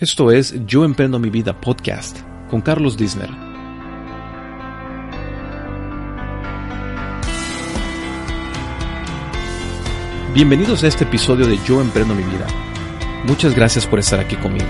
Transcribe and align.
Esto 0.00 0.30
es 0.30 0.54
Yo 0.64 0.84
Emprendo 0.84 1.18
Mi 1.18 1.28
Vida 1.28 1.60
podcast 1.60 2.20
con 2.48 2.60
Carlos 2.60 2.96
Disner. 2.96 3.28
Bienvenidos 10.32 10.84
a 10.84 10.86
este 10.86 11.02
episodio 11.02 11.48
de 11.48 11.58
Yo 11.66 11.80
Emprendo 11.80 12.14
Mi 12.14 12.22
Vida. 12.22 12.46
Muchas 13.26 13.56
gracias 13.56 13.88
por 13.88 13.98
estar 13.98 14.20
aquí 14.20 14.36
conmigo. 14.36 14.68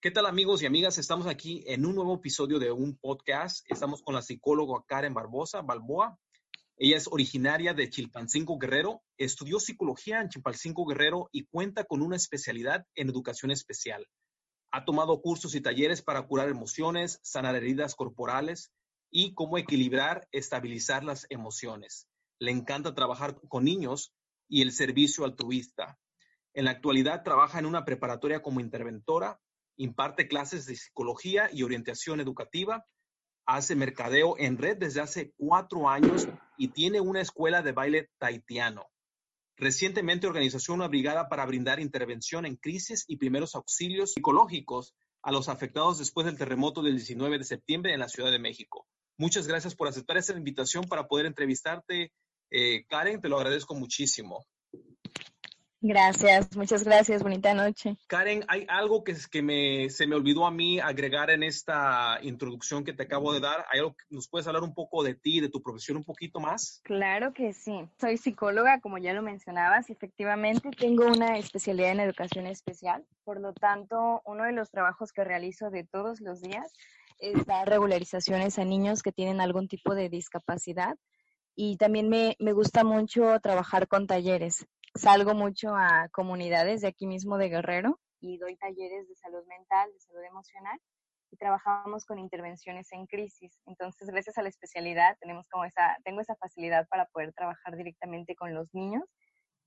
¿Qué 0.00 0.10
tal 0.10 0.24
amigos 0.24 0.62
y 0.62 0.66
amigas? 0.66 0.96
Estamos 0.96 1.26
aquí 1.26 1.64
en 1.66 1.84
un 1.84 1.96
nuevo 1.96 2.14
episodio 2.14 2.58
de 2.58 2.72
un 2.72 2.96
podcast. 2.96 3.70
Estamos 3.70 4.02
con 4.02 4.14
la 4.14 4.22
psicóloga 4.22 4.82
Karen 4.86 5.12
Barbosa, 5.12 5.60
Balboa. 5.60 6.18
Ella 6.76 6.96
es 6.96 7.06
originaria 7.06 7.74
de 7.74 7.88
Chilpancingo 7.90 8.58
Guerrero, 8.58 9.02
estudió 9.18 9.60
psicología 9.60 10.20
en 10.20 10.30
Chilpancingo 10.30 10.86
Guerrero 10.86 11.28
y 11.30 11.44
cuenta 11.44 11.84
con 11.84 12.02
una 12.02 12.16
especialidad 12.16 12.86
en 12.94 13.08
educación 13.08 13.50
especial. 13.50 14.08
Ha 14.70 14.84
tomado 14.84 15.20
cursos 15.20 15.54
y 15.54 15.60
talleres 15.60 16.02
para 16.02 16.22
curar 16.22 16.48
emociones, 16.48 17.20
sanar 17.22 17.56
heridas 17.56 17.94
corporales 17.94 18.72
y 19.10 19.34
cómo 19.34 19.58
equilibrar, 19.58 20.26
estabilizar 20.32 21.04
las 21.04 21.26
emociones. 21.28 22.08
Le 22.38 22.50
encanta 22.50 22.94
trabajar 22.94 23.38
con 23.48 23.64
niños 23.64 24.14
y 24.48 24.62
el 24.62 24.72
servicio 24.72 25.24
altruista. 25.24 25.98
En 26.54 26.64
la 26.64 26.70
actualidad 26.72 27.22
trabaja 27.22 27.58
en 27.58 27.66
una 27.66 27.84
preparatoria 27.84 28.40
como 28.40 28.60
interventora, 28.60 29.40
imparte 29.76 30.26
clases 30.26 30.64
de 30.66 30.76
psicología 30.76 31.50
y 31.52 31.62
orientación 31.62 32.20
educativa 32.20 32.86
hace 33.46 33.74
mercadeo 33.74 34.36
en 34.38 34.58
red 34.58 34.76
desde 34.76 35.00
hace 35.00 35.32
cuatro 35.36 35.88
años 35.88 36.28
y 36.56 36.68
tiene 36.68 37.00
una 37.00 37.20
escuela 37.20 37.62
de 37.62 37.72
baile 37.72 38.10
taitiano. 38.18 38.86
Recientemente 39.56 40.26
organizó 40.26 40.72
una 40.72 40.88
brigada 40.88 41.28
para 41.28 41.46
brindar 41.46 41.78
intervención 41.78 42.46
en 42.46 42.56
crisis 42.56 43.04
y 43.06 43.16
primeros 43.16 43.54
auxilios 43.54 44.12
psicológicos 44.12 44.94
a 45.22 45.30
los 45.30 45.48
afectados 45.48 45.98
después 45.98 46.26
del 46.26 46.36
terremoto 46.36 46.82
del 46.82 46.96
19 46.96 47.38
de 47.38 47.44
septiembre 47.44 47.94
en 47.94 48.00
la 48.00 48.08
Ciudad 48.08 48.32
de 48.32 48.38
México. 48.38 48.86
Muchas 49.18 49.46
gracias 49.46 49.74
por 49.74 49.88
aceptar 49.88 50.16
esta 50.16 50.36
invitación 50.36 50.84
para 50.84 51.06
poder 51.06 51.26
entrevistarte, 51.26 52.12
eh, 52.50 52.84
Karen. 52.88 53.20
Te 53.20 53.28
lo 53.28 53.36
agradezco 53.36 53.74
muchísimo. 53.74 54.44
Gracias, 55.84 56.56
muchas 56.56 56.84
gracias, 56.84 57.24
bonita 57.24 57.54
noche. 57.54 57.96
Karen, 58.06 58.44
hay 58.46 58.64
algo 58.68 59.02
que, 59.02 59.16
que 59.28 59.42
me, 59.42 59.90
se 59.90 60.06
me 60.06 60.14
olvidó 60.14 60.46
a 60.46 60.52
mí 60.52 60.78
agregar 60.78 61.28
en 61.30 61.42
esta 61.42 62.20
introducción 62.22 62.84
que 62.84 62.92
te 62.92 63.02
acabo 63.02 63.32
de 63.32 63.40
dar. 63.40 63.64
¿Hay 63.68 63.80
algo, 63.80 63.96
¿Nos 64.08 64.28
puedes 64.28 64.46
hablar 64.46 64.62
un 64.62 64.74
poco 64.74 65.02
de 65.02 65.16
ti, 65.16 65.40
de 65.40 65.48
tu 65.48 65.60
profesión 65.60 65.96
un 65.96 66.04
poquito 66.04 66.38
más? 66.38 66.80
Claro 66.84 67.32
que 67.32 67.52
sí. 67.52 67.84
Soy 68.00 68.16
psicóloga, 68.16 68.80
como 68.80 68.96
ya 68.98 69.12
lo 69.12 69.22
mencionabas, 69.22 69.90
y 69.90 69.94
efectivamente 69.94 70.70
tengo 70.70 71.04
una 71.04 71.36
especialidad 71.36 71.90
en 71.90 71.98
educación 71.98 72.46
especial. 72.46 73.04
Por 73.24 73.40
lo 73.40 73.52
tanto, 73.52 74.22
uno 74.24 74.44
de 74.44 74.52
los 74.52 74.70
trabajos 74.70 75.12
que 75.12 75.24
realizo 75.24 75.70
de 75.70 75.82
todos 75.82 76.20
los 76.20 76.40
días 76.40 76.72
es 77.18 77.44
dar 77.44 77.68
regularizaciones 77.68 78.56
a 78.60 78.64
niños 78.64 79.02
que 79.02 79.10
tienen 79.10 79.40
algún 79.40 79.66
tipo 79.66 79.96
de 79.96 80.08
discapacidad. 80.08 80.96
Y 81.56 81.76
también 81.76 82.08
me, 82.08 82.36
me 82.38 82.52
gusta 82.52 82.84
mucho 82.84 83.40
trabajar 83.40 83.88
con 83.88 84.06
talleres 84.06 84.64
salgo 84.94 85.34
mucho 85.34 85.74
a 85.74 86.08
comunidades 86.10 86.82
de 86.82 86.88
aquí 86.88 87.06
mismo 87.06 87.38
de 87.38 87.48
Guerrero 87.48 88.00
y 88.20 88.38
doy 88.38 88.56
talleres 88.56 89.08
de 89.08 89.16
salud 89.16 89.44
mental, 89.46 89.90
de 89.92 90.00
salud 90.00 90.22
emocional 90.22 90.78
y 91.30 91.36
trabajamos 91.36 92.04
con 92.04 92.18
intervenciones 92.18 92.92
en 92.92 93.06
crisis. 93.06 93.58
Entonces, 93.66 94.08
gracias 94.08 94.36
a 94.36 94.42
la 94.42 94.50
especialidad, 94.50 95.16
tenemos 95.18 95.48
como 95.48 95.64
esa, 95.64 95.96
tengo 96.04 96.20
esa 96.20 96.36
facilidad 96.36 96.86
para 96.88 97.06
poder 97.06 97.32
trabajar 97.32 97.74
directamente 97.76 98.36
con 98.36 98.54
los 98.54 98.72
niños 98.74 99.04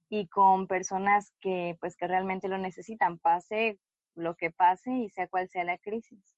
y 0.07 0.27
con 0.27 0.67
personas 0.67 1.33
que, 1.41 1.75
pues, 1.79 1.97
que 1.97 2.07
realmente 2.07 2.47
lo 2.47 2.59
necesitan, 2.59 3.17
pase 3.17 3.79
lo 4.13 4.35
que 4.35 4.51
pase 4.51 4.91
y 4.91 5.09
sea 5.09 5.27
cual 5.27 5.49
sea 5.49 5.63
la 5.63 5.79
crisis. 5.79 6.34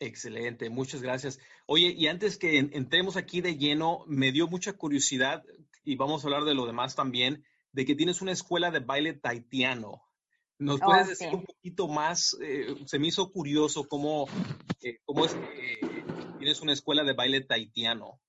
Excelente, 0.00 0.70
muchas 0.70 1.02
gracias. 1.02 1.38
Oye, 1.66 1.94
y 1.96 2.06
antes 2.06 2.38
que 2.38 2.58
entremos 2.58 3.16
aquí 3.16 3.42
de 3.42 3.58
lleno, 3.58 4.04
me 4.06 4.32
dio 4.32 4.48
mucha 4.48 4.72
curiosidad 4.72 5.44
y 5.84 5.96
vamos 5.96 6.24
a 6.24 6.26
hablar 6.26 6.44
de 6.44 6.54
lo 6.54 6.66
demás 6.66 6.96
también, 6.96 7.44
de 7.72 7.84
que 7.84 7.94
tienes 7.94 8.22
una 8.22 8.32
escuela 8.32 8.70
de 8.70 8.80
baile 8.80 9.12
taitiano. 9.12 10.02
¿Nos 10.58 10.80
puedes 10.80 11.06
oh, 11.06 11.10
decir 11.10 11.28
un 11.34 11.44
poquito 11.44 11.86
más? 11.86 12.34
Eh, 12.42 12.76
se 12.86 12.98
me 12.98 13.08
hizo 13.08 13.30
curioso 13.30 13.88
cómo, 13.88 14.26
eh, 14.82 15.00
cómo 15.04 15.26
es 15.26 15.34
que 15.34 16.04
tienes 16.38 16.62
una 16.62 16.72
escuela 16.72 17.04
de 17.04 17.12
baile 17.12 17.42
taitiano. 17.42 18.20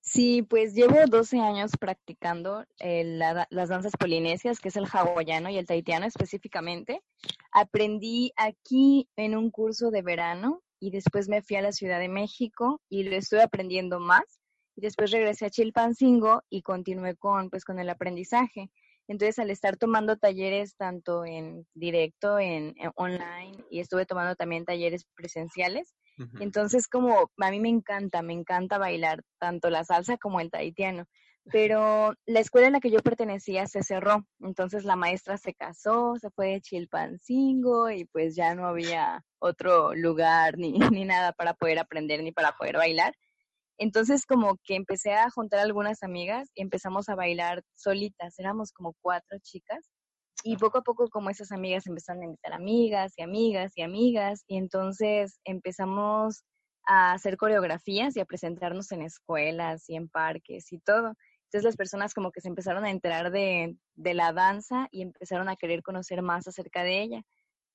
Sí, 0.00 0.42
pues 0.42 0.74
llevo 0.74 1.06
12 1.06 1.38
años 1.40 1.72
practicando 1.78 2.64
las 2.78 3.68
danzas 3.68 3.92
polinesias, 3.98 4.58
que 4.58 4.68
es 4.68 4.76
el 4.76 4.86
hawaiano 4.90 5.50
y 5.50 5.58
el 5.58 5.66
taitiano 5.66 6.06
específicamente. 6.06 7.02
Aprendí 7.52 8.32
aquí 8.36 9.08
en 9.16 9.36
un 9.36 9.50
curso 9.50 9.90
de 9.90 10.02
verano 10.02 10.62
y 10.80 10.90
después 10.90 11.28
me 11.28 11.42
fui 11.42 11.56
a 11.56 11.62
la 11.62 11.72
Ciudad 11.72 11.98
de 11.98 12.08
México 12.08 12.80
y 12.88 13.04
lo 13.04 13.16
estoy 13.16 13.40
aprendiendo 13.40 14.00
más 14.00 14.40
después 14.80 15.10
regresé 15.10 15.46
a 15.46 15.50
Chilpancingo 15.50 16.42
y 16.50 16.62
continué 16.62 17.16
con, 17.16 17.50
pues, 17.50 17.64
con 17.64 17.78
el 17.78 17.88
aprendizaje. 17.88 18.70
Entonces, 19.10 19.40
al 19.40 19.50
estar 19.50 19.76
tomando 19.76 20.16
talleres 20.16 20.76
tanto 20.76 21.24
en 21.24 21.66
directo, 21.74 22.38
en, 22.38 22.76
online, 22.94 23.64
y 23.68 23.80
estuve 23.80 24.06
tomando 24.06 24.36
también 24.36 24.64
talleres 24.64 25.04
presenciales, 25.16 25.96
entonces 26.38 26.86
como 26.86 27.28
a 27.38 27.50
mí 27.50 27.58
me 27.58 27.70
encanta, 27.70 28.22
me 28.22 28.34
encanta 28.34 28.78
bailar 28.78 29.22
tanto 29.40 29.68
la 29.68 29.82
salsa 29.82 30.16
como 30.16 30.38
el 30.38 30.50
tahitiano. 30.50 31.06
Pero 31.50 32.14
la 32.24 32.38
escuela 32.38 32.68
en 32.68 32.74
la 32.74 32.80
que 32.80 32.92
yo 32.92 33.00
pertenecía 33.00 33.66
se 33.66 33.82
cerró, 33.82 34.24
entonces 34.38 34.84
la 34.84 34.94
maestra 34.94 35.38
se 35.38 35.54
casó, 35.54 36.14
se 36.20 36.30
fue 36.30 36.48
de 36.48 36.60
Chilpancingo 36.60 37.90
y 37.90 38.04
pues 38.04 38.36
ya 38.36 38.54
no 38.54 38.68
había 38.68 39.24
otro 39.40 39.92
lugar 39.92 40.56
ni, 40.56 40.72
ni 41.02 41.04
nada 41.04 41.32
para 41.32 41.54
poder 41.54 41.80
aprender 41.80 42.22
ni 42.22 42.30
para 42.30 42.52
poder 42.52 42.76
bailar. 42.76 43.14
Entonces 43.80 44.26
como 44.26 44.58
que 44.62 44.74
empecé 44.76 45.14
a 45.14 45.30
juntar 45.30 45.60
algunas 45.60 46.02
amigas 46.02 46.50
y 46.54 46.60
empezamos 46.60 47.08
a 47.08 47.14
bailar 47.14 47.62
solitas, 47.74 48.38
éramos 48.38 48.72
como 48.72 48.94
cuatro 49.00 49.38
chicas 49.42 49.90
y 50.44 50.58
poco 50.58 50.78
a 50.78 50.82
poco 50.82 51.08
como 51.08 51.30
esas 51.30 51.50
amigas 51.50 51.86
empezaron 51.86 52.20
a 52.20 52.26
invitar 52.26 52.52
amigas 52.52 53.14
y 53.16 53.22
amigas 53.22 53.72
y 53.76 53.82
amigas 53.82 54.44
y 54.46 54.58
entonces 54.58 55.40
empezamos 55.44 56.44
a 56.86 57.12
hacer 57.12 57.38
coreografías 57.38 58.14
y 58.16 58.20
a 58.20 58.26
presentarnos 58.26 58.92
en 58.92 59.00
escuelas 59.00 59.88
y 59.88 59.96
en 59.96 60.10
parques 60.10 60.70
y 60.72 60.78
todo. 60.80 61.14
Entonces 61.44 61.64
las 61.64 61.76
personas 61.76 62.12
como 62.12 62.32
que 62.32 62.42
se 62.42 62.48
empezaron 62.48 62.84
a 62.84 62.90
enterar 62.90 63.30
de, 63.30 63.76
de 63.94 64.14
la 64.14 64.34
danza 64.34 64.88
y 64.90 65.00
empezaron 65.00 65.48
a 65.48 65.56
querer 65.56 65.82
conocer 65.82 66.20
más 66.20 66.46
acerca 66.46 66.82
de 66.82 67.00
ella. 67.00 67.22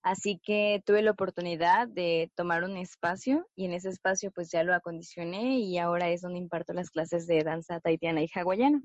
Así 0.06 0.38
que 0.38 0.84
tuve 0.86 1.02
la 1.02 1.10
oportunidad 1.10 1.88
de 1.88 2.32
tomar 2.36 2.64
un 2.64 2.78
espacio 2.78 3.48
y 3.56 3.66
en 3.66 3.74
ese 3.74 3.90
espacio 3.90 4.30
pues 4.30 4.52
ya 4.52 4.64
lo 4.64 4.76
acondicioné 4.76 5.58
y 5.58 5.80
ahora 5.80 6.12
es 6.12 6.22
donde 6.22 6.38
imparto 6.38 6.74
las 6.74 6.92
clases 6.92 7.26
de 7.26 7.44
danza 7.44 7.80
taitiana 7.80 8.22
y 8.22 8.30
hawaiana. 8.32 8.84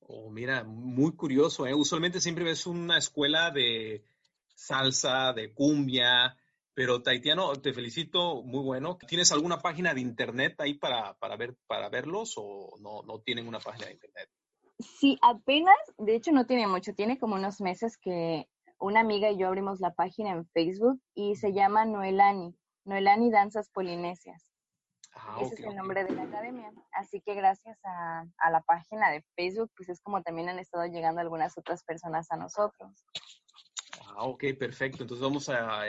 Oh, 0.00 0.28
mira, 0.28 0.62
muy 0.62 1.16
curioso, 1.16 1.66
¿eh? 1.66 1.72
Usualmente 1.72 2.20
siempre 2.20 2.44
ves 2.44 2.66
una 2.66 2.98
escuela 2.98 3.50
de 3.50 4.04
salsa, 4.54 5.32
de 5.32 5.54
cumbia, 5.54 6.36
pero 6.74 7.00
taitiano, 7.00 7.54
te 7.54 7.72
felicito, 7.72 8.42
muy 8.42 8.62
bueno. 8.62 8.98
¿Tienes 9.08 9.32
alguna 9.32 9.60
página 9.60 9.94
de 9.94 10.02
internet 10.02 10.60
ahí 10.60 10.74
para, 10.74 11.14
para, 11.14 11.38
ver, 11.38 11.56
para 11.66 11.88
verlos 11.88 12.34
o 12.36 12.76
no, 12.78 13.00
no 13.04 13.20
tienen 13.20 13.48
una 13.48 13.58
página 13.58 13.86
de 13.86 13.94
internet? 13.94 14.28
Sí, 14.80 15.18
apenas, 15.22 15.78
de 15.96 16.14
hecho 16.14 16.30
no 16.32 16.44
tiene 16.44 16.66
mucho, 16.66 16.92
tiene 16.92 17.18
como 17.18 17.36
unos 17.36 17.62
meses 17.62 17.96
que 17.96 18.46
una 18.78 19.00
amiga 19.00 19.30
y 19.30 19.38
yo 19.38 19.48
abrimos 19.48 19.80
la 19.80 19.94
página 19.94 20.30
en 20.30 20.46
Facebook 20.48 21.00
y 21.14 21.36
se 21.36 21.52
llama 21.52 21.84
Noelani, 21.84 22.54
Noelani 22.84 23.30
Danzas 23.30 23.70
Polinesias. 23.70 24.46
Ah, 25.14 25.38
Ese 25.40 25.54
es 25.54 25.60
el 25.60 25.76
nombre 25.76 26.04
de 26.04 26.12
la 26.12 26.24
academia. 26.24 26.70
Así 26.92 27.20
que 27.22 27.34
gracias 27.34 27.78
a, 27.84 28.50
la 28.50 28.60
página 28.60 29.10
de 29.10 29.24
Facebook, 29.34 29.70
pues 29.76 29.88
es 29.88 30.00
como 30.02 30.22
también 30.22 30.48
han 30.48 30.58
estado 30.58 30.86
llegando 30.86 31.20
algunas 31.20 31.56
otras 31.56 31.82
personas 31.84 32.30
a 32.30 32.36
nosotros. 32.36 32.92
Ah, 34.08 34.24
ok, 34.24 34.44
perfecto. 34.58 35.02
Entonces 35.02 35.22
vamos 35.22 35.48
a, 35.48 35.84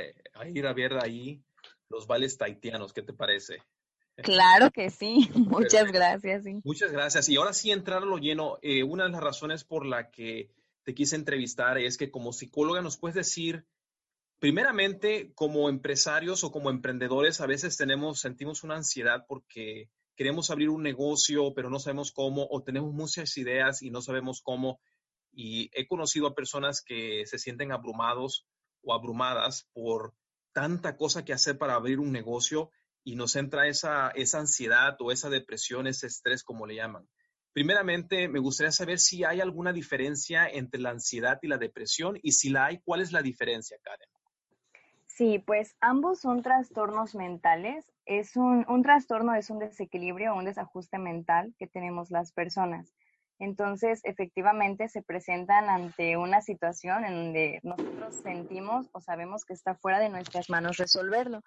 ir 0.47 0.65
a 0.65 0.73
ver 0.73 0.93
ahí 1.03 1.43
los 1.89 2.07
vales 2.07 2.37
taitianos. 2.37 2.93
¿Qué 2.93 3.01
te 3.01 3.13
parece? 3.13 3.61
Claro 4.15 4.71
que 4.71 4.89
sí. 4.89 5.29
Muchas 5.35 5.91
gracias. 5.91 6.45
Muchas 6.63 6.91
gracias. 6.91 7.27
Y 7.27 7.35
ahora 7.35 7.51
sí, 7.51 7.71
entrar 7.71 8.03
a 8.03 8.05
lo 8.05 8.17
lleno. 8.17 8.57
Eh, 8.61 8.83
una 8.83 9.03
de 9.03 9.11
las 9.11 9.21
razones 9.21 9.65
por 9.65 9.85
la 9.85 10.09
que 10.09 10.49
te 10.87 10.95
quise 10.95 11.17
entrevistar 11.17 11.77
es 11.77 11.97
que 11.97 12.09
como 12.09 12.31
psicóloga 12.31 12.81
nos 12.81 12.97
puedes 12.97 13.15
decir, 13.15 13.65
primeramente, 14.39 15.33
como 15.35 15.67
empresarios 15.67 16.45
o 16.45 16.51
como 16.53 16.69
emprendedores, 16.69 17.41
a 17.41 17.45
veces 17.45 17.75
tenemos, 17.75 18.21
sentimos 18.21 18.63
una 18.63 18.77
ansiedad 18.77 19.25
porque 19.27 19.89
queremos 20.15 20.49
abrir 20.49 20.69
un 20.69 20.83
negocio, 20.83 21.53
pero 21.53 21.69
no 21.69 21.79
sabemos 21.79 22.13
cómo, 22.13 22.47
o 22.49 22.63
tenemos 22.63 22.93
muchas 22.93 23.35
ideas 23.35 23.81
y 23.81 23.89
no 23.89 24.01
sabemos 24.01 24.39
cómo. 24.41 24.79
Y 25.33 25.69
he 25.73 25.87
conocido 25.87 26.25
a 26.25 26.35
personas 26.35 26.81
que 26.81 27.25
se 27.25 27.37
sienten 27.37 27.73
abrumados 27.73 28.47
o 28.81 28.93
abrumadas 28.93 29.67
por 29.73 30.13
tanta 30.53 30.95
cosa 30.95 31.25
que 31.25 31.33
hacer 31.33 31.57
para 31.57 31.75
abrir 31.75 31.99
un 31.99 32.13
negocio 32.13 32.71
y 33.03 33.17
nos 33.17 33.35
entra 33.35 33.67
esa, 33.67 34.11
esa 34.11 34.39
ansiedad 34.39 34.95
o 35.01 35.11
esa 35.11 35.29
depresión, 35.29 35.85
ese 35.85 36.07
estrés, 36.07 36.45
como 36.45 36.65
le 36.65 36.75
llaman. 36.75 37.09
Primeramente, 37.57 38.27
me 38.27 38.37
gustaría 38.37 38.71
saber 38.71 38.99
si 38.99 39.23
hay 39.23 39.41
alguna 39.41 39.73
diferencia 39.73 40.47
entre 40.47 40.79
la 40.79 40.91
ansiedad 40.91 41.39
y 41.41 41.47
la 41.47 41.57
depresión 41.57 42.19
y 42.21 42.33
si 42.33 42.51
la 42.51 42.67
hay, 42.67 42.77
¿cuál 42.85 43.01
es 43.01 43.11
la 43.11 43.23
diferencia, 43.23 43.79
Karen? 43.81 44.07
Sí, 45.07 45.39
pues 45.39 45.75
ambos 45.81 46.19
son 46.19 46.43
trastornos 46.43 47.15
mentales. 47.15 47.83
Es 48.05 48.35
un, 48.35 48.63
un 48.69 48.83
trastorno 48.83 49.33
es 49.33 49.49
un 49.49 49.57
desequilibrio 49.57 50.33
o 50.33 50.37
un 50.37 50.45
desajuste 50.45 50.99
mental 50.99 51.55
que 51.57 51.65
tenemos 51.65 52.11
las 52.11 52.31
personas. 52.31 52.93
Entonces, 53.39 54.01
efectivamente, 54.03 54.87
se 54.87 55.01
presentan 55.01 55.67
ante 55.67 56.15
una 56.15 56.41
situación 56.41 57.05
en 57.05 57.15
donde 57.15 57.59
nosotros 57.63 58.17
sentimos 58.21 58.87
o 58.91 59.01
sabemos 59.01 59.45
que 59.45 59.53
está 59.53 59.73
fuera 59.73 59.97
de 59.97 60.09
nuestras 60.09 60.51
manos 60.51 60.77
resolverlo. 60.77 61.41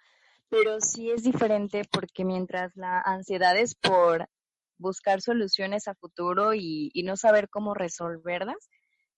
Pero 0.49 0.81
sí 0.81 1.13
es 1.13 1.23
diferente 1.23 1.83
porque 1.89 2.25
mientras 2.25 2.75
la 2.75 3.01
ansiedad 3.01 3.57
es 3.57 3.77
por 3.77 4.29
buscar 4.81 5.21
soluciones 5.21 5.87
a 5.87 5.95
futuro 5.95 6.55
y, 6.55 6.91
no 7.05 7.17
saber 7.17 7.49
cómo 7.49 7.75
resolverlas, 7.75 8.69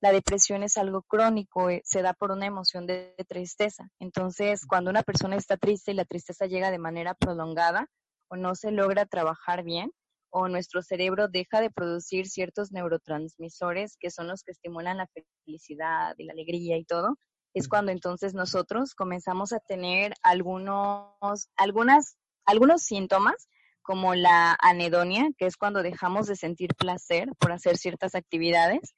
la 0.01 0.13
depresión 0.13 0.63
es 0.65 0.77
algo 0.77 1.03
crónico, 1.03 1.71
eh, 1.71 1.81
se 1.85 2.03
da 2.03 2.13
por 2.13 2.33
una 2.33 2.47
emoción 2.47 2.87
de, 2.87 3.15
tristeza. 3.29 3.89
Entonces, 4.01 4.67
cuando 4.67 4.91
una 4.91 5.03
persona 5.03 5.37
está 5.37 5.57
triste 5.57 5.93
y 5.93 5.95
la 5.95 6.05
tristeza 6.05 6.47
llega 6.47 6.71
de 6.71 6.79
manera 6.79 7.15
prolongada 7.15 7.87
o 8.29 8.37
no 8.37 8.55
se 8.55 8.73
logra 8.73 9.07
trabajar 9.07 9.63
bien, 9.63 9.93
o 10.35 10.49
nuestro 10.49 10.83
cerebro 10.83 11.29
deja 11.29 11.61
de 11.61 11.71
producir 11.71 12.27
ciertos 12.27 12.73
neurotransmisores 12.73 13.97
que 14.01 14.11
son 14.11 14.29
los 14.29 14.43
que 14.43 14.53
estimulan 14.53 14.97
la 14.97 15.07
felicidad 15.45 16.15
y 16.17 16.25
la 16.25 16.33
alegría 16.33 16.79
y 16.79 16.85
todo, 16.85 17.19
es 17.55 17.69
cuando 17.69 17.93
entonces 17.93 18.33
nosotros 18.35 18.95
comenzamos 18.95 19.53
a 19.53 19.61
tener 19.61 20.15
algunos, 20.23 21.51
algunas, 21.57 22.17
algunos 22.47 22.83
síntomas 22.83 23.47
como 23.83 24.15
la 24.15 24.57
anedonia, 24.61 25.31
que 25.37 25.47
es 25.47 25.57
cuando 25.57 25.83
dejamos 25.83 26.27
de 26.27 26.37
sentir 26.37 26.75
placer 26.75 27.29
por 27.39 27.53
hacer 27.53 27.77
ciertas 27.77 28.15
actividades, 28.15 28.95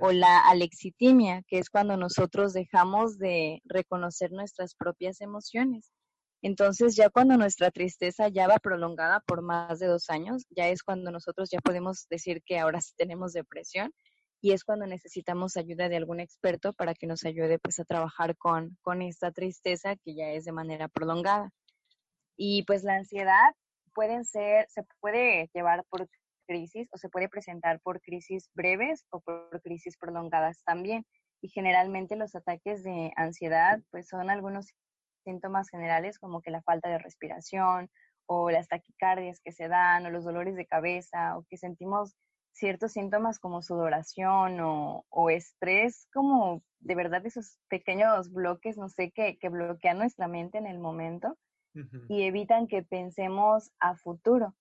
o 0.00 0.12
la 0.12 0.40
alexitimia, 0.40 1.42
que 1.48 1.58
es 1.58 1.70
cuando 1.70 1.96
nosotros 1.96 2.52
dejamos 2.52 3.18
de 3.18 3.60
reconocer 3.64 4.30
nuestras 4.30 4.74
propias 4.74 5.20
emociones. 5.20 5.90
Entonces, 6.42 6.94
ya 6.94 7.10
cuando 7.10 7.36
nuestra 7.36 7.70
tristeza 7.70 8.28
ya 8.28 8.46
va 8.46 8.58
prolongada 8.58 9.20
por 9.26 9.42
más 9.42 9.80
de 9.80 9.86
dos 9.86 10.10
años, 10.10 10.44
ya 10.50 10.68
es 10.68 10.82
cuando 10.82 11.10
nosotros 11.10 11.48
ya 11.50 11.58
podemos 11.60 12.06
decir 12.08 12.42
que 12.44 12.58
ahora 12.58 12.80
sí 12.80 12.92
tenemos 12.96 13.32
depresión 13.32 13.92
y 14.40 14.52
es 14.52 14.62
cuando 14.62 14.86
necesitamos 14.86 15.56
ayuda 15.56 15.88
de 15.88 15.96
algún 15.96 16.20
experto 16.20 16.72
para 16.72 16.94
que 16.94 17.06
nos 17.06 17.24
ayude 17.24 17.58
pues 17.58 17.80
a 17.80 17.84
trabajar 17.84 18.36
con, 18.36 18.76
con 18.82 19.02
esta 19.02 19.32
tristeza 19.32 19.96
que 19.96 20.14
ya 20.14 20.30
es 20.30 20.44
de 20.44 20.52
manera 20.52 20.88
prolongada. 20.88 21.50
Y 22.36 22.64
pues 22.64 22.84
la 22.84 22.96
ansiedad 22.96 23.54
pueden 23.96 24.26
ser, 24.26 24.66
se 24.68 24.84
puede 25.00 25.50
llevar 25.54 25.84
por 25.88 26.06
crisis 26.46 26.86
o 26.92 26.98
se 26.98 27.08
puede 27.08 27.30
presentar 27.30 27.80
por 27.80 28.00
crisis 28.02 28.50
breves 28.54 29.06
o 29.10 29.20
por 29.20 29.60
crisis 29.62 29.96
prolongadas 29.96 30.62
también. 30.64 31.04
Y 31.40 31.48
generalmente 31.48 32.14
los 32.14 32.34
ataques 32.34 32.84
de 32.84 33.12
ansiedad 33.16 33.80
pues 33.90 34.06
son 34.06 34.28
algunos 34.30 34.74
síntomas 35.24 35.68
generales 35.70 36.18
como 36.18 36.42
que 36.42 36.50
la 36.50 36.62
falta 36.62 36.88
de 36.90 36.98
respiración 36.98 37.90
o 38.26 38.50
las 38.50 38.68
taquicardias 38.68 39.40
que 39.40 39.52
se 39.52 39.66
dan 39.66 40.04
o 40.04 40.10
los 40.10 40.24
dolores 40.24 40.56
de 40.56 40.66
cabeza 40.66 41.38
o 41.38 41.44
que 41.48 41.56
sentimos 41.56 42.14
ciertos 42.52 42.92
síntomas 42.92 43.38
como 43.38 43.62
sudoración 43.62 44.60
o, 44.60 45.04
o 45.08 45.30
estrés, 45.30 46.06
como 46.12 46.62
de 46.80 46.94
verdad 46.94 47.24
esos 47.24 47.58
pequeños 47.68 48.30
bloques, 48.32 48.76
no 48.76 48.88
sé, 48.88 49.10
que, 49.10 49.38
que 49.38 49.48
bloquean 49.48 49.98
nuestra 49.98 50.28
mente 50.28 50.58
en 50.58 50.66
el 50.66 50.78
momento 50.78 51.36
y 52.08 52.22
evitan 52.22 52.66
que 52.66 52.82
pensemos 52.82 53.70
a 53.78 53.96
futuro. 53.96 54.54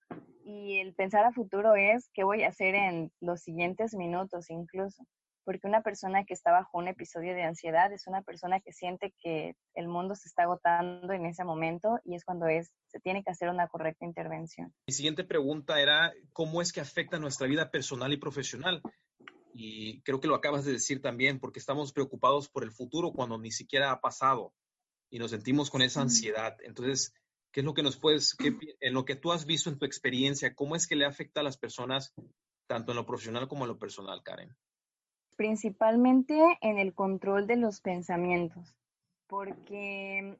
Y 0.44 0.80
el 0.80 0.94
pensar 0.94 1.26
a 1.26 1.32
futuro 1.32 1.76
es 1.76 2.10
qué 2.14 2.24
voy 2.24 2.44
a 2.44 2.50
hacer 2.50 2.76
en 2.76 3.12
los 3.20 3.42
siguientes 3.42 3.96
minutos 3.96 4.50
incluso 4.50 5.04
porque 5.46 5.68
una 5.68 5.82
persona 5.82 6.26
que 6.26 6.34
está 6.34 6.52
bajo 6.52 6.78
un 6.78 6.88
episodio 6.88 7.34
de 7.36 7.44
ansiedad 7.44 7.94
es 7.94 8.08
una 8.08 8.24
persona 8.24 8.60
que 8.60 8.74
siente 8.74 9.14
que 9.22 9.56
el 9.76 9.88
mundo 9.88 10.16
se 10.16 10.28
está 10.28 10.44
agotando 10.44 11.14
en 11.14 11.26
ese 11.26 11.46
momento 11.46 12.00
y 12.04 12.16
es 12.16 12.26
cuando 12.26 12.48
es, 12.48 12.74
se 12.88 13.00
tiene 13.00 13.24
que 13.24 13.30
hacer 13.32 13.50
una 13.50 13.68
correcta 13.68 14.06
intervención. 14.06 14.74
Mi 14.88 14.94
siguiente 14.94 15.24
pregunta 15.24 15.80
era, 15.80 16.12
¿cómo 16.34 16.62
es 16.62 16.74
que 16.74 16.82
afecta 16.82 17.20
nuestra 17.20 17.48
vida 17.48 17.70
personal 17.70 18.12
y 18.12 18.18
profesional? 18.18 18.82
Y 19.54 20.02
creo 20.02 20.20
que 20.20 20.28
lo 20.28 20.36
acabas 20.36 20.66
de 20.66 20.74
decir 20.74 21.02
también, 21.02 21.40
porque 21.40 21.60
estamos 21.60 21.94
preocupados 21.94 22.50
por 22.50 22.64
el 22.64 22.72
futuro 22.72 23.14
cuando 23.14 23.38
ni 23.38 23.52
siquiera 23.52 23.92
ha 23.92 24.02
pasado 24.02 24.52
y 25.10 25.20
nos 25.20 25.32
sentimos 25.32 25.70
con 25.70 25.82
esa 25.82 26.02
ansiedad. 26.02 26.58
Entonces, 26.64 27.14
¿qué 27.52 27.62
es 27.62 27.66
lo 27.66 27.74
que 27.74 27.84
nos 27.84 27.98
puedes, 27.98 28.36
en 28.40 28.94
lo 28.94 29.06
que 29.06 29.16
tú 29.16 29.32
has 29.32 29.46
visto 29.46 29.70
en 29.70 29.78
tu 29.78 29.86
experiencia, 29.86 30.56
cómo 30.56 30.76
es 30.76 30.88
que 30.88 30.96
le 30.96 31.06
afecta 31.06 31.42
a 31.42 31.44
las 31.44 31.58
personas, 31.58 32.14
tanto 32.68 32.92
en 32.92 32.98
lo 32.98 33.06
profesional 33.06 33.48
como 33.48 33.66
en 33.66 33.70
lo 33.70 33.80
personal, 33.80 34.24
Karen? 34.24 34.56
principalmente 35.36 36.58
en 36.62 36.80
el 36.80 36.94
control 36.94 37.48
de 37.48 37.58
los 37.58 37.82
pensamientos, 37.82 38.76
porque 39.28 40.40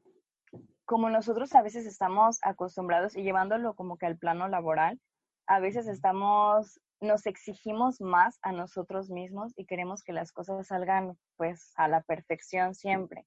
como 0.84 1.10
nosotros 1.10 1.54
a 1.54 1.62
veces 1.62 1.86
estamos 1.86 2.38
acostumbrados 2.42 3.16
y 3.16 3.22
llevándolo 3.22 3.74
como 3.74 3.98
que 3.98 4.06
al 4.06 4.18
plano 4.18 4.48
laboral, 4.48 5.00
a 5.46 5.60
veces 5.60 5.86
estamos, 5.86 6.80
nos 7.00 7.26
exigimos 7.26 8.00
más 8.00 8.38
a 8.42 8.52
nosotros 8.52 9.10
mismos 9.10 9.52
y 9.56 9.66
queremos 9.66 10.02
que 10.02 10.12
las 10.12 10.32
cosas 10.32 10.66
salgan 10.66 11.16
pues 11.36 11.72
a 11.76 11.88
la 11.88 12.02
perfección 12.02 12.74
siempre. 12.74 13.26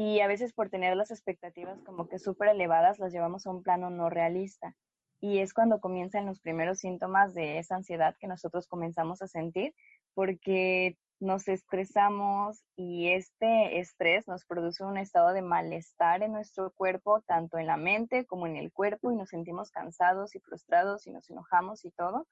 Y 0.00 0.20
a 0.20 0.28
veces 0.28 0.52
por 0.52 0.70
tener 0.70 0.96
las 0.96 1.10
expectativas 1.10 1.80
como 1.82 2.08
que 2.08 2.20
súper 2.20 2.50
elevadas 2.50 3.00
las 3.00 3.12
llevamos 3.12 3.44
a 3.44 3.50
un 3.50 3.64
plano 3.64 3.90
no 3.90 4.08
realista. 4.08 4.76
Y 5.20 5.38
es 5.38 5.52
cuando 5.52 5.80
comienzan 5.80 6.24
los 6.24 6.38
primeros 6.38 6.78
síntomas 6.78 7.34
de 7.34 7.58
esa 7.58 7.74
ansiedad 7.74 8.14
que 8.20 8.28
nosotros 8.28 8.68
comenzamos 8.68 9.22
a 9.22 9.26
sentir, 9.26 9.74
porque 10.14 10.96
nos 11.18 11.48
estresamos 11.48 12.62
y 12.76 13.08
este 13.08 13.80
estrés 13.80 14.28
nos 14.28 14.44
produce 14.44 14.84
un 14.84 14.98
estado 14.98 15.32
de 15.32 15.42
malestar 15.42 16.22
en 16.22 16.30
nuestro 16.30 16.70
cuerpo, 16.70 17.20
tanto 17.22 17.58
en 17.58 17.66
la 17.66 17.76
mente 17.76 18.24
como 18.24 18.46
en 18.46 18.54
el 18.54 18.70
cuerpo, 18.70 19.10
y 19.10 19.16
nos 19.16 19.30
sentimos 19.30 19.72
cansados 19.72 20.36
y 20.36 20.38
frustrados 20.38 21.08
y 21.08 21.10
nos 21.10 21.28
enojamos 21.28 21.84
y 21.84 21.90
todo, 21.90 22.28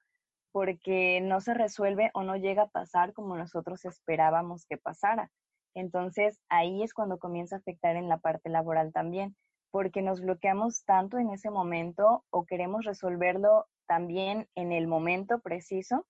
porque 0.53 1.19
no 1.19 1.41
se 1.41 1.53
resuelve 1.53 2.11
o 2.13 2.23
no 2.23 2.37
llega 2.37 2.61
a 2.61 2.69
pasar 2.69 3.11
como 3.11 3.35
nosotros 3.35 3.83
esperábamos 3.83 4.65
que 4.65 4.77
pasara. 4.77 5.33
Entonces 5.73 6.39
ahí 6.49 6.83
es 6.83 6.93
cuando 6.93 7.19
comienza 7.19 7.55
a 7.55 7.59
afectar 7.59 7.95
en 7.95 8.09
la 8.09 8.17
parte 8.17 8.49
laboral 8.49 8.91
también, 8.93 9.35
porque 9.71 10.01
nos 10.01 10.21
bloqueamos 10.21 10.83
tanto 10.85 11.17
en 11.17 11.29
ese 11.29 11.49
momento 11.49 12.25
o 12.29 12.45
queremos 12.45 12.85
resolverlo 12.85 13.67
también 13.87 14.47
en 14.55 14.71
el 14.71 14.87
momento 14.87 15.39
preciso 15.39 16.05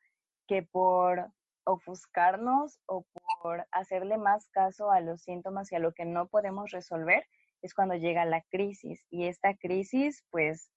que 0.48 0.64
por 0.64 1.32
ofuscarnos 1.66 2.80
o 2.86 3.06
por 3.42 3.68
hacerle 3.72 4.18
más 4.18 4.50
caso 4.50 4.90
a 4.90 5.02
los 5.02 5.22
síntomas 5.22 5.72
y 5.72 5.76
a 5.76 5.80
lo 5.80 5.94
que 5.94 6.06
no 6.06 6.28
podemos 6.28 6.72
resolver, 6.72 7.26
es 7.62 7.74
cuando 7.74 7.96
llega 7.96 8.26
la 8.26 8.42
crisis. 8.44 9.06
Y 9.10 9.26
esta 9.26 9.56
crisis, 9.56 10.24
pues, 10.32 10.72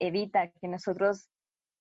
evita 0.00 0.50
que 0.50 0.68
nosotros 0.68 1.30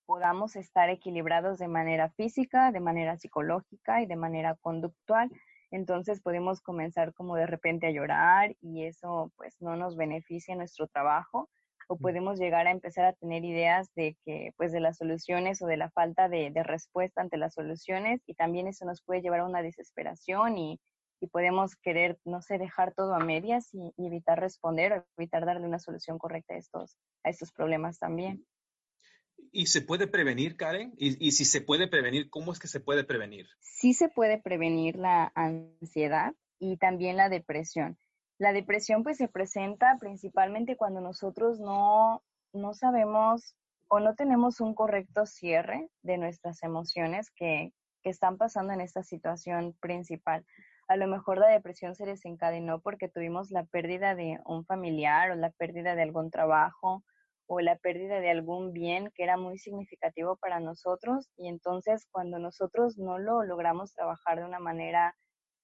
podamos 0.06 0.56
estar 0.56 0.90
equilibrados 0.90 1.58
de 1.58 1.68
manera 1.68 2.10
física, 2.12 2.72
de 2.72 2.80
manera 2.80 3.18
psicológica 3.18 4.02
y 4.02 4.06
de 4.06 4.16
manera 4.16 4.56
conductual. 4.62 5.32
Entonces 5.74 6.22
podemos 6.22 6.62
comenzar 6.62 7.16
como 7.16 7.36
de 7.36 7.48
repente 7.48 7.88
a 7.88 7.92
llorar 7.92 8.56
y 8.62 8.84
eso 8.84 9.32
pues 9.38 9.56
no 9.60 9.76
nos 9.76 9.96
beneficia 9.98 10.52
en 10.52 10.60
nuestro 10.60 10.88
trabajo 10.88 11.50
o 11.88 11.98
podemos 11.98 12.38
llegar 12.38 12.68
a 12.68 12.72
empezar 12.72 13.06
a 13.06 13.14
tener 13.14 13.44
ideas 13.44 13.92
de 13.96 14.16
que, 14.24 14.52
pues, 14.56 14.72
de 14.72 14.80
las 14.80 14.98
soluciones 14.98 15.62
o 15.62 15.66
de 15.66 15.78
la 15.78 15.90
falta 15.90 16.30
de, 16.30 16.52
respuesta 16.64 17.22
ante 17.22 17.38
las 17.38 17.56
soluciones 17.56 18.22
y 18.28 18.36
también 18.36 18.68
eso 18.68 18.86
nos 18.86 19.02
puede 19.02 19.22
llevar 19.22 19.42
a 19.42 19.46
una 19.46 19.62
desesperación 19.64 20.58
y, 20.58 20.80
podemos 21.32 21.78
querer, 21.78 22.20
no 22.26 22.42
sé, 22.42 22.58
dejar 22.58 22.94
todo 22.94 23.16
a 23.16 23.20
medias 23.20 23.74
y, 23.74 23.94
evitar 23.98 24.40
responder 24.40 24.94
o 24.94 25.06
evitar 25.18 25.46
darle 25.46 25.66
una 25.66 25.80
solución 25.80 26.20
correcta 26.20 26.54
a 26.54 26.58
estos, 26.58 26.98
a 27.24 27.30
estos 27.30 27.52
problemas 27.52 27.98
también. 27.98 28.46
¿Y 29.56 29.68
se 29.68 29.82
puede 29.82 30.08
prevenir, 30.08 30.58
Karen? 30.58 30.94
¿Y, 30.98 31.26
y 31.26 31.32
si 31.32 31.46
se 31.46 31.62
puede 31.62 31.88
prevenir, 31.88 32.30
cómo 32.32 32.52
es 32.52 32.60
que 32.60 32.68
se 32.68 32.80
puede 32.80 33.04
prevenir? 33.04 33.48
Sí 33.60 33.94
se 33.94 34.10
puede 34.10 34.42
prevenir 34.42 34.96
la 34.96 35.32
ansiedad 35.36 36.34
y 36.58 36.78
también 36.78 37.18
la 37.18 37.30
depresión. 37.30 37.98
La 38.40 38.52
depresión 38.52 39.04
pues 39.04 39.18
se 39.18 39.28
presenta 39.28 39.96
principalmente 40.00 40.76
cuando 40.76 41.02
nosotros 41.02 41.60
no, 41.60 42.24
no 42.52 42.74
sabemos 42.74 43.56
o 43.90 44.00
no 44.00 44.16
tenemos 44.16 44.60
un 44.60 44.74
correcto 44.74 45.28
cierre 45.28 45.88
de 46.02 46.18
nuestras 46.18 46.64
emociones 46.64 47.30
que, 47.30 47.74
que 48.02 48.10
están 48.10 48.38
pasando 48.38 48.74
en 48.74 48.82
esta 48.82 49.04
situación 49.04 49.76
principal. 49.80 50.44
A 50.88 50.98
lo 50.98 51.08
mejor 51.08 51.38
la 51.38 51.48
depresión 51.48 51.94
se 51.94 52.08
desencadenó 52.08 52.82
porque 52.82 53.08
tuvimos 53.08 53.52
la 53.52 53.66
pérdida 53.66 54.16
de 54.16 54.40
un 54.46 54.66
familiar 54.66 55.30
o 55.30 55.36
la 55.36 55.52
pérdida 55.52 55.94
de 55.94 56.02
algún 56.02 56.32
trabajo 56.32 57.04
o 57.48 57.60
la 57.60 57.78
pérdida 57.78 58.20
de 58.20 58.30
algún 58.30 58.72
bien 58.72 59.12
que 59.16 59.24
era 59.24 59.38
muy 59.38 59.58
significativo 59.58 60.38
para 60.38 60.60
nosotros 60.60 61.30
y 61.38 61.48
entonces 61.48 62.08
cuando 62.12 62.40
nosotros 62.40 62.98
no 62.98 63.20
lo 63.20 63.44
logramos 63.44 63.94
trabajar 63.94 64.40
de 64.40 64.46
una 64.46 64.60
manera 64.60 65.16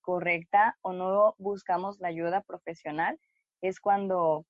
correcta 0.01 0.77
o 0.81 0.93
no 0.93 1.35
buscamos 1.37 1.99
la 1.99 2.07
ayuda 2.07 2.41
profesional, 2.41 3.19
es 3.61 3.79
cuando 3.79 4.45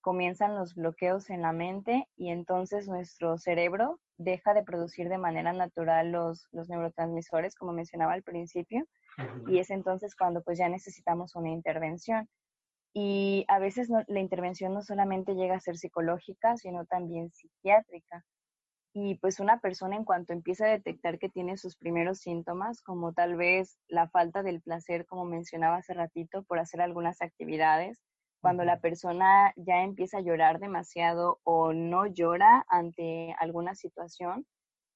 comienzan 0.00 0.54
los 0.54 0.74
bloqueos 0.74 1.30
en 1.30 1.42
la 1.42 1.52
mente 1.52 2.06
y 2.16 2.30
entonces 2.30 2.88
nuestro 2.88 3.38
cerebro 3.38 4.00
deja 4.18 4.52
de 4.52 4.62
producir 4.62 5.08
de 5.08 5.18
manera 5.18 5.52
natural 5.52 6.12
los, 6.12 6.46
los 6.52 6.68
neurotransmisores, 6.68 7.54
como 7.54 7.72
mencionaba 7.72 8.12
al 8.12 8.22
principio, 8.22 8.84
y 9.46 9.58
es 9.58 9.70
entonces 9.70 10.14
cuando 10.14 10.42
pues 10.42 10.58
ya 10.58 10.68
necesitamos 10.68 11.34
una 11.34 11.50
intervención. 11.50 12.28
Y 12.94 13.44
a 13.48 13.58
veces 13.58 13.88
la 13.90 14.20
intervención 14.20 14.72
no 14.72 14.80
solamente 14.80 15.34
llega 15.34 15.56
a 15.56 15.60
ser 15.60 15.76
psicológica, 15.76 16.56
sino 16.56 16.86
también 16.86 17.32
psiquiátrica. 17.32 18.24
Y 18.94 19.16
pues 19.16 19.40
una 19.40 19.58
persona 19.58 19.96
en 19.96 20.04
cuanto 20.04 20.32
empieza 20.32 20.66
a 20.66 20.70
detectar 20.70 21.18
que 21.18 21.28
tiene 21.28 21.56
sus 21.56 21.76
primeros 21.76 22.20
síntomas, 22.20 22.80
como 22.82 23.12
tal 23.12 23.34
vez 23.34 23.76
la 23.88 24.08
falta 24.08 24.44
del 24.44 24.62
placer, 24.62 25.04
como 25.06 25.24
mencionaba 25.24 25.78
hace 25.78 25.94
ratito, 25.94 26.44
por 26.44 26.60
hacer 26.60 26.80
algunas 26.80 27.20
actividades, 27.20 28.00
cuando 28.40 28.62
la 28.64 28.78
persona 28.78 29.52
ya 29.56 29.82
empieza 29.82 30.18
a 30.18 30.20
llorar 30.20 30.60
demasiado 30.60 31.40
o 31.42 31.72
no 31.72 32.06
llora 32.06 32.64
ante 32.68 33.34
alguna 33.40 33.74
situación, 33.74 34.46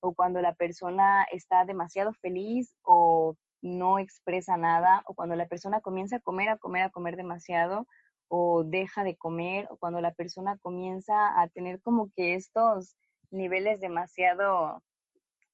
o 0.00 0.14
cuando 0.14 0.40
la 0.40 0.54
persona 0.54 1.24
está 1.32 1.64
demasiado 1.64 2.12
feliz 2.12 2.76
o 2.82 3.34
no 3.62 3.98
expresa 3.98 4.56
nada, 4.56 5.02
o 5.06 5.14
cuando 5.14 5.36
la 5.36 5.48
persona 5.48 5.80
comienza 5.80 6.16
a 6.16 6.20
comer, 6.20 6.48
a 6.48 6.58
comer, 6.58 6.82
a 6.82 6.90
comer 6.90 7.16
demasiado, 7.16 7.86
o 8.28 8.64
deja 8.64 9.04
de 9.04 9.16
comer, 9.16 9.66
o 9.70 9.76
cuando 9.78 10.00
la 10.00 10.12
persona 10.12 10.58
comienza 10.58 11.40
a 11.40 11.48
tener 11.48 11.80
como 11.80 12.10
que 12.14 12.34
estos 12.34 12.96
niveles 13.30 13.80
demasiado 13.80 14.82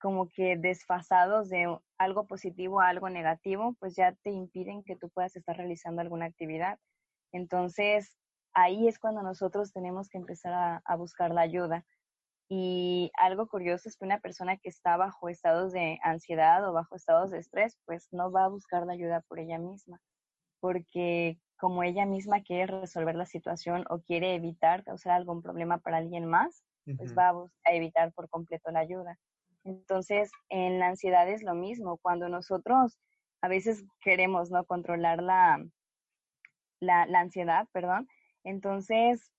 como 0.01 0.29
que 0.29 0.59
desfasados 0.59 1.49
de 1.49 1.79
algo 1.97 2.27
positivo 2.27 2.81
a 2.81 2.89
algo 2.89 3.09
negativo, 3.09 3.75
pues 3.81 3.97
ya 3.97 4.13
te 4.23 4.31
impiden 4.31 4.85
que 4.85 4.97
tú 4.97 5.09
puedas 5.09 5.35
estar 5.35 5.57
realizando 5.57 6.03
alguna 6.03 6.27
actividad. 6.27 6.79
Entonces, 7.33 8.15
ahí 8.53 8.87
es 8.87 8.99
cuando 8.99 9.23
nosotros 9.23 9.73
tenemos 9.73 10.11
que 10.11 10.19
empezar 10.19 10.53
a, 10.53 10.83
a 10.85 10.97
buscar 10.97 11.31
la 11.31 11.41
ayuda. 11.41 11.87
Y 12.49 13.11
algo 13.17 13.47
curioso 13.47 13.89
es 13.89 13.97
que 13.97 14.05
una 14.05 14.21
persona 14.21 14.57
que 14.59 14.69
está 14.69 14.97
bajo 14.97 15.29
estados 15.29 15.73
de 15.73 15.99
ansiedad 16.03 16.69
o 16.69 16.73
bajo 16.73 16.95
estados 16.95 17.31
de 17.31 17.39
estrés, 17.39 17.79
pues 17.87 18.09
no 18.13 18.31
va 18.31 18.45
a 18.45 18.49
buscar 18.49 18.87
la 18.87 18.93
ayuda 18.93 19.23
por 19.23 19.39
ella 19.39 19.59
misma, 19.59 20.01
porque 20.61 21.39
como 21.59 21.83
ella 21.83 22.05
misma 22.05 22.43
quiere 22.43 22.67
resolver 22.67 23.15
la 23.15 23.25
situación 23.25 23.85
o 23.89 24.01
quiere 24.01 24.35
evitar 24.35 24.85
causar 24.85 25.13
algún 25.13 25.41
problema 25.41 25.79
para 25.79 25.97
alguien 25.97 26.27
más, 26.27 26.65
pues 26.99 27.17
va 27.17 27.31
a, 27.31 27.73
evitar 27.73 28.13
por 28.13 28.29
completo 28.29 28.71
la 28.71 28.81
ayuda. 28.81 29.19
Entonces, 29.65 30.31
en 30.51 30.79
la 30.79 30.89
ansiedad 30.89 31.27
es 31.27 31.43
lo 31.43 31.55
mismo. 31.55 31.97
Cuando 31.97 32.29
nosotros 32.29 32.99
a 33.41 33.49
veces 33.49 33.87
queremos 34.03 34.51
no 34.51 34.67
controlar 34.67 35.23
la, 35.23 35.65
la, 36.81 37.07
la 37.07 37.21
ansiedad, 37.21 37.67
perdón, 37.73 38.07
entonces 38.43 39.33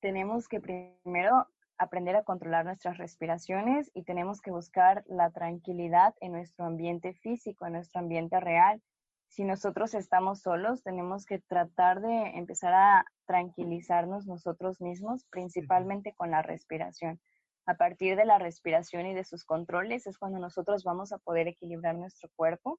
tenemos 0.00 0.48
que 0.48 0.60
primero 0.60 1.46
aprender 1.80 2.14
a 2.14 2.24
controlar 2.24 2.66
nuestras 2.66 2.98
respiraciones 2.98 3.90
y 3.94 4.04
tenemos 4.04 4.42
que 4.42 4.50
buscar 4.50 5.02
la 5.06 5.30
tranquilidad 5.30 6.14
en 6.20 6.32
nuestro 6.32 6.66
ambiente 6.66 7.14
físico, 7.14 7.66
en 7.66 7.72
nuestro 7.72 8.00
ambiente 8.00 8.38
real. 8.38 8.82
Si 9.28 9.44
nosotros 9.44 9.94
estamos 9.94 10.42
solos, 10.42 10.82
tenemos 10.82 11.24
que 11.24 11.38
tratar 11.38 12.02
de 12.02 12.36
empezar 12.36 12.74
a 12.74 13.06
tranquilizarnos 13.26 14.26
nosotros 14.26 14.82
mismos, 14.82 15.24
principalmente 15.30 16.12
con 16.12 16.30
la 16.30 16.42
respiración. 16.42 17.18
A 17.64 17.74
partir 17.74 18.14
de 18.14 18.26
la 18.26 18.38
respiración 18.38 19.06
y 19.06 19.14
de 19.14 19.24
sus 19.24 19.44
controles 19.44 20.06
es 20.06 20.18
cuando 20.18 20.38
nosotros 20.38 20.84
vamos 20.84 21.12
a 21.12 21.18
poder 21.18 21.48
equilibrar 21.48 21.94
nuestro 21.94 22.28
cuerpo 22.36 22.78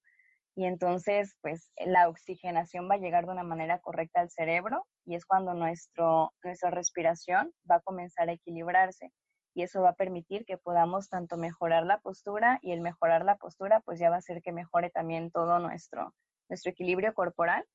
y 0.55 0.65
entonces 0.65 1.35
pues 1.41 1.71
la 1.85 2.09
oxigenación 2.09 2.89
va 2.89 2.95
a 2.95 2.99
llegar 2.99 3.25
de 3.25 3.31
una 3.31 3.43
manera 3.43 3.79
correcta 3.79 4.21
al 4.21 4.29
cerebro 4.29 4.85
y 5.05 5.15
es 5.15 5.25
cuando 5.25 5.53
nuestro, 5.53 6.33
nuestra 6.43 6.71
respiración 6.71 7.51
va 7.69 7.75
a 7.75 7.81
comenzar 7.81 8.29
a 8.29 8.33
equilibrarse 8.33 9.11
y 9.53 9.63
eso 9.63 9.81
va 9.81 9.89
a 9.89 9.95
permitir 9.95 10.45
que 10.45 10.57
podamos 10.57 11.09
tanto 11.09 11.37
mejorar 11.37 11.85
la 11.85 11.99
postura 11.99 12.59
y 12.61 12.71
el 12.71 12.81
mejorar 12.81 13.25
la 13.25 13.37
postura 13.37 13.81
pues 13.81 13.99
ya 13.99 14.09
va 14.09 14.15
a 14.15 14.19
hacer 14.19 14.41
que 14.41 14.51
mejore 14.51 14.89
también 14.89 15.31
todo 15.31 15.59
nuestro, 15.59 16.13
nuestro 16.49 16.71
equilibrio 16.71 17.13
corporal 17.13 17.65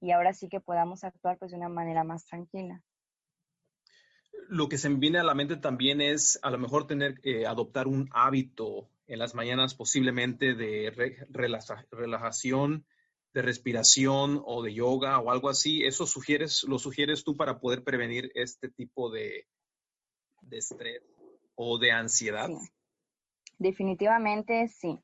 y 0.00 0.12
ahora 0.12 0.32
sí 0.32 0.48
que 0.48 0.60
podamos 0.60 1.04
actuar 1.04 1.38
pues 1.38 1.50
de 1.50 1.56
una 1.56 1.68
manera 1.68 2.04
más 2.04 2.24
tranquila. 2.26 2.82
Lo 4.48 4.68
que 4.68 4.78
se 4.78 4.88
me 4.88 4.98
viene 4.98 5.18
a 5.18 5.24
la 5.24 5.34
mente 5.34 5.56
también 5.56 6.00
es 6.00 6.38
a 6.42 6.50
lo 6.50 6.58
mejor 6.58 6.86
tener 6.86 7.20
que 7.20 7.46
adoptar 7.46 7.88
un 7.88 8.08
hábito 8.12 8.88
en 9.08 9.18
las 9.18 9.34
mañanas 9.34 9.74
posiblemente 9.74 10.54
de 10.54 11.16
relajación, 11.90 12.86
de 13.32 13.42
respiración 13.42 14.42
o 14.44 14.62
de 14.62 14.74
yoga 14.74 15.18
o 15.18 15.30
algo 15.30 15.48
así. 15.48 15.84
¿Eso 15.84 16.06
sugieres, 16.06 16.64
lo 16.64 16.78
sugieres 16.78 17.24
tú 17.24 17.36
para 17.36 17.58
poder 17.58 17.82
prevenir 17.82 18.30
este 18.34 18.68
tipo 18.68 19.10
de, 19.10 19.46
de 20.42 20.58
estrés 20.58 21.02
o 21.54 21.78
de 21.78 21.90
ansiedad? 21.90 22.50
Definitivamente 23.58 24.68
sí. 24.68 25.02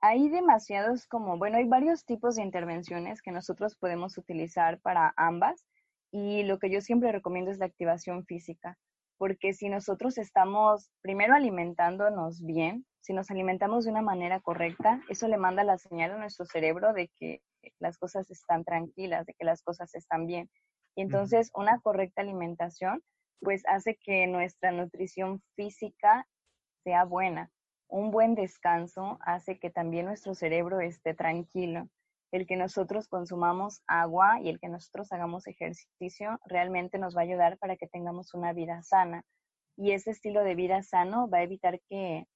Hay 0.00 0.30
demasiados 0.30 1.06
como, 1.06 1.36
bueno, 1.36 1.58
hay 1.58 1.68
varios 1.68 2.06
tipos 2.06 2.36
de 2.36 2.42
intervenciones 2.42 3.20
que 3.20 3.32
nosotros 3.32 3.76
podemos 3.76 4.16
utilizar 4.16 4.80
para 4.80 5.12
ambas 5.16 5.66
y 6.10 6.42
lo 6.44 6.58
que 6.58 6.70
yo 6.70 6.80
siempre 6.80 7.12
recomiendo 7.12 7.50
es 7.50 7.58
la 7.58 7.66
activación 7.66 8.24
física 8.24 8.78
porque 9.20 9.52
si 9.52 9.68
nosotros 9.68 10.16
estamos 10.16 10.90
primero 11.02 11.34
alimentándonos 11.34 12.42
bien, 12.42 12.86
si 13.00 13.12
nos 13.12 13.30
alimentamos 13.30 13.84
de 13.84 13.90
una 13.90 14.02
manera 14.02 14.40
correcta, 14.40 15.02
eso 15.08 15.28
le 15.28 15.36
manda 15.36 15.64
la 15.64 15.78
señal 15.78 16.12
a 16.12 16.18
nuestro 16.18 16.44
cerebro 16.44 16.92
de 16.92 17.08
que 17.18 17.42
las 17.78 17.98
cosas 17.98 18.30
están 18.30 18.64
tranquilas, 18.64 19.26
de 19.26 19.34
que 19.34 19.44
las 19.44 19.62
cosas 19.62 19.94
están 19.94 20.26
bien. 20.26 20.50
Y 20.96 21.02
entonces 21.02 21.50
una 21.54 21.80
correcta 21.80 22.22
alimentación 22.22 23.02
pues 23.40 23.62
hace 23.66 23.96
que 23.96 24.26
nuestra 24.26 24.70
nutrición 24.70 25.42
física 25.56 26.26
sea 26.84 27.04
buena. 27.04 27.50
Un 27.88 28.10
buen 28.10 28.34
descanso 28.34 29.18
hace 29.22 29.58
que 29.58 29.70
también 29.70 30.06
nuestro 30.06 30.34
cerebro 30.34 30.80
esté 30.80 31.14
tranquilo 31.14 31.88
el 32.32 32.46
que 32.46 32.56
nosotros 32.56 33.08
consumamos 33.08 33.82
agua 33.86 34.40
y 34.40 34.48
el 34.48 34.60
que 34.60 34.68
nosotros 34.68 35.12
hagamos 35.12 35.46
ejercicio 35.46 36.38
realmente 36.44 36.98
nos 36.98 37.16
va 37.16 37.20
a 37.20 37.24
ayudar 37.24 37.58
para 37.58 37.76
que 37.76 37.88
tengamos 37.88 38.34
una 38.34 38.52
vida 38.52 38.82
sana. 38.82 39.24
Y 39.76 39.92
ese 39.92 40.10
estilo 40.10 40.44
de 40.44 40.54
vida 40.54 40.82
sano 40.82 41.28
va 41.28 41.38
a 41.38 41.42
evitar 41.42 41.80
que, 41.88 42.26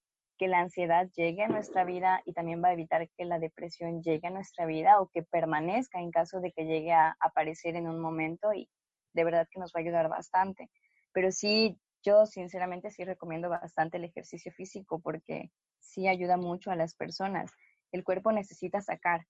la 0.41 0.61
ansiedad 0.61 1.09
llegue 1.17 1.43
a 1.43 1.49
nuestra 1.49 1.85
vida 1.85 2.23
y 2.25 2.33
también 2.33 2.63
va 2.63 2.69
a 2.69 2.73
evitar 2.73 3.09
que 3.17 3.25
la 3.25 3.39
depresión 3.39 4.03
llegue 4.03 4.29
a 4.29 4.31
nuestra 4.31 4.67
vida 4.67 5.01
o 5.01 5.09
que 5.09 5.23
permanezca 5.23 6.01
en 6.01 6.11
caso 6.11 6.41
de 6.41 6.53
que 6.53 6.65
llegue 6.65 6.93
a 6.93 7.17
aparecer 7.21 7.77
en 7.77 7.89
un 7.89 8.01
momento 8.01 8.53
y 8.53 8.69
de 9.13 9.25
verdad 9.25 9.49
que 9.51 9.61
nos 9.61 9.73
va 9.73 9.81
a 9.81 9.83
ayudar 9.83 10.09
bastante. 10.09 10.71
Pero 11.13 11.31
sí, 11.31 11.79
yo 12.03 12.27
sinceramente 12.27 12.91
sí 12.91 13.05
recomiendo 13.05 13.49
bastante 13.49 13.97
el 13.97 14.05
ejercicio 14.05 14.53
físico 14.53 15.01
porque 15.01 15.51
sí 15.79 16.09
ayuda 16.09 16.37
mucho 16.37 16.71
a 16.71 16.77
las 16.77 16.95
personas. 16.95 17.51
El 17.93 18.05
cuerpo 18.05 18.33
necesita 18.33 18.81
sacar, 18.81 19.25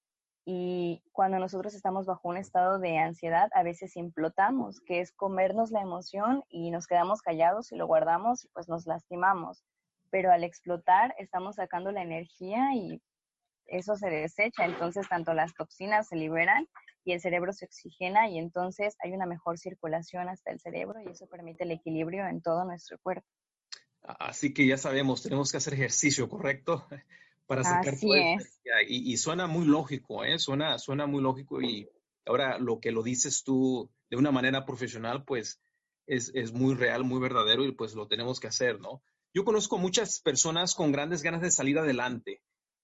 y 0.47 1.03
cuando 1.13 1.39
nosotros 1.39 1.75
estamos 1.75 2.05
bajo 2.05 2.29
un 2.29 2.37
estado 2.37 2.79
de 2.79 2.99
ansiedad, 2.99 3.49
a 3.55 3.63
veces 3.63 3.97
implotamos, 3.97 4.81
que 4.81 5.01
es 5.01 5.11
comernos 5.13 5.71
la 5.71 5.81
emoción 5.81 6.45
y 6.51 6.71
nos 6.71 6.87
quedamos 6.87 7.23
callados 7.23 7.73
y 7.73 7.77
lo 7.77 7.87
guardamos 7.87 8.45
y 8.45 8.49
pues 8.49 8.69
nos 8.69 8.87
lastimamos. 8.87 9.65
Pero 10.15 10.31
al 10.31 10.45
explotar 10.45 11.13
estamos 11.19 11.57
sacando 11.57 11.91
la 11.91 12.01
energía 12.01 12.73
y 12.73 13.03
eso 13.67 13.97
se 13.97 14.09
desecha. 14.09 14.65
Entonces 14.65 15.09
tanto 15.09 15.35
las 15.35 15.53
toxinas 15.55 16.07
se 16.07 16.15
liberan 16.15 16.69
y 17.05 17.15
el 17.15 17.21
cerebro 17.21 17.53
se 17.53 17.65
oxigena 17.65 18.29
y 18.29 18.39
entonces 18.39 18.95
hay 19.03 19.11
una 19.11 19.27
mejor 19.27 19.59
circulación 19.59 20.29
hasta 20.29 20.53
el 20.53 20.61
cerebro 20.61 21.01
y 21.05 21.11
eso 21.11 21.27
permite 21.27 21.65
el 21.65 21.73
equilibrio 21.73 22.29
en 22.29 22.43
todo 22.43 22.65
nuestro 22.65 22.97
cuerpo. 23.01 23.27
Así 24.03 24.55
que 24.55 24.69
ya 24.69 24.77
sabemos, 24.77 25.21
tenemos 25.21 25.51
que 25.51 25.57
hacer 25.57 25.75
ejercicio, 25.75 26.29
¿correcto? 26.29 26.87
para 27.47 27.65
sacar 27.65 27.95
Así 27.95 28.09
es. 28.13 28.61
Y, 28.87 29.13
y, 29.13 29.17
suena 29.17 29.49
muy 29.49 29.67
lógico, 29.67 30.25
¿eh? 30.25 30.39
Suena, 30.39 30.79
suena 30.79 31.09
muy 31.09 31.23
lógico 31.23 31.61
y 31.61 31.91
ahora 32.25 32.61
lo 32.61 32.79
que 32.79 32.93
lo 32.93 33.03
dices 33.03 33.43
tú 33.43 33.91
de 34.11 34.17
una 34.17 34.31
manera 34.31 34.65
profesional, 34.65 35.25
pues 35.25 35.61
es, 36.07 36.31
es, 36.37 36.53
muy 36.53 36.77
real, 36.77 37.03
muy 37.03 37.19
verdadero 37.19 37.65
y 37.65 37.73
pues 37.73 37.97
lo 37.97 38.07
tenemos 38.07 38.39
que 38.39 38.47
hacer, 38.47 38.79
¿no? 38.79 39.03
Yo 39.35 39.45
conozco 39.45 39.79
muchas 39.79 40.21
personas 40.21 40.75
con 40.75 40.93
grandes 40.93 41.23
ganas 41.23 41.43
de 41.43 41.51
salir 41.51 41.79
adelante 41.79 42.41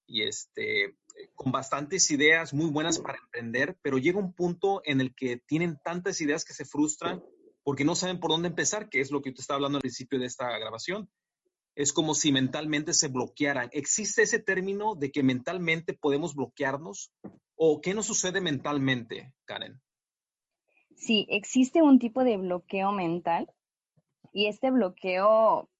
y 0.06 0.22
este, 0.22 0.96
con 1.34 1.52
bastantes 1.52 2.10
ideas 2.10 2.52
muy 2.52 2.68
buenas 2.70 2.98
para 2.98 3.18
emprender, 3.18 3.78
pero 3.82 3.98
llega 3.98 4.18
un 4.18 4.34
punto 4.34 4.82
en 4.84 5.00
el 5.00 5.14
que 5.14 5.38
tienen 5.46 5.78
tantas 5.84 6.20
ideas 6.20 6.44
que 6.44 6.52
se 6.52 6.64
frustran 6.64 7.22
porque 7.62 7.84
no 7.84 7.94
saben 7.94 8.18
por 8.18 8.30
dónde 8.30 8.48
empezar, 8.48 8.88
que 8.88 9.00
es 9.00 9.10
lo 9.10 9.22
que 9.22 9.30
usted 9.30 9.42
estaba 9.42 9.56
hablando 9.56 9.78
al 9.78 9.82
principio 9.82 10.18
de 10.18 10.26
esta 10.26 10.58
grabación 10.58 11.08
es 11.74 11.92
como 11.92 12.14
si 12.14 12.32
mentalmente 12.32 12.92
se 12.92 13.08
bloquearan. 13.08 13.70
¿Existe 13.72 14.22
ese 14.22 14.38
término 14.38 14.94
de 14.94 15.10
que 15.10 15.22
mentalmente 15.22 15.94
podemos 15.94 16.34
bloquearnos? 16.34 17.12
¿O 17.56 17.80
qué 17.80 17.94
nos 17.94 18.06
sucede 18.06 18.40
mentalmente, 18.40 19.32
Karen? 19.44 19.80
Sí, 20.96 21.26
existe 21.30 21.82
un 21.82 21.98
tipo 21.98 22.24
de 22.24 22.36
bloqueo 22.36 22.92
mental 22.92 23.50
y 24.32 24.46
este 24.46 24.70
bloqueo 24.70 25.70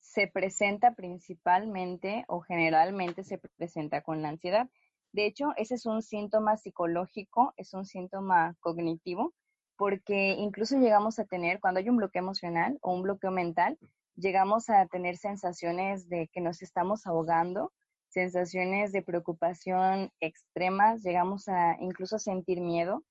se 0.00 0.26
presenta 0.26 0.94
principalmente 0.94 2.24
o 2.28 2.40
generalmente 2.40 3.22
se 3.22 3.38
presenta 3.56 4.02
con 4.02 4.22
la 4.22 4.30
ansiedad. 4.30 4.68
De 5.12 5.26
hecho, 5.26 5.52
ese 5.56 5.74
es 5.74 5.86
un 5.86 6.02
síntoma 6.02 6.56
psicológico, 6.56 7.54
es 7.56 7.74
un 7.74 7.84
síntoma 7.84 8.56
cognitivo 8.60 9.34
porque 9.76 10.32
incluso 10.32 10.78
llegamos 10.78 11.18
a 11.18 11.24
tener, 11.24 11.58
cuando 11.58 11.80
hay 11.80 11.88
un 11.88 11.96
bloqueo 11.96 12.20
emocional 12.20 12.76
o 12.82 12.92
un 12.92 13.02
bloqueo 13.02 13.30
mental, 13.30 13.78
llegamos 14.14 14.68
a 14.68 14.86
tener 14.86 15.16
sensaciones 15.16 16.06
de 16.08 16.28
que 16.28 16.42
nos 16.42 16.60
estamos 16.60 17.06
ahogando, 17.06 17.72
sensaciones 18.08 18.92
de 18.92 19.02
preocupación 19.02 20.10
extremas, 20.20 21.02
llegamos 21.02 21.48
a 21.48 21.76
incluso 21.80 22.18
sentir 22.18 22.60
miedo, 22.60 23.04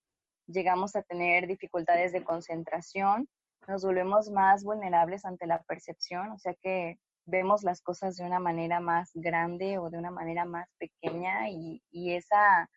llegamos 0.45 0.95
a 0.95 1.01
tener 1.01 1.47
dificultades 1.47 2.11
de 2.11 2.23
concentración, 2.23 3.27
nos 3.69 3.83
volvemos 3.83 4.31
más 4.31 4.63
vulnerables 4.63 5.25
ante 5.25 5.45
la 5.45 5.61
percepción, 5.61 6.31
o 6.31 6.39
sea 6.39 6.55
que 6.55 6.97
vemos 7.25 7.63
las 7.63 7.81
cosas 7.81 8.17
de 8.17 8.25
una 8.25 8.39
manera 8.39 8.79
más 8.79 9.11
grande 9.13 9.77
o 9.77 9.91
de 9.91 9.99
una 9.99 10.09
manera 10.09 10.43
más 10.45 10.67
pequeña 10.79 11.49
y, 11.49 11.83
y 11.91 12.13
esa, 12.13 12.67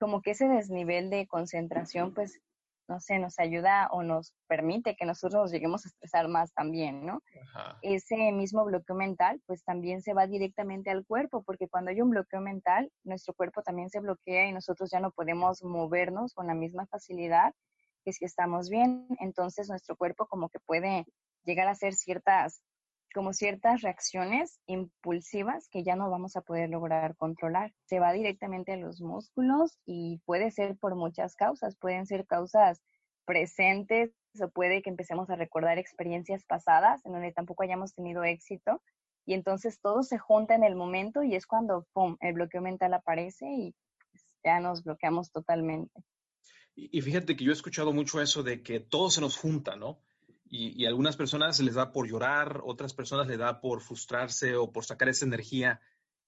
como 0.00 0.22
que 0.22 0.32
ese 0.32 0.48
desnivel 0.48 1.10
de 1.10 1.28
concentración, 1.28 2.12
pues 2.12 2.40
no 2.88 3.00
sé, 3.00 3.20
nos 3.20 3.38
ayuda 3.38 3.88
o 3.92 4.02
nos 4.02 4.32
permite 4.48 4.96
que 4.96 5.06
nosotros 5.06 5.42
nos 5.42 5.52
lleguemos 5.52 5.84
a 5.84 5.88
estresar 5.88 6.28
más 6.28 6.52
también, 6.52 7.04
¿no? 7.04 7.20
Ese 7.82 8.32
mismo 8.32 8.64
bloqueo 8.64 8.94
mental, 8.94 9.40
pues 9.46 9.64
también 9.64 10.02
se 10.02 10.14
va 10.14 10.26
directamente 10.26 10.90
al 10.90 11.04
cuerpo, 11.04 11.42
porque 11.42 11.68
cuando 11.68 11.90
hay 11.90 12.00
un 12.00 12.10
bloqueo 12.10 12.40
mental, 12.40 12.90
nuestro 13.04 13.34
cuerpo 13.34 13.62
también 13.62 13.90
se 13.90 14.00
bloquea 14.00 14.48
y 14.48 14.52
nosotros 14.52 14.90
ya 14.90 15.00
no 15.00 15.10
podemos 15.10 15.62
movernos 15.64 16.32
con 16.34 16.46
la 16.46 16.54
misma 16.54 16.86
facilidad 16.86 17.54
que 18.06 18.12
si 18.12 18.24
estamos 18.24 18.70
bien. 18.70 19.08
Entonces 19.18 19.68
nuestro 19.68 19.96
cuerpo 19.96 20.26
como 20.26 20.48
que 20.48 20.60
puede 20.60 21.04
llegar 21.44 21.66
a 21.66 21.72
hacer 21.72 21.94
ciertas 21.94 22.62
como 23.12 23.32
ciertas 23.32 23.80
reacciones 23.80 24.60
impulsivas 24.66 25.68
que 25.70 25.82
ya 25.82 25.96
no 25.96 26.10
vamos 26.10 26.36
a 26.36 26.42
poder 26.42 26.68
lograr 26.68 27.16
controlar. 27.16 27.72
Se 27.86 27.98
va 27.98 28.12
directamente 28.12 28.72
a 28.72 28.76
los 28.76 29.00
músculos 29.00 29.78
y 29.86 30.20
puede 30.26 30.50
ser 30.50 30.76
por 30.76 30.94
muchas 30.94 31.34
causas. 31.34 31.76
Pueden 31.76 32.06
ser 32.06 32.26
causas 32.26 32.82
presentes 33.24 34.12
o 34.40 34.48
puede 34.50 34.82
que 34.82 34.90
empecemos 34.90 35.30
a 35.30 35.36
recordar 35.36 35.78
experiencias 35.78 36.44
pasadas 36.44 37.04
en 37.06 37.12
donde 37.12 37.32
tampoco 37.32 37.62
hayamos 37.62 37.94
tenido 37.94 38.22
éxito 38.22 38.82
y 39.24 39.34
entonces 39.34 39.80
todo 39.80 40.02
se 40.04 40.18
junta 40.18 40.54
en 40.54 40.62
el 40.62 40.76
momento 40.76 41.22
y 41.22 41.34
es 41.34 41.46
cuando 41.46 41.86
¡pum! 41.92 42.16
el 42.20 42.34
bloqueo 42.34 42.60
mental 42.60 42.94
aparece 42.94 43.46
y 43.50 43.74
pues, 44.12 44.24
ya 44.44 44.60
nos 44.60 44.84
bloqueamos 44.84 45.32
totalmente. 45.32 46.04
Y, 46.76 46.98
y 46.98 47.00
fíjate 47.00 47.34
que 47.34 47.44
yo 47.44 47.50
he 47.50 47.54
escuchado 47.54 47.92
mucho 47.92 48.20
eso 48.20 48.44
de 48.44 48.62
que 48.62 48.78
todo 48.78 49.10
se 49.10 49.20
nos 49.20 49.36
junta, 49.36 49.74
¿no? 49.74 49.98
Y, 50.48 50.80
y, 50.80 50.86
algunas 50.86 51.16
personas 51.16 51.58
les 51.58 51.74
da 51.74 51.90
por 51.90 52.06
llorar, 52.06 52.60
otras 52.64 52.94
personas 52.94 53.26
les 53.26 53.38
da 53.38 53.60
por 53.60 53.80
frustrarse 53.80 54.54
o 54.54 54.70
por 54.70 54.84
sacar 54.84 55.08
esa 55.08 55.26
energía. 55.26 55.80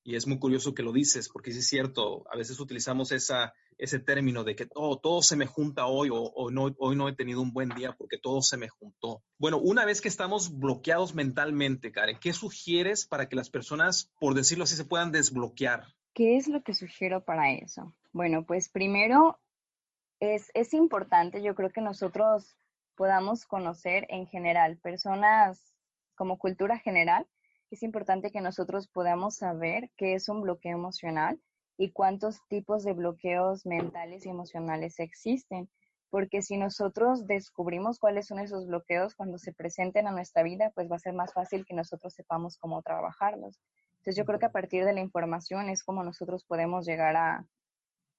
Y 0.02 0.17
es 0.17 0.26
muy 0.26 0.38
curioso 0.38 0.75
que 0.75 0.83
lo 0.83 0.93
dices, 0.93 1.28
porque 1.28 1.52
sí 1.52 1.59
es 1.59 1.69
cierto, 1.69 2.25
a 2.33 2.37
veces 2.37 2.59
utilizamos 2.59 3.12
esa, 3.12 3.52
ese 3.78 4.00
término 4.00 4.43
de 4.43 4.57
que 4.57 4.67
todo, 4.67 4.99
todo 4.99 5.23
se 5.23 5.37
me 5.37 5.47
junta 5.47 5.87
hoy 5.87 6.09
o, 6.11 6.33
hoy 6.35 6.97
no 6.97 7.09
he 7.09 7.14
tenido 7.14 7.40
un 7.40 7.52
buen 7.52 7.69
día 7.71 7.95
porque 7.97 8.19
todo 8.19 8.43
se 8.43 8.57
me 8.57 8.69
juntó. 8.69 9.23
Bueno, 9.38 9.59
una 9.59 9.85
vez 9.85 10.00
que 10.00 10.09
estamos 10.09 10.59
bloqueados 10.59 11.14
mentalmente, 11.14 11.93
Karen, 11.93 12.19
¿qué 12.21 12.33
sugieres 12.33 13.07
para 13.07 13.28
que 13.28 13.37
las 13.37 13.50
personas, 13.50 14.11
por 14.19 14.35
decirlo 14.35 14.64
así, 14.64 14.75
se 14.76 14.85
puedan 14.85 15.12
desbloquear? 15.12 15.85
¿Qué 16.12 16.37
es 16.37 16.49
lo 16.49 16.62
que 16.62 16.75
sugiero 16.75 17.25
para 17.25 17.52
eso? 17.52 17.95
Bueno, 18.12 18.45
pues 18.45 18.69
primero 18.69 19.38
es, 20.20 20.75
importante, 20.75 21.42
yo 21.42 21.54
creo 21.54 21.70
que 21.70 21.80
nosotros 21.80 22.56
podamos 22.96 23.46
conocer 23.46 24.06
en 24.08 24.26
general, 24.26 24.78
personas 24.78 25.75
como 26.16 26.38
cultura 26.38 26.78
general, 26.78 27.26
es 27.70 27.82
importante 27.82 28.30
que 28.30 28.40
nosotros 28.40 28.88
podamos 28.88 29.37
saber 29.37 29.90
qué 29.96 30.14
es 30.14 30.28
un 30.28 30.42
bloqueo 30.42 30.72
emocional 30.72 31.40
y 31.76 31.92
cuántos 31.92 32.40
tipos 32.48 32.82
de 32.82 32.94
bloqueos 32.94 33.66
mentales 33.66 34.26
y 34.26 34.30
emocionales 34.30 34.98
existen. 34.98 35.68
Porque 36.10 36.40
si 36.40 36.56
nosotros 36.56 37.26
descubrimos 37.26 37.98
cuáles 37.98 38.26
son 38.26 38.38
esos 38.38 38.66
bloqueos 38.66 39.14
cuando 39.14 39.37
se 39.37 39.52
presenten 39.52 40.08
a 40.08 40.10
nuestra 40.10 40.42
vida, 40.42 40.72
pues 40.75 40.90
va 40.90 40.96
a 40.96 41.00
ser 41.00 41.12
más 41.12 41.34
fácil 41.34 41.66
que 41.66 41.75
nosotros 41.75 42.14
sepamos 42.14 42.56
cómo 42.56 42.80
trabajarlos. 42.82 43.60
Entonces 43.98 44.16
yo 44.16 44.25
creo 44.25 44.38
que 44.38 44.46
a 44.46 44.52
partir 44.52 44.87
de 44.87 44.94
la 44.94 45.00
información 45.00 45.68
es 45.68 45.84
como 45.84 46.02
nosotros 46.02 46.44
podemos 46.44 46.87
llegar 46.87 47.14
a, 47.16 47.46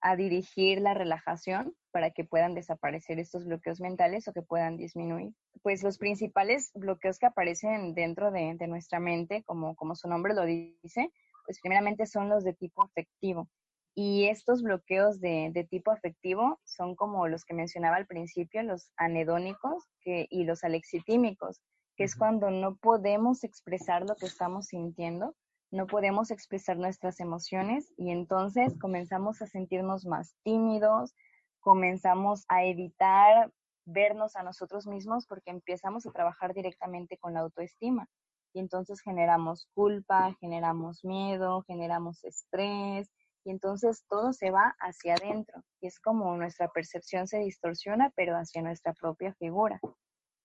a 0.01 0.15
dirigir 0.15 0.81
la 0.81 0.93
relajación 0.93 1.75
para 1.91 2.11
que 2.11 2.23
puedan 2.23 2.53
desaparecer 2.53 3.19
estos 3.19 3.45
bloqueos 3.45 3.79
mentales 3.79 4.27
o 4.27 4.33
que 4.33 4.41
puedan 4.41 4.77
disminuir. 4.77 5.33
Pues 5.61 5.83
los 5.83 5.97
principales 5.97 6.71
bloqueos 6.73 7.19
que 7.19 7.25
aparecen 7.25 7.93
dentro 7.93 8.31
de, 8.31 8.55
nuestra 8.67 8.99
mente, 8.99 9.43
como, 9.43 9.75
como 9.75 9.95
su 9.95 10.07
nombre 10.07 10.33
lo 10.33 10.45
dice, 10.45 11.11
pues 11.45 11.59
primeramente 11.61 12.05
son 12.05 12.29
los 12.29 12.43
de 12.43 12.53
tipo 12.53 12.83
afectivo. 12.83 13.49
Y 13.95 14.25
estos 14.27 14.61
bloqueos 14.61 15.19
de, 15.19 15.49
de, 15.51 15.63
tipo 15.65 15.91
afectivo 15.91 16.59
son 16.63 16.95
como 16.95 17.27
los 17.27 17.43
que 17.43 17.53
mencionaba 17.53 17.97
al 17.97 18.07
principio, 18.07 18.63
los 18.63 18.91
anedónicos 18.95 19.83
que, 20.01 20.27
y 20.29 20.45
los 20.45 20.63
alexitímicos, 20.63 21.59
que 21.97 22.05
es 22.05 22.15
cuando 22.15 22.49
no 22.51 22.77
podemos 22.77 23.43
expresar 23.43 24.03
lo 24.03 24.15
que 24.15 24.27
estamos 24.27 24.67
sintiendo 24.67 25.35
no 25.71 25.87
podemos 25.87 26.31
expresar 26.31 26.77
nuestras 26.77 27.19
emociones 27.19 27.93
y 27.97 28.11
entonces 28.11 28.77
comenzamos 28.79 29.41
a 29.41 29.47
sentirnos 29.47 30.05
más 30.05 30.35
tímidos, 30.43 31.15
comenzamos 31.59 32.45
a 32.47 32.63
evitar 32.63 33.51
vernos 33.85 34.35
a 34.35 34.43
nosotros 34.43 34.87
mismos 34.87 35.25
porque 35.27 35.51
empezamos 35.51 36.05
a 36.05 36.11
trabajar 36.11 36.53
directamente 36.53 37.17
con 37.17 37.33
la 37.33 37.41
autoestima. 37.41 38.07
Y 38.51 38.59
entonces 38.59 39.01
generamos 39.01 39.67
culpa, 39.75 40.35
generamos 40.39 41.03
miedo, 41.03 41.63
generamos 41.67 42.23
estrés, 42.23 43.11
y 43.45 43.51
entonces 43.51 44.03
todo 44.09 44.33
se 44.33 44.51
va 44.51 44.75
hacia 44.79 45.15
adentro. 45.15 45.63
Y 45.81 45.87
es 45.87 45.99
como 45.99 46.35
nuestra 46.35 46.67
percepción 46.69 47.27
se 47.27 47.39
distorsiona, 47.39 48.11
pero 48.15 48.35
hacia 48.35 48.61
nuestra 48.61 48.93
propia 48.93 49.33
figura. 49.35 49.79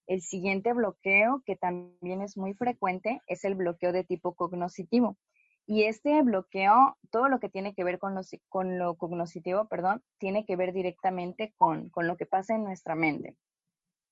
El 0.07 0.21
siguiente 0.23 0.73
bloqueo, 0.73 1.43
que 1.47 1.57
también 1.57 2.23
es 2.23 2.37
muy 2.37 2.55
frecuente, 2.55 3.23
es 3.27 3.45
el 3.45 3.55
bloqueo 3.55 3.93
de 3.93 4.05
tipo 4.05 4.35
cognoscitivo. 4.35 5.17
Y 5.67 5.85
este 5.85 6.21
bloqueo, 6.23 6.99
todo 7.11 7.29
lo 7.29 7.41
que 7.41 7.49
tiene 7.49 7.75
que 7.75 7.85
ver 7.85 7.99
con 7.99 8.15
lo, 8.15 8.21
con 8.49 8.79
lo 8.79 8.97
cognoscitivo, 8.97 9.67
perdón, 9.67 10.03
tiene 10.19 10.45
que 10.45 10.57
ver 10.57 10.75
directamente 10.75 11.55
con, 11.57 11.89
con 11.89 12.07
lo 12.07 12.17
que 12.17 12.27
pasa 12.27 12.55
en 12.55 12.65
nuestra 12.65 12.95
mente. 12.95 13.37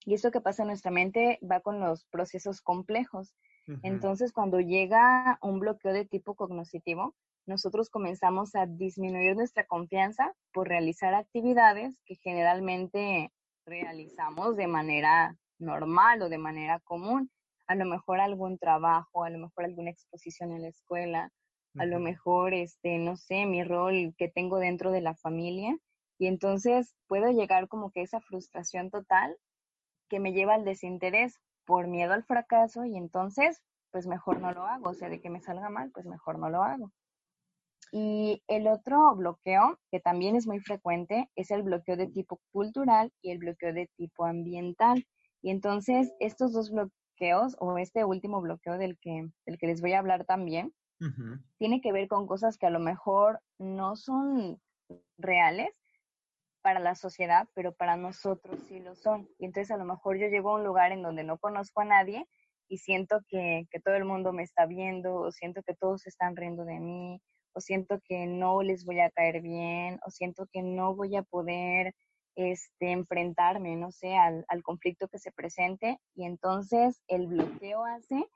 Y 0.05 0.15
eso 0.15 0.31
que 0.31 0.41
pasa 0.41 0.63
en 0.63 0.69
nuestra 0.69 0.91
mente 0.91 1.39
va 1.49 1.61
con 1.61 1.79
los 1.81 2.05
procesos 2.07 2.61
complejos. 2.61 3.35
Entonces, 3.83 4.33
cuando 4.33 4.59
llega 4.59 5.39
un 5.41 5.61
bloqueo 5.61 5.93
de 5.93 6.05
tipo 6.05 6.35
cognoscitivo, 6.35 7.15
nosotros 7.47 7.91
comenzamos 7.91 8.55
a 8.57 8.67
disminuir 8.67 9.37
nuestra 9.37 9.67
confianza 9.67 10.35
por 10.53 10.69
realizar 10.69 11.15
actividades 11.15 11.97
que 12.05 12.17
generalmente 12.17 13.33
realizamos 13.65 14.57
de 14.57 14.67
manera 14.67 15.37
normal 15.63 16.23
o 16.23 16.29
de 16.29 16.39
manera 16.39 16.81
común. 16.81 17.31
A 17.67 17.75
lo 17.75 17.87
mejor 17.87 18.21
algún 18.21 18.59
trabajo, 18.59 19.25
a 19.25 19.31
lo 19.31 19.39
mejor 19.39 19.65
alguna 19.65 19.91
exposición 19.91 20.53
en 20.53 20.63
la 20.63 20.69
escuela, 20.69 21.31
a 21.79 21.87
lo 21.87 22.01
mejor, 22.01 22.53
este, 22.53 22.99
no 22.99 23.17
sé, 23.17 23.47
mi 23.47 23.65
rol 23.65 24.15
que 24.19 24.29
tengo 24.29 24.59
dentro 24.59 24.91
de 24.91 25.01
la 25.01 25.15
familia. 25.15 25.77
Y 26.19 26.27
entonces 26.27 26.95
puedo 27.07 27.31
llegar 27.31 27.69
como 27.69 27.91
que 27.91 28.03
esa 28.03 28.21
frustración 28.21 28.91
total 28.91 29.37
que 30.11 30.21
me 30.21 30.33
lleva 30.33 30.55
al 30.55 30.65
desinterés 30.65 31.41
por 31.65 31.89
miedo 31.89 32.13
al 32.13 32.25
fracaso 32.25 32.85
y 32.85 32.97
entonces, 32.97 33.63
pues 33.91 34.07
mejor 34.07 34.41
no 34.41 34.53
lo 34.53 34.67
hago. 34.67 34.91
O 34.91 34.95
sea, 34.95 35.09
de 35.09 35.21
que 35.21 35.31
me 35.31 35.41
salga 35.41 35.71
mal, 35.71 35.91
pues 35.93 36.05
mejor 36.05 36.39
no 36.39 36.51
lo 36.51 36.63
hago. 36.63 36.93
Y 37.93 38.43
el 38.49 38.69
otro 38.69 39.15
bloqueo, 39.17 39.79
que 39.91 40.01
también 40.01 40.37
es 40.37 40.47
muy 40.47 40.61
frecuente, 40.61 41.31
es 41.37 41.51
el 41.51 41.63
bloqueo 41.63 41.97
de 41.97 42.07
tipo 42.07 42.41
cultural 42.51 43.13
y 43.23 43.31
el 43.31 43.39
bloqueo 43.39 43.73
de 43.73 43.89
tipo 43.97 44.25
ambiental. 44.25 45.07
Y 45.43 45.51
entonces 45.51 46.13
estos 46.21 46.53
dos 46.53 46.71
bloqueos, 46.71 47.57
o 47.59 47.77
este 47.79 48.05
último 48.05 48.41
bloqueo 48.41 48.79
del 48.79 48.97
que, 48.99 49.29
del 49.45 49.59
que 49.59 49.67
les 49.67 49.81
voy 49.81 49.93
a 49.93 49.99
hablar 49.99 50.25
también, 50.25 50.73
tiene 51.59 51.81
que 51.81 51.91
ver 51.91 52.07
con 52.07 52.29
cosas 52.29 52.57
que 52.57 52.67
a 52.67 52.71
lo 52.71 52.79
mejor 52.79 53.41
no 53.59 53.97
son 53.97 54.61
reales 55.19 55.71
para 56.63 56.79
la 56.79 56.95
sociedad, 56.95 57.49
pero 57.55 57.75
para 57.75 57.97
nosotros 57.97 58.61
sí 58.69 58.79
lo 58.79 58.95
son. 58.95 59.29
Y 59.39 59.47
entonces 59.47 59.73
a 59.73 59.77
lo 59.77 59.85
mejor 59.85 60.17
yo 60.17 60.29
llego 60.29 60.51
a 60.51 60.55
un 60.55 60.65
lugar 60.65 60.93
en 60.93 61.03
donde 61.03 61.25
no 61.25 61.39
conozco 61.39 61.81
a 61.81 61.85
nadie 61.85 62.29
y 62.69 62.79
siento 62.79 63.19
que, 63.29 63.67
que 63.71 63.81
todo 63.81 63.97
el 63.97 64.05
mundo 64.05 64.33
me 64.33 64.45
está 64.45 64.67
viendo, 64.67 65.17
o 65.17 65.33
siento 65.33 65.63
que 65.65 65.75
todos 65.75 66.07
están 66.07 66.37
riendo 66.37 66.65
de 66.65 66.79
mí, 66.79 67.21
o 67.53 67.61
siento 67.61 67.99
que 68.05 68.27
no 68.27 68.63
les 68.63 68.85
voy 68.85 69.01
a 69.01 69.11
caer 69.11 69.43
bien, 69.43 69.99
o 70.07 70.11
siento 70.11 70.47
que 70.53 70.63
no 70.63 70.95
voy 70.95 71.17
a 71.17 71.23
poder 71.23 71.95
este, 72.37 72.93
enfrentarme, 72.93 73.77
no 73.77 73.91
sé, 73.91 74.17
al, 74.17 74.45
al 74.49 74.63
conflicto 74.63 75.09
que 75.09 75.19
se 75.19 75.33
presente. 75.33 75.99
Y 76.15 76.25
entonces 76.25 77.01
el 77.09 77.27
bloqueo 77.27 77.85
hace 77.85 78.27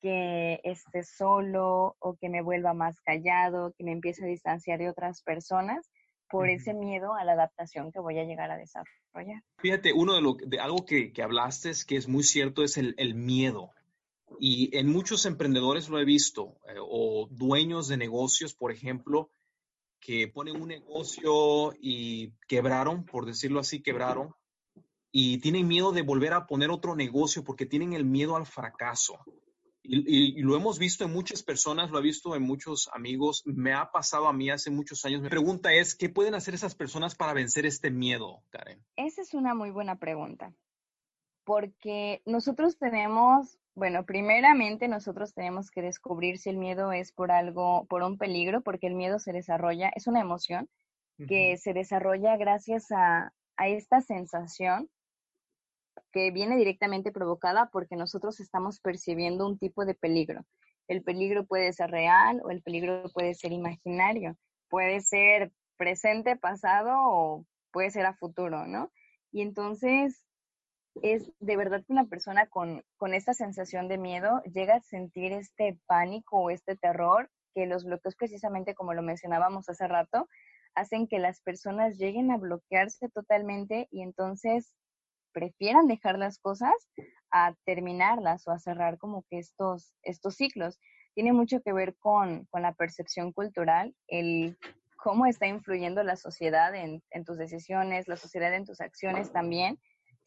que 0.00 0.60
esté 0.64 1.02
solo 1.02 1.96
o 1.98 2.16
que 2.16 2.28
me 2.28 2.42
vuelva 2.42 2.72
más 2.74 3.00
callado, 3.00 3.72
que 3.76 3.84
me 3.84 3.92
empiece 3.92 4.24
a 4.24 4.28
distanciar 4.28 4.78
de 4.78 4.88
otras 4.88 5.22
personas 5.22 5.90
por 6.30 6.48
ese 6.48 6.72
miedo 6.74 7.14
a 7.14 7.24
la 7.24 7.32
adaptación 7.32 7.90
que 7.90 7.98
voy 7.98 8.18
a 8.18 8.24
llegar 8.24 8.50
a 8.50 8.56
desarrollar. 8.56 9.42
Fíjate, 9.58 9.92
uno 9.92 10.14
de, 10.14 10.22
lo, 10.22 10.34
de 10.34 10.60
algo 10.60 10.84
que, 10.86 11.12
que 11.12 11.22
hablaste 11.22 11.70
es 11.70 11.84
que 11.84 11.96
es 11.96 12.08
muy 12.08 12.22
cierto 12.22 12.62
es 12.62 12.78
el, 12.78 12.94
el 12.98 13.14
miedo. 13.14 13.72
Y 14.38 14.74
en 14.78 14.86
muchos 14.88 15.26
emprendedores 15.26 15.88
lo 15.88 15.98
he 15.98 16.04
visto, 16.04 16.56
eh, 16.68 16.76
o 16.78 17.26
dueños 17.30 17.88
de 17.88 17.96
negocios, 17.96 18.54
por 18.54 18.70
ejemplo, 18.70 19.28
que 20.00 20.28
ponen 20.28 20.60
un 20.60 20.68
negocio 20.68 21.72
y 21.80 22.32
quebraron, 22.48 23.04
por 23.04 23.26
decirlo 23.26 23.60
así, 23.60 23.82
quebraron, 23.82 24.34
y 25.12 25.38
tienen 25.38 25.68
miedo 25.68 25.92
de 25.92 26.02
volver 26.02 26.32
a 26.32 26.46
poner 26.46 26.70
otro 26.70 26.94
negocio 26.94 27.44
porque 27.44 27.66
tienen 27.66 27.92
el 27.92 28.04
miedo 28.04 28.36
al 28.36 28.46
fracaso. 28.46 29.18
Y, 29.82 30.40
lo 30.42 30.56
hemos 30.56 30.78
visto 30.78 31.04
en 31.04 31.12
muchas 31.12 31.42
personas, 31.42 31.90
lo 31.90 31.98
he 31.98 32.02
visto 32.02 32.36
en 32.36 32.42
muchos 32.42 32.88
amigos, 32.92 33.42
me 33.46 33.72
ha 33.72 33.90
pasado 33.90 34.28
a 34.28 34.32
mí 34.32 34.50
hace 34.50 34.70
muchos 34.70 35.04
años. 35.04 35.22
Mi 35.22 35.28
pregunta 35.28 35.72
es, 35.72 35.96
¿qué 35.96 36.08
pueden 36.08 36.34
hacer 36.34 36.54
esas 36.54 36.74
personas 36.74 37.14
para 37.14 37.32
vencer 37.32 37.66
este 37.66 37.90
miedo, 37.90 38.44
Karen? 38.50 38.84
Esa 38.96 39.22
es 39.22 39.34
una 39.34 39.54
muy 39.54 39.70
buena 39.70 39.98
pregunta, 39.98 40.54
porque 41.44 42.22
nosotros 42.24 42.78
tenemos, 42.78 43.58
bueno, 43.74 44.04
primeramente 44.04 44.88
nosotros 44.88 45.32
tenemos 45.34 45.70
que 45.70 45.82
descubrir 45.82 46.38
si 46.38 46.50
el 46.50 46.58
miedo 46.58 46.92
es 46.92 47.12
por 47.12 47.30
algo, 47.30 47.86
por 47.86 48.02
un 48.02 48.18
peligro, 48.18 48.62
porque 48.62 48.86
el 48.86 48.94
miedo 48.94 49.18
se 49.18 49.32
desarrolla, 49.32 49.90
es 49.94 50.06
una 50.06 50.20
emoción 50.20 50.68
que 51.28 51.58
se 51.58 51.74
desarrolla 51.74 52.38
gracias 52.38 52.90
a, 52.92 53.34
a 53.58 53.68
esta 53.68 54.00
sensación 54.00 54.88
que 56.12 56.30
viene 56.30 56.56
directamente 56.56 57.12
provocada 57.12 57.68
porque 57.70 57.94
nosotros 57.94 58.40
estamos 58.40 58.80
percibiendo 58.80 59.46
un 59.46 59.58
tipo 59.58 59.84
de 59.84 59.94
peligro. 59.94 60.46
El 60.88 61.02
peligro 61.02 61.44
puede 61.44 61.72
ser 61.72 61.90
real 61.90 62.40
o 62.42 62.50
el 62.50 62.62
peligro 62.62 63.04
puede 63.12 63.34
ser 63.34 63.52
imaginario, 63.52 64.36
puede 64.68 65.00
ser 65.00 65.52
presente, 65.76 66.36
pasado 66.36 66.92
o 66.94 67.46
puede 67.70 67.90
ser 67.90 68.06
a 68.06 68.14
futuro, 68.14 68.66
¿no? 68.66 68.90
Y 69.30 69.42
entonces 69.42 70.24
es 71.02 71.30
de 71.38 71.56
verdad 71.56 71.84
que 71.86 71.92
una 71.92 72.06
persona 72.06 72.46
con, 72.46 72.82
con 72.96 73.14
esta 73.14 73.34
sensación 73.34 73.88
de 73.88 73.98
miedo 73.98 74.42
llega 74.44 74.76
a 74.76 74.80
sentir 74.80 75.32
este 75.32 75.78
pánico 75.86 76.38
o 76.38 76.50
este 76.50 76.76
terror 76.76 77.30
que 77.54 77.66
los 77.66 77.84
bloqueos 77.84 78.16
precisamente 78.16 78.74
como 78.74 78.94
lo 78.94 79.02
mencionábamos 79.02 79.68
hace 79.68 79.86
rato 79.88 80.28
hacen 80.74 81.08
que 81.08 81.18
las 81.18 81.40
personas 81.40 81.96
lleguen 81.98 82.30
a 82.30 82.36
bloquearse 82.36 83.08
totalmente 83.08 83.88
y 83.90 84.02
entonces 84.02 84.74
prefieran 85.32 85.86
dejar 85.86 86.18
las 86.18 86.38
cosas 86.38 86.72
a 87.30 87.54
terminarlas 87.64 88.46
o 88.46 88.52
a 88.52 88.58
cerrar 88.58 88.98
como 88.98 89.24
que 89.28 89.38
estos, 89.38 89.94
estos 90.02 90.36
ciclos. 90.36 90.78
Tiene 91.14 91.32
mucho 91.32 91.60
que 91.60 91.72
ver 91.72 91.96
con, 91.98 92.48
la 92.52 92.72
percepción 92.72 93.32
cultural, 93.32 93.94
el 94.08 94.58
cómo 94.96 95.26
está 95.26 95.46
influyendo 95.46 96.02
la 96.02 96.16
sociedad 96.16 96.74
en, 96.74 97.02
en, 97.10 97.24
tus 97.24 97.38
decisiones, 97.38 98.06
la 98.06 98.16
sociedad 98.16 98.54
en 98.54 98.64
tus 98.64 98.80
acciones 98.80 99.32
también. 99.32 99.78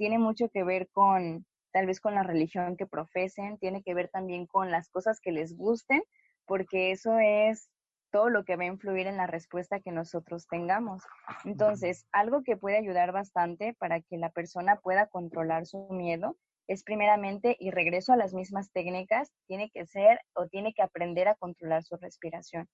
Tiene 0.04 0.20
mucho 0.20 0.50
que 0.50 0.66
ver 0.66 0.90
con 0.90 1.46
tal 1.72 1.86
vez 1.86 2.02
con 2.02 2.14
la 2.14 2.24
religión 2.24 2.76
que 2.76 2.86
profesen, 2.86 3.58
tiene 3.58 3.82
que 3.84 3.94
ver 3.94 4.10
también 4.10 4.48
con 4.48 4.70
las 4.70 4.90
cosas 4.90 5.22
que 5.22 5.32
les 5.32 5.56
gusten, 5.56 6.04
porque 6.46 6.92
eso 6.92 7.20
es 7.20 7.70
todo 8.12 8.28
lo 8.28 8.44
que 8.44 8.58
va 8.58 8.64
a 8.64 8.66
influir 8.66 9.08
en 9.08 9.16
la 9.16 9.28
respuesta 9.28 9.80
que 9.80 9.94
nosotros 9.94 10.46
tengamos. 10.48 11.04
Entonces, 11.46 12.06
algo 12.12 12.44
que 12.44 12.58
puede 12.58 12.76
ayudar 12.76 13.14
bastante 13.14 13.76
para 13.80 14.02
que 14.02 14.18
la 14.18 14.30
persona 14.30 14.76
pueda 14.76 15.08
controlar 15.08 15.66
su 15.66 15.88
miedo 15.90 16.36
es 16.68 16.84
primeramente, 16.84 17.56
y 17.58 17.72
regreso 17.72 18.12
a 18.12 18.18
las 18.18 18.34
mismas 18.34 18.74
técnicas, 18.74 19.32
tiene 19.48 19.70
que 19.70 19.86
ser 19.86 20.20
o 20.34 20.50
tiene 20.50 20.74
que 20.74 20.82
aprender 20.82 21.30
a 21.30 21.36
controlar 21.36 21.86
su 21.86 21.96
respiración. 21.96 22.68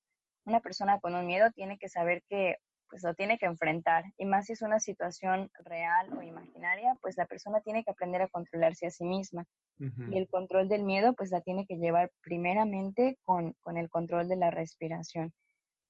Una 0.45 0.61
persona 0.61 0.99
con 0.99 1.13
un 1.13 1.27
miedo 1.27 1.51
tiene 1.51 1.77
que 1.77 1.89
saber 1.89 2.23
que 2.27 2.57
pues 2.89 3.03
lo 3.03 3.13
tiene 3.13 3.37
que 3.37 3.45
enfrentar. 3.45 4.03
Y 4.17 4.25
más 4.25 4.47
si 4.47 4.53
es 4.53 4.61
una 4.61 4.79
situación 4.79 5.49
real 5.63 6.11
o 6.17 6.21
imaginaria, 6.21 6.95
pues 7.01 7.17
la 7.17 7.25
persona 7.25 7.61
tiene 7.61 7.83
que 7.83 7.91
aprender 7.91 8.21
a 8.21 8.27
controlarse 8.27 8.87
a 8.87 8.91
sí 8.91 9.05
misma. 9.05 9.45
Y 9.79 10.17
el 10.17 10.27
control 10.27 10.67
del 10.67 10.83
miedo, 10.83 11.13
pues 11.13 11.31
la 11.31 11.39
tiene 11.39 11.65
que 11.65 11.77
llevar 11.77 12.11
primeramente 12.21 13.17
con, 13.23 13.53
con 13.61 13.77
el 13.77 13.89
control 13.89 14.27
de 14.27 14.35
la 14.35 14.51
respiración. 14.51 15.31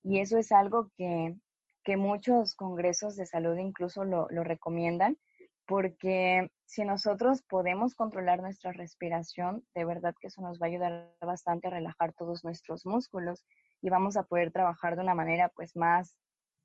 Y 0.03 0.19
eso 0.19 0.37
es 0.37 0.51
algo 0.51 0.91
que, 0.95 1.35
que 1.83 1.97
muchos 1.97 2.53
congresos 2.53 3.15
de 3.15 3.25
salud 3.25 3.57
incluso 3.57 4.03
lo, 4.03 4.27
lo 4.29 4.43
recomiendan, 4.43 5.17
porque 5.65 6.51
si 6.65 6.83
nosotros 6.83 7.41
podemos 7.41 7.95
controlar 7.95 8.41
nuestra 8.41 8.71
respiración, 8.73 9.63
de 9.73 9.85
verdad 9.85 10.13
que 10.19 10.27
eso 10.27 10.41
nos 10.41 10.59
va 10.59 10.67
a 10.67 10.69
ayudar 10.69 11.11
bastante 11.21 11.67
a 11.67 11.71
relajar 11.71 12.13
todos 12.13 12.43
nuestros 12.43 12.85
músculos 12.85 13.43
y 13.81 13.89
vamos 13.89 14.17
a 14.17 14.23
poder 14.23 14.51
trabajar 14.51 14.95
de 14.95 15.01
una 15.01 15.15
manera 15.15 15.49
pues 15.49 15.75
más 15.75 16.15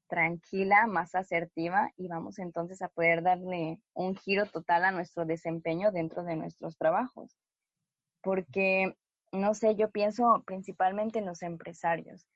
tranquila, 0.08 0.86
más 0.86 1.14
asertiva 1.14 1.92
y 1.96 2.08
vamos 2.08 2.38
entonces 2.38 2.82
a 2.82 2.88
poder 2.88 3.22
darle 3.22 3.80
un 3.92 4.16
giro 4.16 4.46
total 4.46 4.84
a 4.84 4.92
nuestro 4.92 5.24
desempeño 5.24 5.92
dentro 5.92 6.24
de 6.24 6.36
nuestros 6.36 6.76
trabajos. 6.76 7.36
Porque, 8.22 8.96
no 9.32 9.54
sé, 9.54 9.76
yo 9.76 9.90
pienso 9.90 10.42
principalmente 10.46 11.18
en 11.18 11.26
los 11.26 11.42
empresarios, 11.42 12.26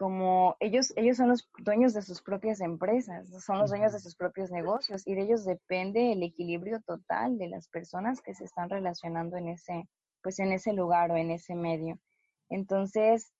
como 0.00 0.56
ellos, 0.60 0.94
ellos 0.96 1.18
son 1.18 1.28
los 1.28 1.46
dueños 1.58 1.92
de 1.92 2.00
sus 2.00 2.22
propias 2.22 2.62
empresas, 2.62 3.28
son 3.44 3.58
los 3.58 3.68
dueños 3.68 3.92
de 3.92 4.00
sus 4.00 4.16
propios 4.16 4.50
negocios 4.50 5.06
y 5.06 5.14
de 5.14 5.24
ellos 5.24 5.44
depende 5.44 6.12
el 6.12 6.22
equilibrio 6.22 6.80
total 6.80 7.36
de 7.36 7.48
las 7.48 7.68
personas 7.68 8.22
que 8.22 8.32
se 8.32 8.44
están 8.44 8.70
relacionando 8.70 9.36
en 9.36 9.50
ese, 9.50 9.90
pues 10.22 10.38
en 10.38 10.52
ese 10.52 10.72
lugar 10.72 11.10
o 11.10 11.18
en 11.18 11.30
ese 11.30 11.54
medio. 11.54 11.98
Entonces, 12.48 13.30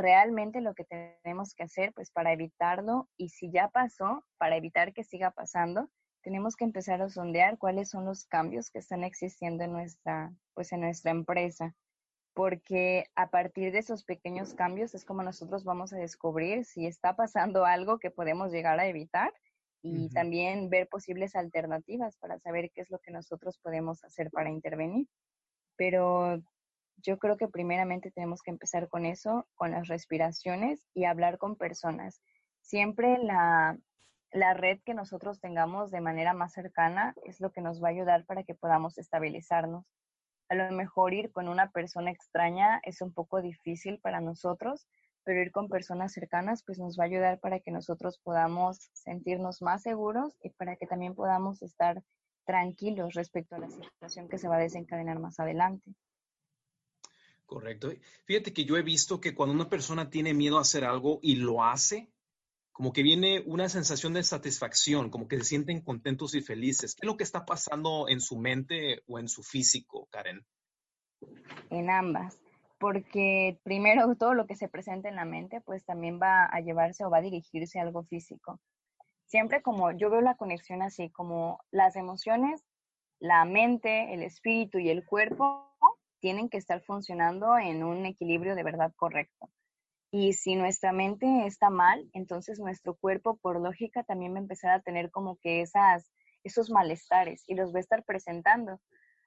realmente 0.00 0.60
lo 0.60 0.74
que 0.74 0.84
tenemos 0.84 1.54
que 1.54 1.62
hacer, 1.62 1.92
pues 1.92 2.10
para 2.10 2.32
evitarlo, 2.32 3.08
y 3.16 3.28
si 3.28 3.50
ya 3.50 3.68
pasó, 3.68 4.24
para 4.38 4.56
evitar 4.56 4.92
que 4.92 5.04
siga 5.04 5.30
pasando, 5.30 5.90
tenemos 6.22 6.56
que 6.56 6.64
empezar 6.64 7.00
a 7.02 7.08
sondear 7.08 7.58
cuáles 7.58 7.90
son 7.90 8.04
los 8.04 8.24
cambios 8.26 8.70
que 8.70 8.78
están 8.78 9.04
existiendo 9.04 9.64
en 9.64 9.72
nuestra, 9.72 10.32
pues 10.54 10.72
en 10.72 10.80
nuestra 10.80 11.10
empresa, 11.10 11.74
porque 12.34 13.06
a 13.14 13.30
partir 13.30 13.72
de 13.72 13.78
esos 13.78 14.04
pequeños 14.04 14.54
cambios 14.54 14.94
es 14.94 15.04
como 15.04 15.22
nosotros 15.22 15.64
vamos 15.64 15.92
a 15.92 15.96
descubrir 15.96 16.64
si 16.64 16.86
está 16.86 17.16
pasando 17.16 17.64
algo 17.64 17.98
que 17.98 18.10
podemos 18.10 18.52
llegar 18.52 18.78
a 18.80 18.86
evitar 18.86 19.32
y 19.82 20.10
también 20.10 20.68
ver 20.68 20.88
posibles 20.88 21.34
alternativas 21.34 22.18
para 22.18 22.38
saber 22.38 22.70
qué 22.70 22.82
es 22.82 22.90
lo 22.90 22.98
que 22.98 23.10
nosotros 23.10 23.58
podemos 23.58 24.04
hacer 24.04 24.30
para 24.30 24.50
intervenir. 24.50 25.08
Pero 25.76 26.42
yo 27.02 27.18
creo 27.18 27.36
que 27.36 27.48
primeramente 27.48 28.10
tenemos 28.10 28.42
que 28.42 28.50
empezar 28.50 28.88
con 28.88 29.06
eso, 29.06 29.46
con 29.54 29.72
las 29.72 29.88
respiraciones 29.88 30.86
y 30.94 31.04
hablar 31.04 31.38
con 31.38 31.56
personas. 31.56 32.20
Siempre 32.60 33.18
la, 33.18 33.78
la 34.32 34.54
red 34.54 34.80
que 34.84 34.94
nosotros 34.94 35.40
tengamos 35.40 35.90
de 35.90 36.00
manera 36.00 36.34
más 36.34 36.52
cercana 36.52 37.14
es 37.24 37.40
lo 37.40 37.50
que 37.52 37.60
nos 37.60 37.82
va 37.82 37.88
a 37.88 37.92
ayudar 37.92 38.24
para 38.26 38.44
que 38.44 38.54
podamos 38.54 38.98
estabilizarnos. 38.98 39.84
A 40.48 40.54
lo 40.54 40.70
mejor 40.72 41.14
ir 41.14 41.30
con 41.32 41.48
una 41.48 41.70
persona 41.70 42.10
extraña 42.10 42.80
es 42.84 43.00
un 43.00 43.12
poco 43.12 43.40
difícil 43.40 44.00
para 44.00 44.20
nosotros, 44.20 44.88
pero 45.24 45.40
ir 45.40 45.52
con 45.52 45.68
personas 45.68 46.12
cercanas 46.12 46.62
pues 46.64 46.78
nos 46.78 46.98
va 46.98 47.04
a 47.04 47.06
ayudar 47.06 47.40
para 47.40 47.60
que 47.60 47.70
nosotros 47.70 48.18
podamos 48.22 48.90
sentirnos 48.92 49.62
más 49.62 49.82
seguros 49.82 50.36
y 50.42 50.50
para 50.50 50.76
que 50.76 50.86
también 50.86 51.14
podamos 51.14 51.62
estar 51.62 52.02
tranquilos 52.44 53.14
respecto 53.14 53.54
a 53.54 53.58
la 53.58 53.70
situación 53.70 54.28
que 54.28 54.38
se 54.38 54.48
va 54.48 54.56
a 54.56 54.60
desencadenar 54.60 55.18
más 55.18 55.38
adelante. 55.38 55.94
Correcto. 57.50 57.90
Fíjate 58.26 58.52
que 58.52 58.64
yo 58.64 58.76
he 58.76 58.82
visto 58.82 59.20
que 59.20 59.34
cuando 59.34 59.52
una 59.52 59.68
persona 59.68 60.08
tiene 60.08 60.34
miedo 60.34 60.58
a 60.58 60.60
hacer 60.60 60.84
algo 60.84 61.18
y 61.20 61.34
lo 61.34 61.64
hace, 61.64 62.08
como 62.70 62.92
que 62.92 63.02
viene 63.02 63.42
una 63.44 63.68
sensación 63.68 64.12
de 64.12 64.22
satisfacción, 64.22 65.10
como 65.10 65.26
que 65.26 65.36
se 65.38 65.44
sienten 65.44 65.80
contentos 65.80 66.36
y 66.36 66.42
felices. 66.42 66.94
¿Qué 66.94 67.00
es 67.04 67.08
lo 67.08 67.16
que 67.16 67.24
está 67.24 67.44
pasando 67.44 68.08
en 68.08 68.20
su 68.20 68.38
mente 68.38 69.02
o 69.08 69.18
en 69.18 69.28
su 69.28 69.42
físico, 69.42 70.06
Karen? 70.12 70.46
En 71.70 71.90
ambas, 71.90 72.38
porque 72.78 73.58
primero 73.64 74.14
todo 74.14 74.34
lo 74.34 74.46
que 74.46 74.54
se 74.54 74.68
presenta 74.68 75.08
en 75.08 75.16
la 75.16 75.24
mente, 75.24 75.60
pues 75.60 75.84
también 75.84 76.20
va 76.22 76.44
a 76.44 76.60
llevarse 76.60 77.04
o 77.04 77.10
va 77.10 77.18
a 77.18 77.22
dirigirse 77.22 77.80
a 77.80 77.82
algo 77.82 78.04
físico. 78.04 78.60
Siempre 79.26 79.60
como 79.60 79.90
yo 79.90 80.08
veo 80.08 80.20
la 80.20 80.36
conexión 80.36 80.82
así, 80.82 81.10
como 81.10 81.58
las 81.72 81.96
emociones, 81.96 82.62
la 83.18 83.44
mente, 83.44 84.14
el 84.14 84.22
espíritu 84.22 84.78
y 84.78 84.88
el 84.88 85.04
cuerpo 85.04 85.69
tienen 86.20 86.48
que 86.48 86.58
estar 86.58 86.82
funcionando 86.82 87.58
en 87.58 87.82
un 87.82 88.06
equilibrio 88.06 88.54
de 88.54 88.62
verdad 88.62 88.92
correcto. 88.96 89.50
Y 90.12 90.32
si 90.32 90.56
nuestra 90.56 90.92
mente 90.92 91.46
está 91.46 91.70
mal, 91.70 92.08
entonces 92.12 92.58
nuestro 92.58 92.96
cuerpo, 92.96 93.36
por 93.36 93.60
lógica, 93.60 94.02
también 94.02 94.34
va 94.34 94.38
a 94.38 94.42
empezar 94.42 94.72
a 94.72 94.82
tener 94.82 95.10
como 95.10 95.38
que 95.38 95.60
esas, 95.60 96.10
esos 96.42 96.70
malestares 96.70 97.44
y 97.46 97.54
los 97.54 97.72
va 97.72 97.78
a 97.78 97.80
estar 97.80 98.04
presentando. 98.04 98.80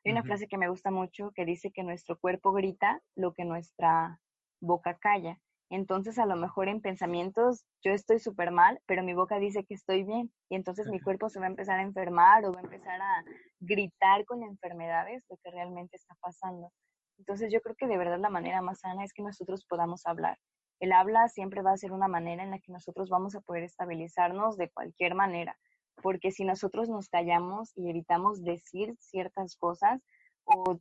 Hay 0.05 0.11
una 0.11 0.23
frase 0.23 0.47
que 0.47 0.57
me 0.57 0.67
gusta 0.67 0.91
mucho 0.91 1.31
que 1.33 1.45
dice 1.45 1.71
que 1.71 1.83
nuestro 1.83 2.19
cuerpo 2.19 2.51
grita 2.51 3.01
lo 3.15 3.33
que 3.33 3.45
nuestra 3.45 4.19
boca 4.59 4.97
calla. 4.97 5.39
Entonces, 5.73 6.19
a 6.19 6.27
lo 6.27 6.35
mejor 6.35 6.67
en 6.67 6.81
pensamientos 6.81 7.65
yo 7.81 7.93
estoy 7.93 8.19
súper 8.19 8.51
mal, 8.51 8.79
pero 8.85 9.01
mi 9.01 9.15
boca 9.15 9.39
dice 9.39 9.65
que 9.65 9.73
estoy 9.73 10.03
bien. 10.03 10.31
Y 10.47 10.55
entonces 10.55 10.87
mi 10.87 10.99
cuerpo 11.01 11.29
se 11.29 11.39
va 11.39 11.47
a 11.47 11.49
empezar 11.49 11.79
a 11.79 11.81
enfermar 11.81 12.45
o 12.45 12.53
va 12.53 12.59
a 12.59 12.63
empezar 12.63 13.01
a 13.01 13.23
gritar 13.59 14.23
con 14.25 14.43
enfermedades 14.43 15.25
lo 15.31 15.37
que 15.37 15.49
realmente 15.49 15.95
está 15.95 16.13
pasando. 16.21 16.71
Entonces, 17.17 17.51
yo 17.51 17.59
creo 17.61 17.75
que 17.75 17.87
de 17.87 17.97
verdad 17.97 18.19
la 18.19 18.29
manera 18.29 18.61
más 18.61 18.81
sana 18.81 19.03
es 19.03 19.13
que 19.13 19.23
nosotros 19.23 19.65
podamos 19.67 20.05
hablar. 20.05 20.37
El 20.79 20.91
habla 20.91 21.27
siempre 21.27 21.63
va 21.63 21.71
a 21.71 21.77
ser 21.77 21.91
una 21.91 22.07
manera 22.07 22.43
en 22.43 22.51
la 22.51 22.59
que 22.59 22.71
nosotros 22.71 23.09
vamos 23.09 23.33
a 23.33 23.41
poder 23.41 23.63
estabilizarnos 23.63 24.57
de 24.57 24.69
cualquier 24.69 25.15
manera. 25.15 25.57
Porque 26.03 26.29
si 26.29 26.45
nosotros 26.45 26.87
nos 26.87 27.09
callamos 27.09 27.71
y 27.75 27.89
evitamos 27.89 28.43
decir 28.43 28.95
ciertas 28.99 29.55
cosas 29.55 30.03
o 30.43 30.77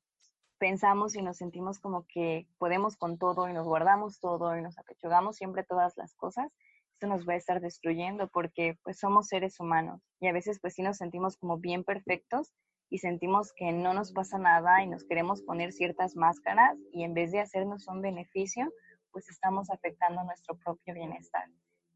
pensamos 0.63 1.17
y 1.17 1.23
nos 1.23 1.39
sentimos 1.39 1.81
como 1.81 2.07
que 2.07 2.47
podemos 2.57 2.97
con 2.97 3.19
todo 3.19 3.49
y 3.49 3.53
nos 3.53 3.67
guardamos 3.67 4.21
todo 4.21 4.57
y 4.57 4.63
nos 4.63 4.79
apechugamos 4.79 5.35
siempre 5.35 5.65
todas 5.65 5.97
las 5.97 6.15
cosas, 6.15 6.53
esto 6.93 7.09
nos 7.09 7.29
va 7.29 7.33
a 7.33 7.37
estar 7.37 7.61
destruyendo 7.61 8.29
porque 8.29 8.79
pues 8.85 9.01
somos 9.01 9.27
seres 9.27 9.59
humanos 9.59 10.01
y 10.21 10.29
a 10.29 10.33
veces 10.33 10.61
pues 10.61 10.75
sí 10.75 10.83
nos 10.83 10.99
sentimos 10.99 11.37
como 11.37 11.59
bien 11.59 11.83
perfectos 11.83 12.55
y 12.91 12.99
sentimos 12.99 13.53
que 13.57 13.73
no 13.73 13.93
nos 13.93 14.13
pasa 14.13 14.39
nada 14.39 14.85
y 14.85 14.87
nos 14.87 15.03
queremos 15.03 15.43
poner 15.43 15.73
ciertas 15.73 16.15
máscaras 16.15 16.79
y 16.93 17.03
en 17.03 17.13
vez 17.13 17.33
de 17.33 17.41
hacernos 17.41 17.89
un 17.89 18.01
beneficio, 18.01 18.73
pues 19.11 19.29
estamos 19.31 19.69
afectando 19.69 20.23
nuestro 20.23 20.57
propio 20.59 20.95
bienestar. 20.95 21.49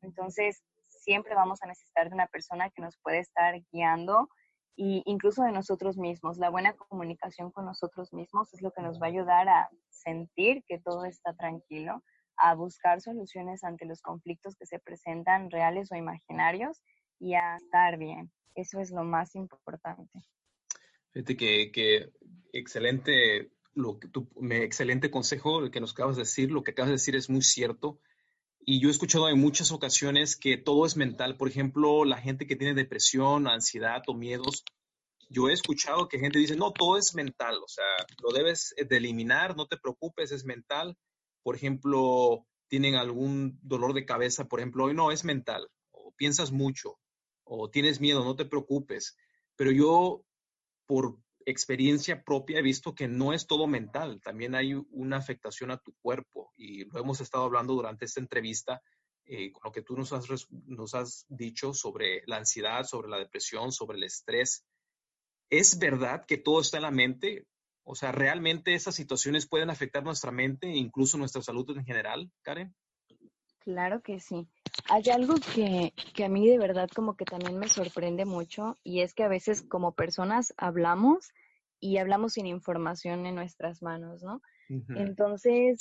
Entonces, 0.02 0.64
siempre 0.88 1.37
vamos 1.37 1.62
a 1.62 1.68
necesitar 1.68 2.09
de 2.09 2.16
una 2.16 2.26
persona 2.26 2.68
que 2.70 2.83
nos 2.83 2.98
puede 2.98 3.20
estar 3.20 3.62
guiando 3.70 4.29
e 4.77 5.03
incluso 5.07 5.43
de 5.43 5.53
nosotros 5.53 5.97
mismos. 5.97 6.39
La 6.39 6.51
buena 6.51 6.75
comunicación 6.75 7.51
con 7.51 7.65
nosotros 7.65 8.12
mismos 8.12 8.53
es 8.53 8.62
lo 8.62 8.73
que 8.73 8.83
nos 8.83 9.01
va 9.01 9.07
a 9.07 9.11
ayudar 9.11 9.49
a 9.49 9.69
sentir 9.89 10.62
que 10.67 10.79
todo 10.79 11.05
está 11.05 11.35
tranquilo, 11.35 12.03
a 12.37 12.55
buscar 12.55 13.01
soluciones 13.01 13.65
ante 13.65 13.87
los 13.87 14.03
conflictos 14.03 14.55
que 14.57 14.67
se 14.67 14.79
presentan, 14.79 15.51
reales 15.51 15.91
o 15.91 15.97
imaginarios, 15.97 16.83
y 17.19 17.35
a 17.35 17.57
estar 17.57 17.97
bien. 17.97 18.31
Eso 18.55 18.81
es 18.81 18.91
lo 18.91 19.05
más 19.05 19.35
importante. 19.35 20.21
Fíjate 21.12 21.37
que, 21.37 21.73
que 21.73 22.12
excelente, 22.53 23.53
lo 23.75 23.99
que 23.99 24.09
tú, 24.09 24.29
excelente 24.51 25.11
consejo 25.11 25.61
el 25.61 25.71
que 25.71 25.81
nos 25.81 25.93
acabas 25.93 26.17
de 26.17 26.23
decir. 26.23 26.51
Lo 26.51 26.62
que 26.62 26.73
acabas 26.73 26.89
de 26.89 26.97
decir 26.97 27.17
es 27.17 27.31
muy 27.31 27.43
cierto. 27.43 28.01
Y 28.66 28.81
yo 28.81 28.88
he 28.88 28.90
escuchado 28.90 29.29
en 29.29 29.38
muchas 29.38 29.72
ocasiones 29.72 30.37
que 30.37 30.59
todo 30.59 30.85
es 30.85 30.96
mental. 30.96 31.37
Por 31.37 31.48
ejemplo, 31.48 32.05
la 32.05 32.18
gente 32.18 32.46
que 32.46 32.57
tiene 32.57 32.74
depresión, 32.74 33.46
ansiedad 33.46 34.02
o 34.09 34.14
miedos, 34.14 34.64
yo 35.31 35.48
he 35.48 35.52
escuchado 35.52 36.09
que 36.09 36.18
gente 36.18 36.38
dice, 36.38 36.57
no, 36.57 36.72
todo 36.72 36.98
es 36.98 37.14
mental, 37.14 37.57
o 37.57 37.68
sea, 37.68 37.85
lo 38.22 38.37
debes 38.37 38.74
de 38.76 38.96
eliminar, 38.96 39.57
no 39.57 39.66
te 39.66 39.76
preocupes, 39.76 40.33
es 40.33 40.44
mental 40.44 40.96
por 41.46 41.55
ejemplo, 41.55 42.44
tienen 42.66 42.96
algún 42.96 43.61
dolor 43.62 43.94
de 43.94 44.05
cabeza, 44.05 44.46
por 44.46 44.59
ejemplo, 44.59 44.87
hoy 44.87 44.94
no, 44.94 45.12
es 45.12 45.22
mental, 45.22 45.70
o 45.92 46.12
piensas 46.16 46.50
mucho, 46.50 46.98
o 47.44 47.70
tienes 47.70 48.00
miedo, 48.00 48.24
no 48.24 48.35
te 48.35 48.46
preocupes. 48.46 49.16
Pero 49.55 49.70
yo, 49.70 50.24
por 50.87 51.20
experiencia 51.46 52.22
propia, 52.22 52.59
he 52.59 52.62
visto 52.62 52.94
que 52.94 53.09
no 53.09 53.32
es 53.32 53.46
todo 53.46 53.66
mental, 53.66 54.20
también 54.20 54.54
hay 54.54 54.74
una 54.90 55.16
afectación 55.16 55.70
a 55.70 55.78
tu 55.78 55.94
cuerpo, 56.02 56.52
y 56.56 56.85
lo 56.85 56.98
hemos 57.00 57.20
estado 57.20 57.44
hablando 57.44 57.72
durante 57.74 58.04
esta 58.04 58.20
entrevista, 58.20 58.82
eh, 59.24 59.52
con 59.52 59.62
lo 59.64 59.72
que 59.72 59.82
tú 59.82 59.96
nos 59.96 60.12
has, 60.12 60.26
nos 60.50 60.94
has 60.94 61.24
dicho 61.28 61.72
sobre 61.72 62.22
la 62.26 62.37
ansiedad, 62.37 62.85
sobre 62.85 63.09
la 63.09 63.18
depresión, 63.18 63.72
sobre 63.72 63.96
el 63.96 64.04
estrés. 64.04 64.64
¿Es 65.48 65.78
verdad 65.78 66.24
que 66.26 66.37
todo 66.37 66.61
está 66.61 66.78
en 66.78 66.82
la 66.82 66.90
mente? 66.90 67.46
O 67.85 67.94
sea, 67.94 68.11
¿realmente 68.12 68.74
esas 68.74 68.96
situaciones 68.96 69.48
pueden 69.48 69.70
afectar 69.70 70.02
nuestra 70.02 70.32
mente 70.32 70.68
e 70.68 70.76
incluso 70.76 71.16
nuestra 71.16 71.42
salud 71.42 71.70
en 71.70 71.85
general, 71.85 72.30
Karen? 72.42 72.74
Claro 73.61 74.02
que 74.02 74.20
sí. 74.20 74.48
Hay 74.89 75.03
algo 75.12 75.35
que, 75.55 75.93
que, 76.15 76.25
a 76.25 76.29
mí 76.29 76.49
de 76.49 76.59
verdad 76.59 76.89
como 76.95 77.17
que 77.17 77.25
también 77.25 77.59
me 77.59 77.69
sorprende 77.69 78.25
mucho 78.25 78.77
y 78.85 79.01
es 79.01 79.15
que 79.15 79.25
a 79.25 79.29
veces 79.29 79.62
como 79.62 79.93
personas 79.93 80.55
hablamos 80.57 81.31
y 81.81 81.99
hablamos 81.99 82.35
sin 82.35 82.47
información 82.47 83.27
en 83.27 83.35
nuestras 83.35 83.83
manos, 83.83 84.23
¿no? 84.23 84.41
Entonces, 84.97 85.79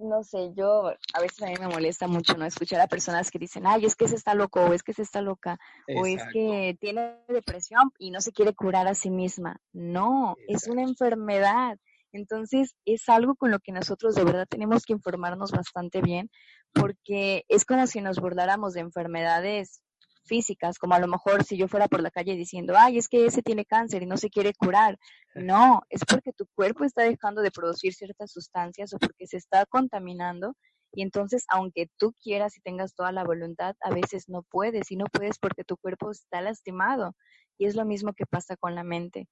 no 0.00 0.22
sé, 0.22 0.52
yo 0.54 0.88
a 0.88 1.20
veces 1.20 1.42
a 1.42 1.46
mí 1.46 1.54
me 1.60 1.68
molesta 1.68 2.06
mucho 2.06 2.36
no 2.36 2.44
escuchar 2.44 2.80
a 2.80 2.86
personas 2.86 3.30
que 3.30 3.38
dicen, 3.38 3.66
ay, 3.66 3.84
es 3.84 3.96
que 3.96 4.08
se 4.08 4.16
está 4.16 4.34
loco, 4.34 4.60
o 4.60 4.72
es 4.72 4.82
que 4.82 4.92
se 4.92 5.02
está 5.02 5.20
loca, 5.20 5.58
o 5.94 6.06
es 6.06 6.22
que 6.32 6.76
tiene 6.80 7.16
depresión 7.28 7.90
y 7.98 8.10
no 8.10 8.20
se 8.20 8.32
quiere 8.32 8.54
curar 8.54 8.88
a 8.88 8.94
sí 8.94 9.10
misma. 9.10 9.60
No, 9.72 10.36
es 10.48 10.68
una 10.68 10.82
enfermedad. 10.82 11.78
Entonces, 12.12 12.74
es 12.86 13.08
algo 13.08 13.34
con 13.34 13.50
lo 13.50 13.58
que 13.58 13.72
nosotros 13.72 14.14
de 14.14 14.24
verdad 14.24 14.46
tenemos 14.48 14.84
que 14.84 14.94
informarnos 14.94 15.50
bastante 15.50 16.00
bien, 16.00 16.30
porque 16.78 17.44
es 17.48 17.64
como 17.64 17.86
si 17.86 18.00
nos 18.00 18.20
burláramos 18.20 18.74
de 18.74 18.80
enfermedades 18.80 19.80
físicas, 20.24 20.78
como 20.78 20.94
a 20.94 20.98
lo 20.98 21.06
mejor 21.06 21.44
si 21.44 21.56
yo 21.56 21.68
fuera 21.68 21.88
por 21.88 22.02
la 22.02 22.10
calle 22.10 22.36
diciendo, 22.36 22.74
ay, 22.76 22.98
es 22.98 23.08
que 23.08 23.26
ese 23.26 23.42
tiene 23.42 23.64
cáncer 23.64 24.02
y 24.02 24.06
no 24.06 24.16
se 24.16 24.28
quiere 24.28 24.52
curar. 24.54 24.98
No, 25.34 25.82
es 25.88 26.04
porque 26.04 26.32
tu 26.32 26.46
cuerpo 26.54 26.84
está 26.84 27.02
dejando 27.02 27.42
de 27.42 27.50
producir 27.50 27.94
ciertas 27.94 28.32
sustancias 28.32 28.92
o 28.92 28.98
porque 28.98 29.26
se 29.26 29.36
está 29.36 29.64
contaminando 29.66 30.54
y 30.92 31.02
entonces 31.02 31.44
aunque 31.48 31.88
tú 31.96 32.14
quieras 32.22 32.56
y 32.56 32.60
tengas 32.60 32.94
toda 32.94 33.12
la 33.12 33.24
voluntad, 33.24 33.76
a 33.80 33.90
veces 33.90 34.28
no 34.28 34.42
puedes 34.42 34.90
y 34.90 34.96
no 34.96 35.06
puedes 35.06 35.38
porque 35.38 35.64
tu 35.64 35.76
cuerpo 35.76 36.10
está 36.10 36.40
lastimado. 36.40 37.14
Y 37.58 37.66
es 37.66 37.74
lo 37.74 37.84
mismo 37.84 38.12
que 38.12 38.26
pasa 38.26 38.56
con 38.56 38.74
la 38.74 38.84
mente. 38.84 39.28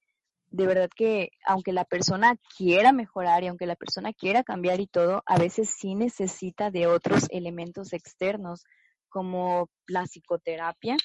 De 0.55 0.67
verdad 0.67 0.89
que 0.95 1.31
aunque 1.45 1.73
la 1.73 1.83
persona 1.83 2.37
quiera 2.57 2.93
mejorar 2.93 3.43
y 3.43 3.47
aunque 3.47 3.65
la 3.65 3.75
persona 3.75 4.13
quiera 4.13 4.41
cambiar 4.41 4.79
y 4.79 4.87
todo, 4.87 5.21
a 5.25 5.37
veces 5.37 5.69
sí 5.69 5.95
necesita 5.95 6.71
de 6.71 6.87
otros 6.87 7.27
elementos 7.29 7.91
externos 7.91 8.63
como 9.09 9.67
la 9.85 10.03
psicoterapia. 10.03 10.95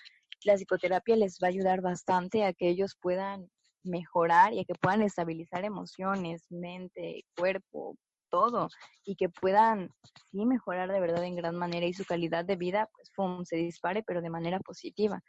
La 0.44 0.54
psicoterapia 0.54 1.16
les 1.16 1.40
va 1.42 1.48
a 1.48 1.50
ayudar 1.50 1.80
bastante 1.80 2.44
a 2.44 2.52
que 2.52 2.68
ellos 2.68 2.96
puedan 3.02 3.50
mejorar 3.82 4.52
y 4.52 4.60
a 4.60 4.64
que 4.64 4.74
puedan 4.80 5.02
estabilizar 5.02 5.64
emociones, 5.64 6.44
mente, 6.48 7.24
cuerpo, 7.36 7.96
todo, 8.28 8.68
y 9.04 9.16
que 9.16 9.28
puedan 9.28 9.90
sí 10.30 10.46
mejorar 10.46 10.92
de 10.92 11.00
verdad 11.00 11.24
en 11.24 11.34
gran 11.34 11.56
manera 11.56 11.86
y 11.86 11.92
su 11.92 12.04
calidad 12.04 12.44
de 12.44 12.54
vida, 12.54 12.88
pues, 12.94 13.10
se 13.48 13.56
dispare, 13.56 14.04
pero 14.04 14.22
de 14.22 14.30
manera 14.30 14.60
positiva. 14.60 15.20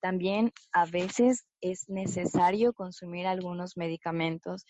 También 0.00 0.52
a 0.72 0.86
veces 0.86 1.44
es 1.60 1.88
necesario 1.88 2.72
consumir 2.72 3.26
algunos 3.26 3.76
medicamentos 3.76 4.64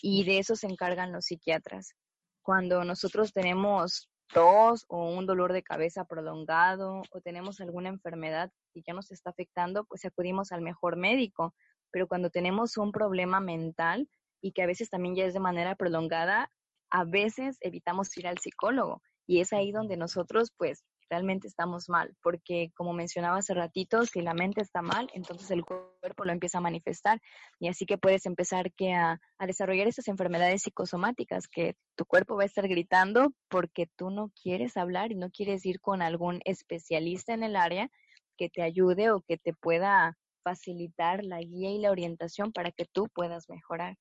y 0.00 0.24
de 0.24 0.38
eso 0.38 0.56
se 0.56 0.66
encargan 0.66 1.12
los 1.12 1.26
psiquiatras. 1.26 1.94
Cuando 2.42 2.84
nosotros 2.84 3.32
tenemos 3.32 4.08
tos 4.32 4.84
o 4.88 5.10
un 5.10 5.26
dolor 5.26 5.52
de 5.52 5.62
cabeza 5.62 6.04
prolongado 6.04 7.02
o 7.10 7.20
tenemos 7.20 7.60
alguna 7.60 7.88
enfermedad 7.88 8.50
que 8.72 8.82
ya 8.86 8.94
nos 8.94 9.10
está 9.10 9.30
afectando, 9.30 9.84
pues 9.84 10.04
acudimos 10.04 10.52
al 10.52 10.62
mejor 10.62 10.96
médico. 10.96 11.54
Pero 11.90 12.08
cuando 12.08 12.30
tenemos 12.30 12.76
un 12.76 12.92
problema 12.92 13.40
mental 13.40 14.08
y 14.40 14.52
que 14.52 14.62
a 14.62 14.66
veces 14.66 14.90
también 14.90 15.16
ya 15.16 15.24
es 15.24 15.34
de 15.34 15.40
manera 15.40 15.74
prolongada, 15.74 16.50
a 16.90 17.04
veces 17.04 17.56
evitamos 17.60 18.16
ir 18.16 18.28
al 18.28 18.38
psicólogo 18.38 19.02
y 19.26 19.40
es 19.40 19.52
ahí 19.52 19.72
donde 19.72 19.96
nosotros 19.96 20.52
pues 20.56 20.84
realmente 21.08 21.48
estamos 21.48 21.88
mal, 21.88 22.14
porque 22.22 22.70
como 22.74 22.92
mencionaba 22.92 23.38
hace 23.38 23.54
ratito, 23.54 24.04
si 24.04 24.20
la 24.20 24.34
mente 24.34 24.60
está 24.60 24.82
mal, 24.82 25.08
entonces 25.14 25.50
el 25.50 25.64
cuerpo 25.64 26.24
lo 26.24 26.32
empieza 26.32 26.58
a 26.58 26.62
manifestar 26.62 27.20
y 27.58 27.68
así 27.68 27.86
que 27.86 27.98
puedes 27.98 28.26
empezar 28.26 28.72
que 28.72 28.92
a, 28.92 29.20
a 29.38 29.46
desarrollar 29.46 29.86
esas 29.86 30.08
enfermedades 30.08 30.62
psicosomáticas 30.62 31.48
que 31.48 31.76
tu 31.96 32.04
cuerpo 32.04 32.36
va 32.36 32.42
a 32.42 32.46
estar 32.46 32.68
gritando 32.68 33.32
porque 33.48 33.88
tú 33.96 34.10
no 34.10 34.30
quieres 34.40 34.76
hablar 34.76 35.12
y 35.12 35.16
no 35.16 35.30
quieres 35.30 35.64
ir 35.64 35.80
con 35.80 36.02
algún 36.02 36.40
especialista 36.44 37.34
en 37.34 37.42
el 37.42 37.56
área 37.56 37.88
que 38.36 38.48
te 38.48 38.62
ayude 38.62 39.10
o 39.10 39.22
que 39.22 39.38
te 39.38 39.52
pueda 39.54 40.16
facilitar 40.42 41.24
la 41.24 41.40
guía 41.40 41.70
y 41.70 41.78
la 41.80 41.90
orientación 41.90 42.52
para 42.52 42.70
que 42.70 42.84
tú 42.84 43.08
puedas 43.12 43.48
mejorar. 43.48 43.96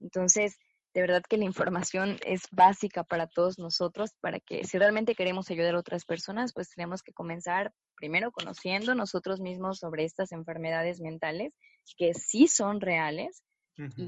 Entonces, 0.00 0.58
de 0.98 1.02
verdad 1.02 1.22
que 1.28 1.36
la 1.36 1.44
información 1.44 2.18
es 2.26 2.42
básica 2.50 3.04
para 3.04 3.28
todos 3.28 3.56
nosotros, 3.60 4.10
para 4.20 4.40
que 4.40 4.64
si 4.64 4.78
realmente 4.78 5.14
queremos 5.14 5.48
ayudar 5.48 5.76
a 5.76 5.78
otras 5.78 6.04
personas, 6.04 6.52
pues 6.52 6.70
tenemos 6.70 7.04
que 7.04 7.12
comenzar 7.12 7.72
primero 7.94 8.32
conociendo 8.32 8.96
nosotros 8.96 9.40
mismos 9.40 9.78
sobre 9.78 10.04
estas 10.04 10.32
enfermedades 10.32 11.00
mentales 11.00 11.54
que 11.96 12.14
sí 12.14 12.48
son 12.48 12.80
reales 12.80 13.44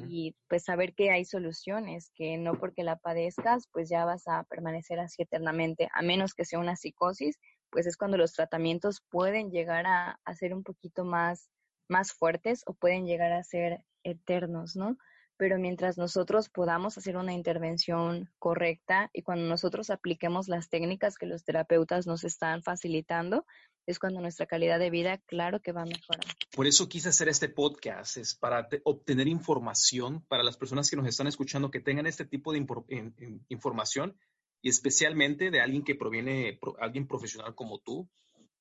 y 0.09 0.35
pues 0.49 0.65
saber 0.65 0.95
que 0.95 1.13
hay 1.13 1.25
soluciones, 1.25 2.11
que 2.17 2.37
no 2.39 2.59
porque 2.59 2.83
la 2.83 2.97
padezcas, 2.97 3.69
pues 3.71 3.89
ya 3.89 4.05
vas 4.05 4.27
a 4.27 4.43
permanecer 4.43 4.99
así 4.99 5.23
eternamente, 5.23 5.89
a 5.95 6.03
menos 6.03 6.35
que 6.35 6.45
sea 6.45 6.59
una 6.59 6.75
psicosis, 6.75 7.39
pues 7.71 7.87
es 7.87 7.97
cuando 7.97 8.17
los 8.17 8.33
tratamientos 8.33 9.01
pueden 9.11 9.53
llegar 9.53 9.87
a, 9.87 10.19
a 10.25 10.35
ser 10.35 10.55
un 10.55 10.65
poquito 10.65 11.05
más, 11.05 11.51
más 11.89 12.13
fuertes 12.13 12.65
o 12.67 12.75
pueden 12.75 13.07
llegar 13.07 13.31
a 13.31 13.45
ser 13.45 13.85
eternos, 14.03 14.75
¿no? 14.75 14.97
Pero 15.41 15.59
mientras 15.59 15.97
nosotros 15.97 16.51
podamos 16.51 16.99
hacer 16.99 17.17
una 17.17 17.33
intervención 17.33 18.29
correcta 18.39 19.09
y 19.15 19.23
cuando 19.23 19.49
nosotros 19.49 19.89
apliquemos 19.89 20.49
las 20.49 20.69
técnicas 20.69 21.17
que 21.17 21.25
los 21.25 21.45
terapeutas 21.45 22.07
nos 22.07 22.25
están 22.25 22.63
facilitando, 22.63 23.47
es 23.87 23.99
cuando 23.99 24.21
nuestra 24.21 24.45
calidad 24.45 24.79
de 24.79 24.91
vida, 24.91 25.17
claro 25.25 25.61
que 25.61 25.73
va 25.73 25.81
a 25.81 25.87
mejorar. 25.87 26.27
Por 26.55 26.67
eso 26.67 26.91
quise 26.91 27.09
hacer 27.09 27.31
este 27.31 27.49
podcast, 27.49 28.19
es 28.19 28.35
para 28.35 28.69
obtener 28.85 29.29
información 29.29 30.23
para 30.29 30.43
las 30.43 30.59
personas 30.59 30.91
que 30.91 30.97
nos 30.97 31.07
están 31.07 31.27
escuchando, 31.27 31.71
que 31.71 31.81
tengan 31.81 32.07
este 32.07 32.27
tipo 32.27 32.53
de 32.53 32.59
información 33.49 34.19
y 34.61 34.69
especialmente 34.69 35.51
de 35.51 35.63
alguien 35.63 35.85
que 35.85 35.95
proviene, 35.95 36.61
alguien 36.79 37.09
profesional 37.09 37.55
como 37.55 37.79
tú, 37.79 38.11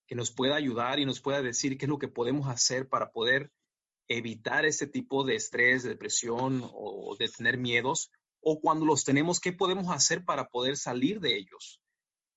que 0.08 0.15
nos 0.15 0.32
pueda 0.32 0.56
ayudar 0.56 0.98
y 1.00 1.06
nos 1.06 1.20
pueda 1.20 1.42
decir 1.42 1.78
qué 1.78 1.88
es 1.88 1.89
lo 1.89 2.00
que 2.00 2.08
podemos 2.08 2.48
hacer 2.48 2.88
para 2.88 3.12
poder 3.12 3.52
evitar 4.10 4.65
ese 4.65 4.88
tipo 4.88 5.24
de 5.24 5.36
estrés, 5.36 5.84
de 5.84 5.89
depresión 5.89 6.62
o 6.74 7.15
de 7.17 7.30
tener 7.30 7.58
miedos, 7.58 8.12
o 8.41 8.60
cuando 8.60 8.86
los 8.86 9.04
tenemos, 9.04 9.39
¿qué 9.39 9.54
podemos 9.54 9.89
hacer 9.89 10.24
para 10.24 10.48
poder 10.48 10.78
salir 10.78 11.19
de 11.19 11.38
ellos? 11.38 11.82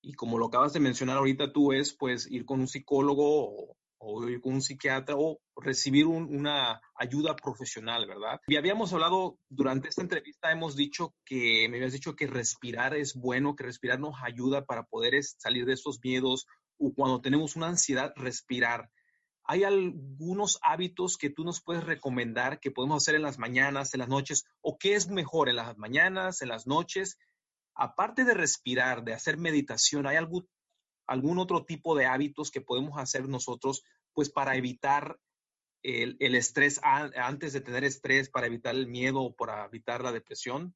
Y 0.01 0.13
como 0.13 0.37
lo 0.37 0.47
acabas 0.47 0.73
de 0.73 0.79
mencionar 0.79 1.17
ahorita 1.17 1.53
tú, 1.53 1.71
es 1.71 1.93
pues 1.93 2.29
ir 2.29 2.45
con 2.45 2.59
un 2.59 2.67
psicólogo 2.67 3.75
o, 3.99 4.29
ir 4.29 4.41
con 4.41 4.55
un 4.55 4.61
psiquiatra 4.61 5.15
o 5.17 5.39
recibir 5.55 6.07
una 6.07 6.81
ayuda 6.95 7.37
profesional, 7.37 8.05
¿verdad? 8.05 8.41
Y 8.47 8.57
habíamos 8.57 8.91
hablado 8.91 9.39
durante 9.47 9.87
esta 9.87 10.01
entrevista, 10.01 10.51
hemos 10.51 10.75
dicho 10.75 11.15
que, 11.23 11.69
me 11.69 11.77
habías 11.77 11.93
dicho 11.93 12.13
que 12.13 12.27
respirar 12.27 12.93
es 12.95 13.13
bueno, 13.13 13.55
que 13.55 13.63
respirar 13.63 14.01
nos 14.01 14.15
ayuda 14.21 14.65
para 14.65 14.83
poder 14.83 15.23
salir 15.23 15.65
de 15.65 15.73
esos 15.73 16.01
miedos 16.03 16.47
o 16.77 16.93
cuando 16.93 17.21
tenemos 17.21 17.55
una 17.55 17.67
ansiedad, 17.67 18.11
respirar. 18.17 18.89
¿Hay 19.45 19.63
algunos 19.63 20.59
hábitos 20.61 21.17
que 21.17 21.29
tú 21.29 21.43
nos 21.43 21.61
puedes 21.61 21.83
recomendar 21.83 22.59
que 22.59 22.71
podemos 22.71 23.03
hacer 23.03 23.15
en 23.15 23.23
las 23.23 23.39
mañanas, 23.39 23.93
en 23.93 23.99
las 23.99 24.09
noches? 24.09 24.45
¿O 24.61 24.77
qué 24.77 24.95
es 24.95 25.09
mejor 25.09 25.49
en 25.49 25.57
las 25.57 25.77
mañanas, 25.77 26.41
en 26.41 26.49
las 26.49 26.65
noches? 26.65 27.17
Aparte 27.75 28.23
de 28.23 28.33
respirar, 28.33 29.03
de 29.03 29.13
hacer 29.13 29.37
meditación, 29.37 30.07
¿hay 30.07 30.15
algún, 30.15 30.47
otro 31.39 31.65
tipo 31.65 31.95
de 31.95 32.05
hábitos 32.05 32.51
que 32.51 32.61
podemos 32.61 32.97
hacer 32.97 33.27
nosotros 33.27 33.83
pues 34.13 34.29
para 34.29 34.55
evitar 34.55 35.19
el 35.81 36.35
estrés 36.35 36.79
antes 36.83 37.51
de 37.51 37.59
tener 37.59 37.83
estrés, 37.83 38.29
para 38.29 38.47
evitar 38.47 38.73
el 38.73 38.87
miedo 38.87 39.21
o 39.21 39.35
para 39.35 39.65
evitar 39.65 40.01
la 40.01 40.13
depresión? 40.13 40.73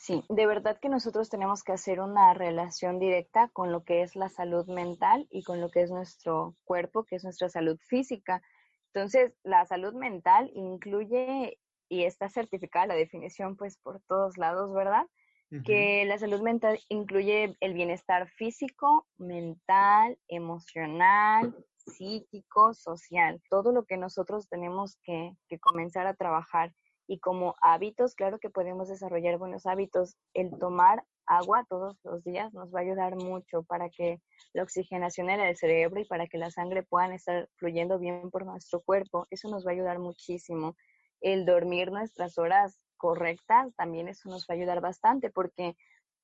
Sí, 0.00 0.24
de 0.30 0.46
verdad 0.46 0.78
que 0.80 0.88
nosotros 0.88 1.28
tenemos 1.28 1.62
que 1.62 1.72
hacer 1.72 2.00
una 2.00 2.32
relación 2.32 2.98
directa 2.98 3.50
con 3.52 3.70
lo 3.70 3.84
que 3.84 4.00
es 4.00 4.16
la 4.16 4.30
salud 4.30 4.66
mental 4.66 5.26
y 5.30 5.42
con 5.42 5.60
lo 5.60 5.70
que 5.70 5.82
es 5.82 5.90
nuestro 5.90 6.56
cuerpo, 6.64 7.04
que 7.04 7.16
es 7.16 7.22
nuestra 7.24 7.50
salud 7.50 7.78
física. 7.86 8.40
Entonces, 8.94 9.34
la 9.42 9.66
salud 9.66 9.92
mental 9.92 10.50
incluye, 10.54 11.58
y 11.90 12.04
está 12.04 12.30
certificada 12.30 12.86
la 12.86 12.94
definición 12.94 13.58
pues 13.58 13.76
por 13.76 14.00
todos 14.08 14.38
lados, 14.38 14.72
¿verdad? 14.72 15.06
Que 15.66 16.06
la 16.06 16.16
salud 16.16 16.40
mental 16.40 16.80
incluye 16.88 17.54
el 17.60 17.74
bienestar 17.74 18.26
físico, 18.30 19.06
mental, 19.18 20.16
emocional, 20.28 21.54
psíquico, 21.76 22.72
social, 22.72 23.42
todo 23.50 23.72
lo 23.72 23.84
que 23.84 23.98
nosotros 23.98 24.48
tenemos 24.48 24.96
que, 25.02 25.36
que 25.46 25.58
comenzar 25.58 26.06
a 26.06 26.14
trabajar 26.14 26.72
y 27.10 27.18
como 27.18 27.56
hábitos, 27.60 28.14
claro 28.14 28.38
que 28.38 28.50
podemos 28.50 28.88
desarrollar 28.88 29.36
buenos 29.36 29.66
hábitos. 29.66 30.16
El 30.32 30.56
tomar 30.60 31.02
agua 31.26 31.66
todos 31.68 31.98
los 32.04 32.22
días 32.22 32.54
nos 32.54 32.72
va 32.72 32.78
a 32.78 32.82
ayudar 32.82 33.16
mucho 33.16 33.64
para 33.64 33.90
que 33.90 34.20
la 34.52 34.62
oxigenación 34.62 35.28
en 35.28 35.40
el 35.40 35.56
cerebro 35.56 36.00
y 36.00 36.04
para 36.04 36.28
que 36.28 36.38
la 36.38 36.52
sangre 36.52 36.84
puedan 36.84 37.10
estar 37.12 37.48
fluyendo 37.56 37.98
bien 37.98 38.30
por 38.30 38.46
nuestro 38.46 38.80
cuerpo. 38.82 39.26
Eso 39.28 39.48
nos 39.48 39.66
va 39.66 39.70
a 39.70 39.74
ayudar 39.74 39.98
muchísimo. 39.98 40.76
El 41.20 41.46
dormir 41.46 41.90
nuestras 41.90 42.38
horas 42.38 42.78
correctas 42.96 43.74
también 43.74 44.06
eso 44.06 44.28
nos 44.28 44.42
va 44.42 44.54
a 44.54 44.58
ayudar 44.58 44.80
bastante 44.80 45.30
porque 45.30 45.74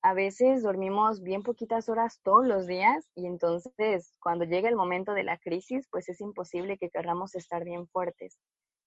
a 0.03 0.15
veces 0.15 0.63
dormimos 0.63 1.21
bien 1.21 1.43
poquitas 1.43 1.89
horas 1.89 2.21
todos 2.23 2.47
los 2.47 2.69
días 2.69 3.11
y 3.17 3.27
entonces 3.27 4.17
cuando 4.21 4.45
llega 4.45 4.69
el 4.69 4.77
momento 4.77 5.15
de 5.15 5.25
la 5.25 5.37
crisis, 5.37 5.89
pues 5.91 6.09
es 6.09 6.21
imposible 6.21 6.79
que 6.79 6.91
queramos 6.91 7.35
estar 7.35 7.65
bien 7.65 7.89
fuertes. 7.89 8.39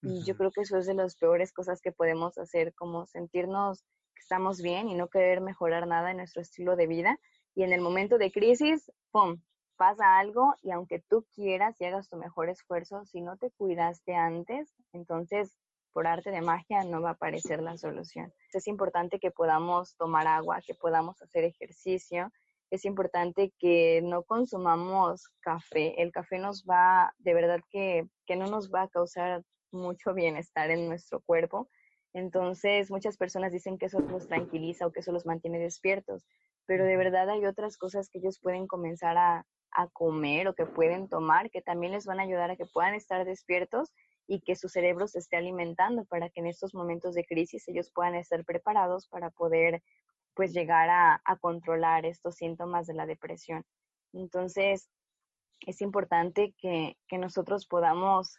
Y 0.02 0.24
yo 0.24 0.36
creo 0.38 0.52
que 0.52 0.62
eso 0.62 0.78
es 0.78 0.86
de 0.86 0.94
las 0.94 1.16
peores 1.16 1.52
cosas 1.52 1.82
que 1.82 1.92
podemos 1.92 2.38
hacer, 2.38 2.74
como 2.74 3.06
sentirnos 3.06 3.84
que 4.16 4.22
estamos 4.22 4.62
bien 4.62 4.88
y 4.88 4.96
no 4.96 5.10
querer 5.10 5.42
mejorar 5.42 5.88
nada 5.88 6.12
en 6.12 6.18
nuestro 6.18 6.42
estilo 6.42 6.76
de 6.76 6.88
vida. 6.88 7.20
Y 7.56 7.64
en 7.64 7.74
el 7.74 7.82
momento 7.82 8.18
de 8.18 8.32
crisis, 8.32 8.92
¡pum! 9.12 9.42
pasa 9.80 10.20
algo 10.20 10.56
y 10.62 10.72
aunque 10.72 11.00
tú 11.00 11.26
quieras 11.34 11.80
y 11.80 11.86
hagas 11.86 12.10
tu 12.10 12.18
mejor 12.18 12.50
esfuerzo, 12.50 13.06
si 13.06 13.22
no 13.22 13.38
te 13.38 13.50
cuidaste 13.52 14.14
antes, 14.14 14.76
entonces 14.92 15.56
por 15.94 16.06
arte 16.06 16.32
de 16.32 16.42
magia 16.42 16.84
no 16.84 17.02
va 17.02 17.12
a 17.12 17.14
aparecer 17.14 17.62
la 17.62 17.78
solución. 17.78 18.34
Es 18.54 18.68
importante 18.68 19.20
que 19.20 19.32
podamos 19.32 19.96
tomar 19.96 20.28
agua, 20.28 20.62
que 20.66 20.74
podamos 20.74 21.22
hacer 21.22 21.46
ejercicio. 21.46 22.30
Es 22.70 22.84
importante 22.84 23.54
que 23.58 24.02
no 24.04 24.24
consumamos 24.24 25.30
café. 25.40 26.02
El 26.02 26.12
café 26.12 26.40
nos 26.40 26.66
va, 26.66 27.14
de 27.18 27.34
verdad 27.34 27.62
que, 27.72 28.06
que 28.26 28.36
no 28.36 28.48
nos 28.48 28.70
va 28.70 28.84
a 28.84 28.90
causar 28.90 29.44
mucho 29.72 30.14
bienestar 30.14 30.72
en 30.72 30.88
nuestro 30.88 31.22
cuerpo. 31.22 31.70
Entonces, 32.14 32.90
muchas 32.90 33.18
personas 33.18 33.52
dicen 33.52 33.78
que 33.78 33.86
eso 33.86 34.00
los 34.00 34.28
tranquiliza 34.28 34.88
o 34.88 34.92
que 34.92 35.02
eso 35.02 35.12
los 35.12 35.26
mantiene 35.26 35.60
despiertos, 35.60 36.26
pero 36.66 36.84
de 36.86 36.98
verdad 36.98 37.30
hay 37.30 37.46
otras 37.46 37.78
cosas 37.78 38.10
que 38.10 38.20
ellos 38.20 38.40
pueden 38.40 38.68
comenzar 38.68 39.18
a, 39.18 39.46
comer 39.94 40.48
o 40.48 40.56
que 40.56 40.66
pueden 40.66 41.08
tomar 41.08 41.52
que 41.52 41.62
también 41.62 41.94
les 41.94 42.06
van 42.06 42.20
a 42.20 42.24
ayudar 42.24 42.50
a 42.50 42.58
que 42.58 42.66
puedan 42.66 42.96
estar 42.96 43.24
despiertos 43.24 43.94
y 44.28 44.42
que 44.42 44.56
su 44.56 44.68
cerebro 44.68 45.08
se 45.08 45.20
esté 45.20 45.38
alimentando 45.38 46.06
para 46.06 46.30
que 46.30 46.40
en 46.40 46.48
estos 46.48 46.74
momentos 46.74 47.14
de 47.14 47.24
crisis 47.24 47.68
ellos 47.68 47.92
puedan 47.94 48.16
estar 48.16 48.44
preparados 48.44 49.08
para 49.08 49.30
poder 49.30 49.84
pues 50.34 50.54
llegar 50.54 50.90
a, 50.90 51.22
a 51.24 51.38
controlar 51.38 52.08
estos 52.08 52.36
síntomas 52.36 52.88
de 52.88 52.96
la 52.96 53.06
depresión. 53.06 53.64
Entonces, 54.12 54.90
es 55.66 55.82
importante 55.82 56.56
que, 56.58 56.98
que 57.08 57.18
nosotros 57.18 57.68
podamos 57.68 58.38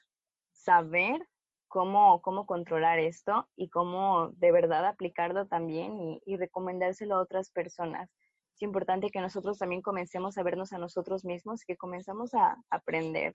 saber 0.62 1.26
cómo, 1.68 2.20
cómo 2.22 2.46
controlar 2.46 2.98
esto 2.98 3.48
y 3.56 3.68
cómo 3.68 4.30
de 4.36 4.52
verdad 4.52 4.86
aplicarlo 4.86 5.46
también 5.46 5.98
y, 6.00 6.20
y 6.26 6.36
recomendárselo 6.36 7.16
a 7.16 7.22
otras 7.22 7.50
personas. 7.50 8.10
Es 8.54 8.62
importante 8.62 9.10
que 9.10 9.20
nosotros 9.20 9.58
también 9.58 9.80
comencemos 9.80 10.36
a 10.36 10.42
vernos 10.42 10.72
a 10.72 10.78
nosotros 10.78 11.24
mismos, 11.24 11.64
que 11.64 11.76
comenzamos 11.76 12.34
a 12.34 12.56
aprender 12.70 13.32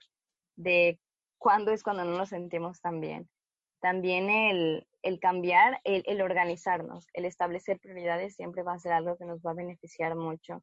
de 0.56 1.00
cuándo 1.38 1.72
es 1.72 1.82
cuando 1.82 2.04
no 2.04 2.16
nos 2.16 2.28
sentimos 2.28 2.80
tan 2.80 3.00
bien. 3.00 3.28
También 3.80 4.30
el, 4.30 4.86
el 5.02 5.20
cambiar, 5.20 5.80
el, 5.84 6.02
el, 6.06 6.20
organizarnos, 6.20 7.06
el 7.12 7.24
establecer 7.24 7.78
prioridades 7.80 8.34
siempre 8.34 8.62
va 8.62 8.74
a 8.74 8.78
ser 8.78 8.92
algo 8.92 9.16
que 9.16 9.24
nos 9.24 9.40
va 9.40 9.52
a 9.52 9.54
beneficiar 9.54 10.14
mucho. 10.14 10.62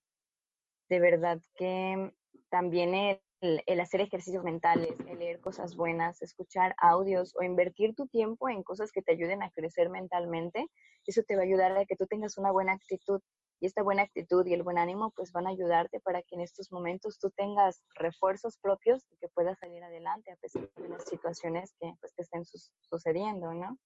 De 0.90 1.00
verdad 1.00 1.40
que 1.56 2.12
también 2.50 2.94
el, 2.94 3.23
el, 3.44 3.80
hacer 3.82 4.02
ejercicios 4.02 4.44
mentales, 4.44 4.96
el 5.08 5.20
leer 5.20 5.42
cosas 5.42 5.76
buenas, 5.76 6.22
escuchar 6.22 6.76
audios 6.78 7.34
o 7.36 7.44
invertir 7.44 7.94
tu 7.94 8.08
tiempo 8.08 8.50
en 8.50 8.64
cosas 8.64 8.92
que 8.92 9.02
te 9.02 9.12
ayuden 9.12 9.44
a 9.44 9.52
crecer 9.52 9.90
mentalmente, 9.90 10.68
eso 11.06 11.24
te 11.24 11.36
va 11.36 11.42
a 11.42 11.46
ayudar 11.46 11.78
a 11.78 11.86
que 11.86 11.98
tú 11.98 12.08
tengas 12.08 12.38
una 12.38 12.52
buena 12.52 12.74
actitud. 12.74 13.22
Y 13.60 13.66
esta 13.66 13.84
buena 13.84 14.04
actitud 14.04 14.46
y 14.46 14.54
el 14.54 14.64
buen 14.64 14.78
ánimo 14.78 15.12
pues 15.12 15.32
van 15.32 15.48
a 15.48 15.52
ayudarte 15.52 16.00
para 16.00 16.22
que 16.22 16.36
en 16.36 16.42
estos 16.42 16.72
momentos 16.72 17.18
tú 17.20 17.32
tengas 17.32 17.82
refuerzos 17.96 18.58
propios 18.58 19.04
y 19.12 19.18
que 19.18 19.28
puedas 19.30 19.58
salir 19.60 19.84
adelante 19.84 20.32
a 20.32 20.36
pesar 20.38 20.70
de 20.76 20.90
las 20.90 21.04
situaciones 21.06 21.74
que, 21.80 21.94
pues, 22.00 22.14
estén 22.18 22.44
sucediendo, 22.82 23.54
¿no? 23.54 23.78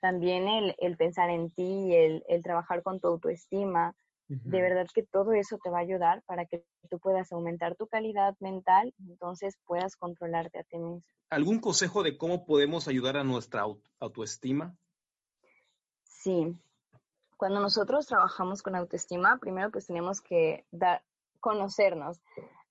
También 0.00 0.48
el, 0.48 0.74
el 0.78 0.96
pensar 0.96 1.30
en 1.30 1.50
ti, 1.50 1.94
el, 1.94 2.24
el 2.28 2.42
trabajar 2.42 2.82
con 2.82 3.00
tu 3.00 3.08
autoestima, 3.08 3.94
de 4.28 4.62
verdad 4.62 4.86
que 4.94 5.02
todo 5.02 5.32
eso 5.32 5.58
te 5.62 5.70
va 5.70 5.78
a 5.78 5.82
ayudar 5.82 6.22
para 6.22 6.46
que 6.46 6.64
tú 6.88 6.98
puedas 6.98 7.30
aumentar 7.32 7.76
tu 7.76 7.86
calidad 7.86 8.34
mental, 8.40 8.94
entonces 9.06 9.56
puedas 9.66 9.96
controlarte 9.96 10.58
a 10.58 10.64
ti 10.64 10.78
mismo. 10.78 11.02
¿Algún 11.30 11.60
consejo 11.60 12.02
de 12.02 12.16
cómo 12.16 12.46
podemos 12.46 12.88
ayudar 12.88 13.16
a 13.16 13.24
nuestra 13.24 13.64
autoestima? 14.00 14.76
Sí. 16.04 16.56
Cuando 17.36 17.60
nosotros 17.60 18.06
trabajamos 18.06 18.62
con 18.62 18.76
autoestima, 18.76 19.38
primero 19.38 19.70
pues 19.70 19.86
tenemos 19.86 20.20
que 20.20 20.64
dar, 20.70 21.02
conocernos. 21.40 22.20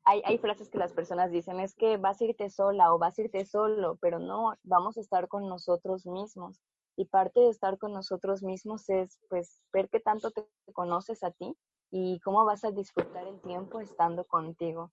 Hay, 0.05 0.21
hay, 0.25 0.37
frases 0.37 0.69
que 0.69 0.77
las 0.77 0.91
personas 0.91 1.31
dicen, 1.31 1.59
es 1.59 1.75
que 1.75 1.97
vas 1.97 2.19
a 2.19 2.25
irte 2.25 2.49
sola 2.49 2.93
o 2.93 2.97
vas 2.97 3.17
a 3.17 3.21
irte 3.21 3.45
solo, 3.45 3.97
pero 4.01 4.19
no, 4.19 4.55
vamos 4.63 4.97
a 4.97 5.01
estar 5.01 5.27
con 5.27 5.47
nosotros 5.47 6.05
mismos. 6.05 6.59
Y 6.95 7.05
parte 7.05 7.39
de 7.39 7.49
estar 7.49 7.77
con 7.77 7.91
nosotros 7.93 8.43
mismos 8.43 8.87
es 8.89 9.19
pues 9.29 9.61
ver 9.71 9.89
qué 9.89 9.99
tanto 9.99 10.31
te 10.31 10.47
conoces 10.73 11.23
a 11.23 11.31
ti 11.31 11.57
y 11.89 12.19
cómo 12.19 12.45
vas 12.45 12.63
a 12.63 12.71
disfrutar 12.71 13.27
el 13.27 13.41
tiempo 13.41 13.79
estando 13.79 14.25
contigo. 14.25 14.91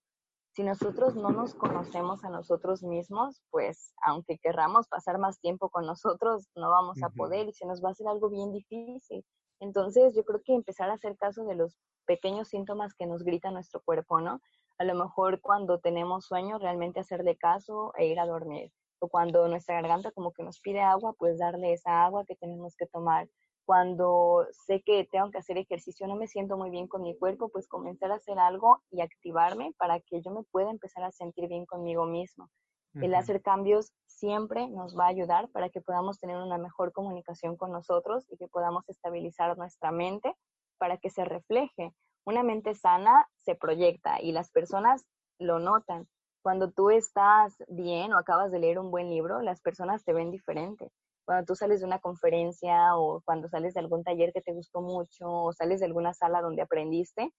Si 0.53 0.63
nosotros 0.63 1.15
no 1.15 1.29
nos 1.29 1.55
conocemos 1.55 2.25
a 2.25 2.29
nosotros 2.29 2.83
mismos, 2.83 3.41
pues 3.51 3.93
aunque 4.05 4.37
querramos 4.37 4.87
pasar 4.87 5.17
más 5.17 5.39
tiempo 5.39 5.69
con 5.69 5.85
nosotros, 5.85 6.49
no 6.55 6.69
vamos 6.69 7.01
a 7.03 7.09
poder 7.09 7.47
y 7.47 7.53
se 7.53 7.65
nos 7.65 7.81
va 7.83 7.89
a 7.89 7.91
hacer 7.91 8.07
algo 8.07 8.29
bien 8.29 8.51
difícil. 8.51 9.23
Entonces 9.61 10.13
yo 10.15 10.25
creo 10.25 10.41
que 10.43 10.53
empezar 10.53 10.89
a 10.89 10.95
hacer 10.95 11.15
caso 11.17 11.45
de 11.45 11.55
los 11.55 11.77
pequeños 12.05 12.49
síntomas 12.49 12.93
que 12.93 13.05
nos 13.05 13.23
grita 13.23 13.51
nuestro 13.51 13.81
cuerpo, 13.81 14.19
¿no? 14.19 14.41
A 14.77 14.83
lo 14.83 14.95
mejor 14.95 15.39
cuando 15.39 15.79
tenemos 15.79 16.25
sueño, 16.25 16.57
realmente 16.57 16.99
hacerle 16.99 17.37
caso 17.37 17.93
e 17.95 18.07
ir 18.07 18.19
a 18.19 18.25
dormir 18.25 18.71
o 19.01 19.09
cuando 19.09 19.47
nuestra 19.47 19.75
garganta 19.75 20.11
como 20.11 20.31
que 20.31 20.43
nos 20.43 20.59
pide 20.59 20.79
agua, 20.79 21.13
pues 21.17 21.39
darle 21.39 21.73
esa 21.73 22.05
agua 22.05 22.23
que 22.25 22.35
tenemos 22.35 22.75
que 22.75 22.85
tomar. 22.85 23.27
Cuando 23.65 24.45
sé 24.65 24.81
que 24.81 25.07
tengo 25.11 25.31
que 25.31 25.39
hacer 25.39 25.57
ejercicio, 25.57 26.07
no 26.07 26.15
me 26.15 26.27
siento 26.27 26.55
muy 26.55 26.69
bien 26.69 26.87
con 26.87 27.01
mi 27.01 27.17
cuerpo, 27.17 27.49
pues 27.49 27.67
comenzar 27.67 28.11
a 28.11 28.15
hacer 28.15 28.37
algo 28.37 28.83
y 28.91 29.01
activarme 29.01 29.73
para 29.77 29.99
que 29.99 30.21
yo 30.21 30.31
me 30.31 30.43
pueda 30.43 30.69
empezar 30.69 31.03
a 31.03 31.11
sentir 31.11 31.47
bien 31.47 31.65
conmigo 31.65 32.05
mismo. 32.05 32.49
El 32.93 33.15
hacer 33.15 33.41
cambios 33.41 33.93
siempre 34.05 34.67
nos 34.67 34.97
va 34.97 35.05
a 35.05 35.09
ayudar 35.09 35.49
para 35.49 35.69
que 35.69 35.79
podamos 35.79 36.19
tener 36.19 36.35
una 36.37 36.57
mejor 36.57 36.91
comunicación 36.91 37.55
con 37.55 37.71
nosotros 37.71 38.25
y 38.29 38.35
que 38.35 38.49
podamos 38.49 38.87
estabilizar 38.89 39.57
nuestra 39.57 39.91
mente 39.91 40.35
para 40.77 40.97
que 40.97 41.09
se 41.09 41.23
refleje. 41.23 41.93
Una 42.25 42.43
mente 42.43 42.75
sana 42.75 43.29
se 43.37 43.55
proyecta 43.55 44.21
y 44.21 44.33
las 44.33 44.51
personas 44.51 45.05
lo 45.39 45.59
notan 45.59 46.07
cuando 46.41 46.71
tú 46.71 46.89
estás 46.89 47.55
bien 47.67 48.13
o 48.13 48.17
acabas 48.17 48.51
de 48.51 48.59
leer 48.59 48.79
un 48.79 48.91
buen 48.91 49.09
libro, 49.09 49.41
las 49.41 49.61
personas 49.61 50.03
te 50.03 50.13
ven 50.13 50.31
diferente. 50.31 50.91
Cuando 51.25 51.45
tú 51.45 51.55
sales 51.55 51.81
de 51.81 51.85
una 51.87 51.99
conferencia 51.99 52.95
o 52.97 53.21
cuando 53.25 53.47
sales 53.49 53.73
de 53.73 53.79
algún 53.81 54.03
taller 54.03 54.33
que 54.33 54.41
te 54.41 54.53
gustó 54.53 54.81
mucho 54.81 55.29
o 55.29 55.53
sales 55.53 55.79
de 55.79 55.85
alguna 55.87 56.13
sala 56.13 56.41
donde 56.41 56.63
aprendiste, 56.63 57.31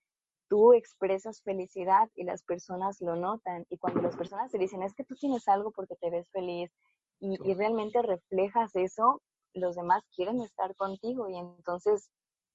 tú 0.48 0.72
expresas 0.74 1.42
felicidad 1.42 2.08
y 2.14 2.24
las 2.24 2.42
personas 2.44 3.00
lo 3.00 3.16
notan. 3.16 3.66
Y 3.70 3.78
cuando 3.78 4.02
las 4.02 4.16
personas 4.16 4.50
te 4.52 4.58
dicen, 4.58 4.82
es 4.82 4.94
que 4.94 5.04
tú 5.04 5.14
tienes 5.16 5.48
algo 5.48 5.72
porque 5.72 5.96
te 5.96 6.10
ves 6.10 6.28
feliz 6.30 6.70
y, 7.20 7.36
y 7.50 7.54
realmente 7.54 8.02
reflejas 8.02 8.74
eso, 8.76 9.22
los 9.54 9.76
demás 9.76 10.04
quieren 10.14 10.40
estar 10.42 10.74
contigo 10.76 11.28
y 11.28 11.36
entonces 11.38 12.10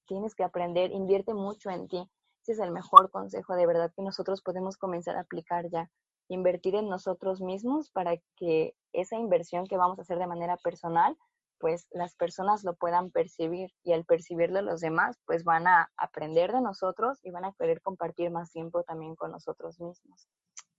tienes 0.06 0.34
que 0.34 0.44
aprender, 0.44 0.90
invierte 0.92 1.34
mucho 1.34 1.70
en 1.70 1.88
ti 1.88 2.08
Este 2.40 2.52
es 2.52 2.58
el 2.60 2.72
mejor 2.72 3.10
consejo 3.10 3.54
de 3.54 3.66
verdad 3.66 3.92
que 3.94 4.02
nosotros 4.02 4.42
podemos 4.42 4.76
comenzar 4.78 5.16
a 5.16 5.20
aplicar 5.20 5.68
ya. 5.70 5.90
Invertir 6.28 6.74
en 6.74 6.88
nosotros 6.88 7.40
mismos 7.40 7.90
para 7.90 8.16
que 8.36 8.74
esa 8.92 9.16
inversión 9.16 9.66
que 9.66 9.76
vamos 9.76 9.98
a 9.98 10.02
hacer 10.02 10.18
de 10.18 10.26
manera 10.26 10.56
personal, 10.56 11.16
pues 11.58 11.88
las 11.90 12.14
personas 12.14 12.62
lo 12.64 12.74
puedan 12.74 13.10
percibir 13.10 13.72
y 13.82 13.92
al 13.92 14.04
percibirlo 14.04 14.62
los 14.62 14.80
demás, 14.80 15.18
pues 15.26 15.42
van 15.42 15.66
a 15.66 15.90
aprender 15.96 16.52
de 16.52 16.60
nosotros 16.60 17.18
y 17.22 17.30
van 17.30 17.44
a 17.44 17.52
querer 17.52 17.80
compartir 17.80 18.30
más 18.30 18.52
tiempo 18.52 18.84
también 18.84 19.16
con 19.16 19.32
nosotros 19.32 19.80
mismos. 19.80 20.28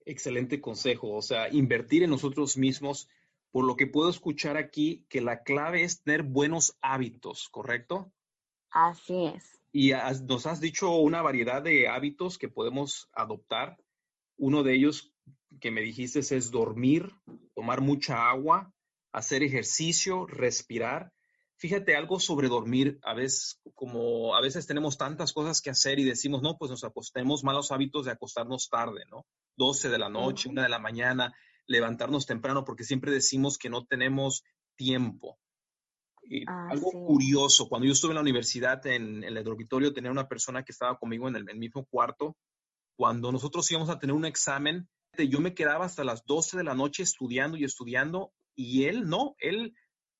Excelente 0.06 0.60
consejo, 0.60 1.12
o 1.14 1.22
sea, 1.22 1.48
invertir 1.50 2.02
en 2.02 2.10
nosotros 2.10 2.56
mismos, 2.56 3.08
por 3.50 3.64
lo 3.64 3.76
que 3.76 3.86
puedo 3.86 4.08
escuchar 4.08 4.56
aquí, 4.56 5.04
que 5.10 5.20
la 5.20 5.42
clave 5.42 5.82
es 5.82 6.02
tener 6.02 6.22
buenos 6.22 6.78
hábitos, 6.80 7.48
¿correcto? 7.50 8.10
Así 8.70 9.26
es. 9.26 9.60
Y 9.72 9.92
nos 10.26 10.46
has 10.46 10.60
dicho 10.60 10.96
una 10.96 11.20
variedad 11.20 11.62
de 11.62 11.88
hábitos 11.88 12.38
que 12.38 12.48
podemos 12.48 13.10
adoptar. 13.12 13.76
Uno 14.36 14.62
de 14.62 14.74
ellos 14.74 15.12
que 15.60 15.70
me 15.70 15.80
dijiste 15.80 16.20
es 16.20 16.50
dormir, 16.50 17.10
tomar 17.54 17.80
mucha 17.80 18.30
agua, 18.30 18.72
hacer 19.12 19.42
ejercicio, 19.42 20.26
respirar. 20.26 21.12
Fíjate 21.56 21.96
algo 21.96 22.20
sobre 22.20 22.48
dormir. 22.48 22.98
A 23.02 23.14
veces, 23.14 23.60
como 23.74 24.34
a 24.34 24.40
veces 24.40 24.66
tenemos 24.66 24.96
tantas 24.96 25.32
cosas 25.32 25.60
que 25.60 25.70
hacer 25.70 25.98
y 25.98 26.04
decimos, 26.04 26.42
no, 26.42 26.56
pues 26.56 26.70
nos 26.70 26.84
acostemos 26.84 27.44
malos 27.44 27.72
hábitos 27.72 28.06
de 28.06 28.12
acostarnos 28.12 28.68
tarde, 28.68 29.04
¿no? 29.10 29.26
12 29.56 29.90
de 29.90 29.98
la 29.98 30.08
noche, 30.08 30.48
una 30.48 30.62
de 30.62 30.68
la 30.68 30.78
mañana, 30.78 31.34
levantarnos 31.66 32.26
temprano, 32.26 32.64
porque 32.64 32.84
siempre 32.84 33.12
decimos 33.12 33.58
que 33.58 33.68
no 33.68 33.84
tenemos 33.84 34.44
tiempo. 34.76 35.38
Ah, 36.46 36.68
algo 36.70 36.90
curioso, 36.90 37.68
cuando 37.68 37.86
yo 37.86 37.92
estuve 37.92 38.12
en 38.12 38.16
la 38.16 38.20
universidad, 38.20 38.84
en, 38.86 39.24
el 39.24 39.42
dormitorio, 39.42 39.92
tenía 39.92 40.10
una 40.10 40.28
persona 40.28 40.62
que 40.62 40.72
estaba 40.72 40.98
conmigo 40.98 41.28
en 41.28 41.36
el, 41.36 41.44
mismo 41.56 41.84
cuarto. 41.86 42.36
Cuando 42.96 43.32
nosotros 43.32 43.70
íbamos 43.70 43.90
a 43.90 43.98
tener 43.98 44.14
un 44.14 44.24
examen, 44.24 44.88
yo 45.18 45.40
me 45.40 45.54
quedaba 45.54 45.84
hasta 45.84 46.04
las 46.04 46.24
12 46.24 46.56
de 46.56 46.64
la 46.64 46.74
noche 46.74 47.02
estudiando 47.02 47.56
y 47.56 47.64
estudiando, 47.64 48.32
y 48.54 48.84
él 48.84 49.08
no, 49.08 49.36
él 49.38 49.74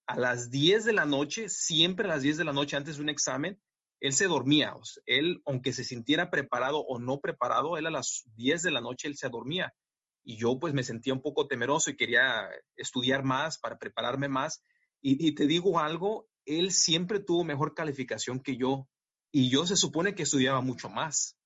a 0.06 0.16
las 0.16 0.50
10 0.50 0.84
de 0.84 0.92
la 0.92 1.06
noche, 1.06 1.48
siempre 1.48 2.06
a 2.06 2.08
las 2.08 2.22
10 2.22 2.36
de 2.36 2.44
la 2.44 2.52
noche 2.52 2.76
antes 2.76 2.96
de 2.96 3.02
un 3.02 3.08
examen, 3.08 3.60
él 4.00 4.12
se 4.12 4.26
dormía. 4.26 4.74
él, 5.06 5.42
aunque 5.44 5.72
se 5.72 5.84
sintiera 5.84 6.30
preparado 6.30 6.80
o 6.80 6.98
no 6.98 7.20
preparado, 7.20 7.76
él 7.76 7.86
a 7.86 7.90
las 7.90 8.24
10 8.34 8.62
de 8.62 8.70
la 8.70 8.80
noche 8.80 9.08
él 9.08 9.16
se 9.16 9.28
dormía. 9.28 9.74
Y 10.24 10.36
yo 10.36 10.58
pues 10.58 10.74
me 10.74 10.82
sentía 10.82 11.12
un 11.12 11.22
poco 11.22 11.46
temeroso 11.46 11.90
y 11.90 11.96
quería 11.96 12.48
estudiar 12.76 13.24
más 13.24 13.58
para 13.58 13.78
prepararme 13.78 14.28
más. 14.28 14.62
Y, 15.02 15.34
te 15.34 15.46
digo 15.46 15.78
algo, 15.78 16.28
él 16.44 16.72
siempre 16.72 17.20
tuvo 17.20 17.42
mejor 17.42 17.74
calificación 17.74 18.40
que 18.40 18.56
yo 18.56 18.86
y 19.32 19.48
yo 19.48 19.64
se 19.64 19.76
supone 19.76 20.14
que 20.14 20.24
estudiaba 20.24 20.60
mucho 20.60 20.90
más. 20.90 21.38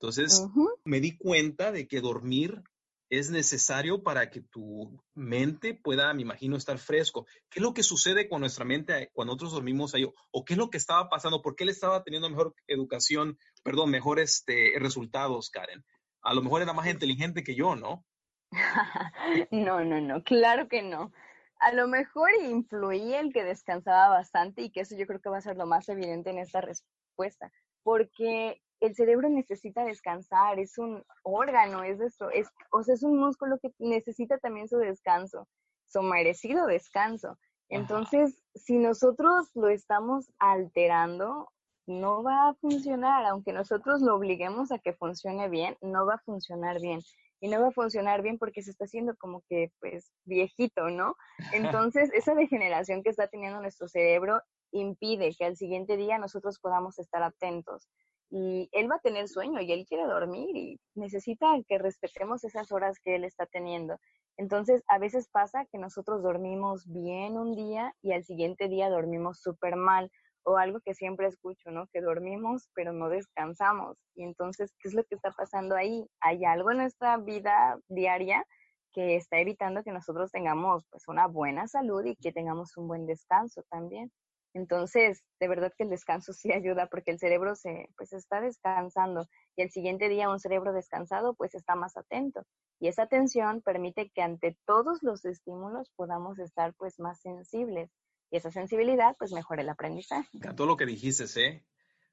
Entonces 0.00 0.46
me 0.84 1.00
di 1.00 1.16
cuenta 1.16 1.72
de 1.72 1.88
que 1.88 2.00
dormir 2.00 2.62
es 3.08 3.30
necesario 3.30 4.02
para 4.02 4.30
que 4.30 4.40
tu 4.40 5.00
mente 5.14 5.74
pueda, 5.74 6.12
me 6.12 6.22
imagino, 6.22 6.56
estar 6.56 6.78
fresco. 6.78 7.26
¿Qué 7.48 7.60
es 7.60 7.62
lo 7.62 7.72
que 7.72 7.82
sucede 7.82 8.28
con 8.28 8.40
nuestra 8.40 8.64
mente 8.64 9.10
cuando 9.12 9.32
nosotros 9.32 9.52
dormimos 9.52 9.94
ahí? 9.94 10.04
¿O 10.32 10.44
qué 10.44 10.54
es 10.54 10.58
lo 10.58 10.70
que 10.70 10.76
estaba 10.76 11.08
pasando? 11.08 11.40
¿Por 11.40 11.54
qué 11.54 11.64
él 11.64 11.70
estaba 11.70 12.02
teniendo 12.02 12.28
mejor 12.28 12.54
educación, 12.66 13.38
perdón, 13.62 13.90
mejores 13.90 14.38
este, 14.38 14.72
resultados, 14.78 15.50
Karen? 15.50 15.84
A 16.22 16.34
lo 16.34 16.42
mejor 16.42 16.62
era 16.62 16.72
más 16.72 16.88
inteligente 16.88 17.44
que 17.44 17.54
yo, 17.54 17.76
¿no? 17.76 18.04
no, 19.50 19.84
no, 19.84 20.00
no, 20.00 20.22
claro 20.22 20.68
que 20.68 20.82
no 20.82 21.12
a 21.58 21.72
lo 21.72 21.88
mejor 21.88 22.30
influía 22.48 23.20
el 23.20 23.32
que 23.32 23.44
descansaba 23.44 24.08
bastante 24.08 24.62
y 24.62 24.70
que 24.70 24.80
eso 24.80 24.96
yo 24.96 25.06
creo 25.06 25.20
que 25.20 25.30
va 25.30 25.38
a 25.38 25.42
ser 25.42 25.56
lo 25.56 25.66
más 25.66 25.88
evidente 25.88 26.30
en 26.30 26.38
esta 26.38 26.60
respuesta, 26.60 27.50
porque 27.82 28.62
el 28.80 28.94
cerebro 28.94 29.28
necesita 29.28 29.84
descansar, 29.84 30.58
es 30.58 30.78
un 30.78 31.04
órgano, 31.22 31.82
es 31.82 32.00
eso, 32.00 32.30
es, 32.30 32.48
o 32.70 32.82
sea, 32.82 32.94
es 32.94 33.02
un 33.02 33.18
músculo 33.18 33.58
que 33.58 33.72
necesita 33.78 34.38
también 34.38 34.68
su 34.68 34.78
descanso, 34.78 35.48
su 35.86 36.02
merecido 36.02 36.66
descanso. 36.66 37.38
Entonces, 37.68 38.42
si 38.54 38.78
nosotros 38.78 39.50
lo 39.54 39.68
estamos 39.68 40.32
alterando, 40.38 41.50
no 41.86 42.22
va 42.22 42.48
a 42.48 42.54
funcionar, 42.54 43.24
aunque 43.26 43.52
nosotros 43.52 44.02
lo 44.02 44.16
obliguemos 44.16 44.72
a 44.72 44.78
que 44.78 44.92
funcione 44.92 45.48
bien, 45.48 45.76
no 45.80 46.06
va 46.06 46.14
a 46.14 46.22
funcionar 46.24 46.80
bien 46.80 47.00
y 47.40 47.48
no 47.48 47.60
va 47.60 47.68
a 47.68 47.72
funcionar 47.72 48.22
bien 48.22 48.38
porque 48.38 48.62
se 48.62 48.70
está 48.70 48.84
haciendo 48.84 49.14
como 49.16 49.42
que 49.48 49.72
pues 49.80 50.10
viejito, 50.24 50.90
¿no? 50.90 51.16
Entonces, 51.92 52.10
esa 52.12 52.34
degeneración 52.34 53.02
que 53.02 53.10
está 53.10 53.28
teniendo 53.28 53.60
nuestro 53.60 53.88
cerebro 53.88 54.40
impide 54.72 55.34
que 55.36 55.44
al 55.44 55.56
siguiente 55.56 55.96
día 55.96 56.18
nosotros 56.18 56.58
podamos 56.58 56.98
estar 56.98 57.22
atentos. 57.22 57.88
Y 58.30 58.68
él 58.72 58.90
va 58.90 58.96
a 58.96 59.00
tener 59.00 59.28
sueño 59.28 59.60
y 59.60 59.72
él 59.72 59.86
quiere 59.86 60.04
dormir 60.04 60.56
y 60.56 60.80
necesita 60.94 61.46
que 61.68 61.78
respetemos 61.78 62.42
esas 62.44 62.72
horas 62.72 62.98
que 62.98 63.14
él 63.16 63.24
está 63.24 63.46
teniendo. 63.46 63.98
Entonces, 64.36 64.82
a 64.88 64.98
veces 64.98 65.28
pasa 65.28 65.66
que 65.70 65.78
nosotros 65.78 66.22
dormimos 66.22 66.86
bien 66.86 67.38
un 67.38 67.54
día 67.54 67.94
y 68.02 68.12
al 68.12 68.24
siguiente 68.24 68.68
día 68.68 68.90
dormimos 68.90 69.40
súper 69.40 69.76
mal 69.76 70.10
o 70.44 70.58
algo 70.58 70.80
que 70.80 70.94
siempre 70.94 71.26
escucho, 71.26 71.70
¿no? 71.70 71.86
Que 71.92 72.00
dormimos 72.00 72.68
pero 72.74 72.92
no 72.92 73.08
descansamos. 73.08 73.96
Y 74.14 74.24
entonces, 74.24 74.72
¿qué 74.80 74.88
es 74.88 74.94
lo 74.94 75.04
que 75.04 75.16
está 75.16 75.30
pasando 75.32 75.74
ahí? 75.74 76.06
Hay 76.20 76.44
algo 76.44 76.70
en 76.70 76.78
nuestra 76.78 77.16
vida 77.16 77.78
diaria 77.88 78.44
que 78.92 79.16
está 79.16 79.38
evitando 79.38 79.82
que 79.82 79.92
nosotros 79.92 80.30
tengamos 80.30 80.84
pues 80.90 81.06
una 81.08 81.26
buena 81.26 81.66
salud 81.68 82.04
y 82.04 82.16
que 82.16 82.32
tengamos 82.32 82.76
un 82.76 82.88
buen 82.88 83.06
descanso 83.06 83.62
también. 83.70 84.10
Entonces, 84.56 85.22
de 85.38 85.48
verdad 85.48 85.70
que 85.76 85.84
el 85.84 85.90
descanso 85.90 86.32
sí 86.32 86.50
ayuda 86.50 86.86
porque 86.86 87.10
el 87.10 87.18
cerebro 87.18 87.54
se 87.54 87.90
pues 87.96 88.14
está 88.14 88.40
descansando 88.40 89.28
y 89.54 89.62
el 89.62 89.70
siguiente 89.70 90.08
día 90.08 90.30
un 90.30 90.40
cerebro 90.40 90.72
descansado 90.72 91.34
pues 91.34 91.54
está 91.54 91.74
más 91.74 91.96
atento 91.96 92.42
y 92.80 92.88
esa 92.88 93.02
atención 93.02 93.60
permite 93.60 94.10
que 94.14 94.22
ante 94.22 94.56
todos 94.66 95.02
los 95.02 95.24
estímulos 95.26 95.90
podamos 95.94 96.38
estar 96.38 96.72
pues 96.74 96.98
más 96.98 97.20
sensibles 97.20 97.90
y 98.30 98.38
esa 98.38 98.50
sensibilidad 98.50 99.14
pues 99.18 99.32
mejora 99.32 99.60
el 99.60 99.68
aprendizaje. 99.68 100.28
Todo 100.56 100.66
lo 100.66 100.76
que 100.76 100.86
dijiste, 100.86 101.24
¿eh? 101.46 101.64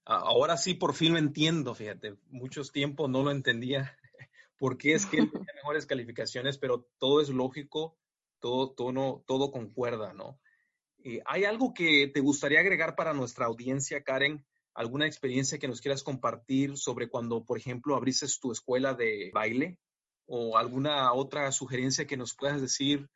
Ahora 0.04 0.58
sí 0.58 0.74
por 0.74 0.96
fin 0.96 1.14
lo 1.14 1.20
entiendo, 1.20 1.74
fíjate, 1.74 2.18
muchos 2.28 2.74
tiempos 2.74 3.10
no 3.10 3.24
lo 3.24 3.32
entendía 3.32 3.98
por 4.58 4.78
qué 4.78 4.96
es 4.96 5.06
que 5.06 5.20
él 5.20 5.32
tenía 5.32 5.54
mejores 5.56 5.86
calificaciones, 5.86 6.58
pero 6.58 6.90
todo 6.98 7.22
es 7.22 7.30
lógico, 7.30 7.98
todo, 8.40 8.72
todo, 8.72 8.92
no, 8.92 9.24
todo 9.26 9.50
concuerda, 9.50 10.12
¿no? 10.12 10.42
¿Hay 11.26 11.46
algo 11.46 11.74
que 11.74 12.08
te 12.14 12.20
gustaría 12.22 12.60
agregar 12.60 12.96
para 12.96 13.14
nuestra 13.14 13.46
audiencia, 13.46 14.04
Karen? 14.04 14.46
¿Alguna 14.74 15.06
experiencia 15.06 15.60
que 15.60 15.68
nos 15.68 15.82
quieras 15.82 16.04
compartir 16.04 16.78
sobre 16.78 17.10
cuando, 17.10 17.46
por 17.46 17.58
ejemplo, 17.58 17.96
abriste 17.96 18.26
tu 18.42 18.52
escuela 18.52 18.94
de 18.94 19.32
baile? 19.34 19.78
¿O 20.26 20.58
alguna 20.58 21.14
otra 21.14 21.52
sugerencia 21.52 22.08
que 22.08 22.18
nos 22.18 22.36
puedas 22.36 22.62
decir 22.62 23.10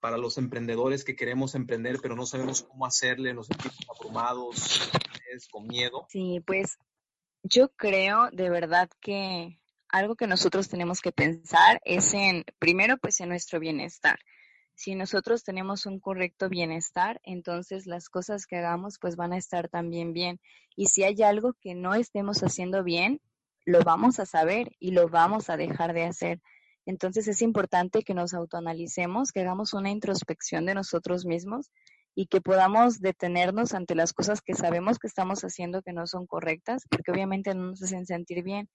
para 0.00 0.18
los 0.18 0.38
emprendedores 0.38 1.04
que 1.04 1.16
queremos 1.16 1.54
emprender, 1.54 1.98
pero 2.02 2.14
no 2.14 2.26
sabemos 2.26 2.62
cómo 2.62 2.86
hacerle, 2.86 3.34
nos 3.34 3.46
sentimos 3.46 3.78
abrumados, 3.88 4.90
con 5.50 5.66
miedo? 5.66 6.06
Sí, 6.08 6.42
pues 6.44 6.78
yo 7.42 7.68
creo 7.70 8.28
de 8.32 8.50
verdad 8.50 8.90
que 9.00 9.60
algo 9.88 10.16
que 10.16 10.26
nosotros 10.26 10.68
tenemos 10.68 11.00
que 11.00 11.12
pensar 11.12 11.80
es 11.84 12.12
en, 12.14 12.44
primero, 12.58 12.98
pues 12.98 13.20
en 13.20 13.28
nuestro 13.28 13.60
bienestar. 13.60 14.18
Si 14.78 14.94
nosotros 14.94 15.42
tenemos 15.42 15.86
un 15.86 15.98
correcto 15.98 16.48
bienestar, 16.48 17.20
entonces 17.24 17.88
las 17.88 18.08
cosas 18.08 18.46
que 18.46 18.58
hagamos 18.58 19.00
pues 19.00 19.16
van 19.16 19.32
a 19.32 19.36
estar 19.36 19.68
también 19.68 20.12
bien. 20.12 20.38
Y 20.76 20.86
si 20.86 21.02
hay 21.02 21.20
algo 21.24 21.54
que 21.60 21.74
no 21.74 21.96
estemos 21.96 22.44
haciendo 22.44 22.84
bien, 22.84 23.20
lo 23.64 23.80
vamos 23.80 24.20
a 24.20 24.24
saber 24.24 24.70
y 24.78 24.92
lo 24.92 25.08
vamos 25.08 25.50
a 25.50 25.56
dejar 25.56 25.94
de 25.94 26.04
hacer. 26.04 26.40
Entonces 26.86 27.26
es 27.26 27.42
importante 27.42 28.04
que 28.04 28.14
nos 28.14 28.34
autoanalicemos, 28.34 29.32
que 29.32 29.40
hagamos 29.40 29.74
una 29.74 29.90
introspección 29.90 30.64
de 30.64 30.74
nosotros 30.74 31.26
mismos 31.26 31.72
y 32.14 32.28
que 32.28 32.40
podamos 32.40 33.00
detenernos 33.00 33.74
ante 33.74 33.96
las 33.96 34.12
cosas 34.12 34.40
que 34.42 34.54
sabemos 34.54 35.00
que 35.00 35.08
estamos 35.08 35.40
haciendo 35.42 35.82
que 35.82 35.92
no 35.92 36.06
son 36.06 36.28
correctas, 36.28 36.84
porque 36.88 37.10
obviamente 37.10 37.52
no 37.52 37.70
nos 37.70 37.82
hacen 37.82 38.06
sentir 38.06 38.44
bien. 38.44 38.68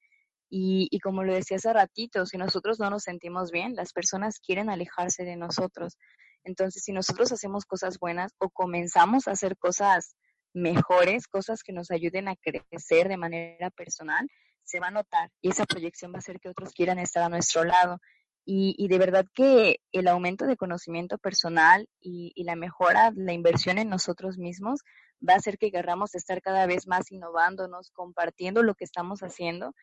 Y, 0.55 0.87
y, 0.91 0.99
como 0.99 1.23
lo 1.23 1.33
decía 1.33 1.57
hace 1.57 1.73
ratito, 1.73 2.27
si 2.27 2.37
nosotros 2.37 2.79
no 2.79 2.91
nos 2.91 3.01
sentimos 3.01 3.49
bien, 3.49 3.75
las 3.75 3.91
personas 3.91 4.39
quieren 4.39 4.69
alejarse 4.69 5.23
de 5.23 5.35
nosotros. 5.35 5.97
Entonces, 6.43 6.83
si 6.83 6.91
nosotros 6.91 7.31
hacemos 7.31 7.65
cosas 7.65 7.97
buenas 7.97 8.33
o 8.37 8.51
comenzamos 8.51 9.27
a 9.27 9.31
hacer 9.31 9.57
cosas 9.57 10.15
mejores, 10.53 11.27
cosas 11.27 11.63
que 11.63 11.73
nos 11.73 11.89
ayuden 11.89 12.27
a 12.27 12.35
crecer 12.35 13.07
de 13.07 13.17
manera 13.17 13.71
personal, 13.71 14.27
se 14.63 14.79
va 14.79 14.89
a 14.89 14.91
notar 14.91 15.31
y 15.41 15.49
esa 15.49 15.65
proyección 15.65 16.11
va 16.11 16.17
a 16.17 16.19
hacer 16.19 16.39
que 16.39 16.49
otros 16.49 16.71
quieran 16.71 16.99
estar 16.99 17.23
a 17.23 17.29
nuestro 17.29 17.63
lado. 17.63 17.97
Y, 18.45 18.87
de 18.89 18.99
verdad 18.99 19.25
que 19.33 19.77
el 19.91 20.07
aumento 20.07 20.45
de 20.45 20.55
conocimiento 20.55 21.17
personal 21.17 21.87
y, 21.99 22.31
la 22.43 22.55
mejora, 22.55 23.11
la 23.15 23.33
inversión 23.33 23.79
en 23.79 23.89
nosotros 23.89 24.37
mismos 24.37 24.81
va 25.27 25.33
a 25.33 25.37
hacer 25.37 25.57
que 25.57 25.71
querramos 25.71 26.13
estar 26.13 26.43
cada 26.43 26.67
vez 26.67 26.85
más 26.85 27.11
innovándonos, 27.11 27.89
compartiendo 27.89 28.61
lo 28.61 28.75
que 28.75 28.83
estamos 28.83 29.21
haciendo 29.21 29.73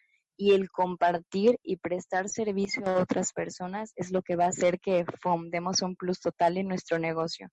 y 0.40 0.54
el 0.54 0.70
compartir 0.70 1.58
y 1.62 1.76
prestar 1.76 2.30
servicio 2.30 2.82
a 2.86 3.02
otras 3.02 3.34
personas 3.34 3.92
es 3.94 4.10
lo 4.10 4.22
que 4.22 4.36
va 4.36 4.46
a 4.46 4.48
hacer 4.48 4.80
que 4.80 5.04
demos 5.50 5.82
un 5.82 5.96
plus 5.96 6.18
total 6.18 6.56
en 6.56 6.66
nuestro 6.66 6.98
negocio. 6.98 7.48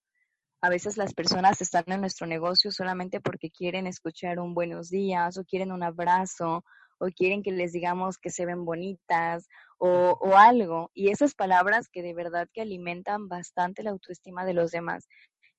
A 0.62 0.70
veces 0.70 0.96
las 0.96 1.12
personas 1.12 1.60
están 1.60 1.84
en 1.88 2.00
nuestro 2.00 2.26
negocio 2.26 2.70
solamente 2.70 3.20
porque 3.20 3.50
quieren 3.50 3.86
escuchar 3.86 4.38
un 4.38 4.54
buenos 4.54 4.88
días 4.88 5.36
o 5.36 5.44
quieren 5.44 5.70
un 5.70 5.82
abrazo 5.82 6.64
o 6.98 7.08
quieren 7.14 7.42
que 7.42 7.52
les 7.52 7.72
digamos 7.72 8.16
que 8.16 8.30
se 8.30 8.46
ven 8.46 8.64
bonitas 8.64 9.48
o, 9.76 10.16
o 10.18 10.36
algo. 10.38 10.90
Y 10.94 11.10
esas 11.10 11.34
palabras 11.34 11.90
que 11.92 12.00
de 12.00 12.14
verdad 12.14 12.48
que 12.54 12.62
alimentan 12.62 13.28
bastante 13.28 13.82
la 13.82 13.90
autoestima 13.90 14.46
de 14.46 14.54
los 14.54 14.70
demás. 14.70 15.06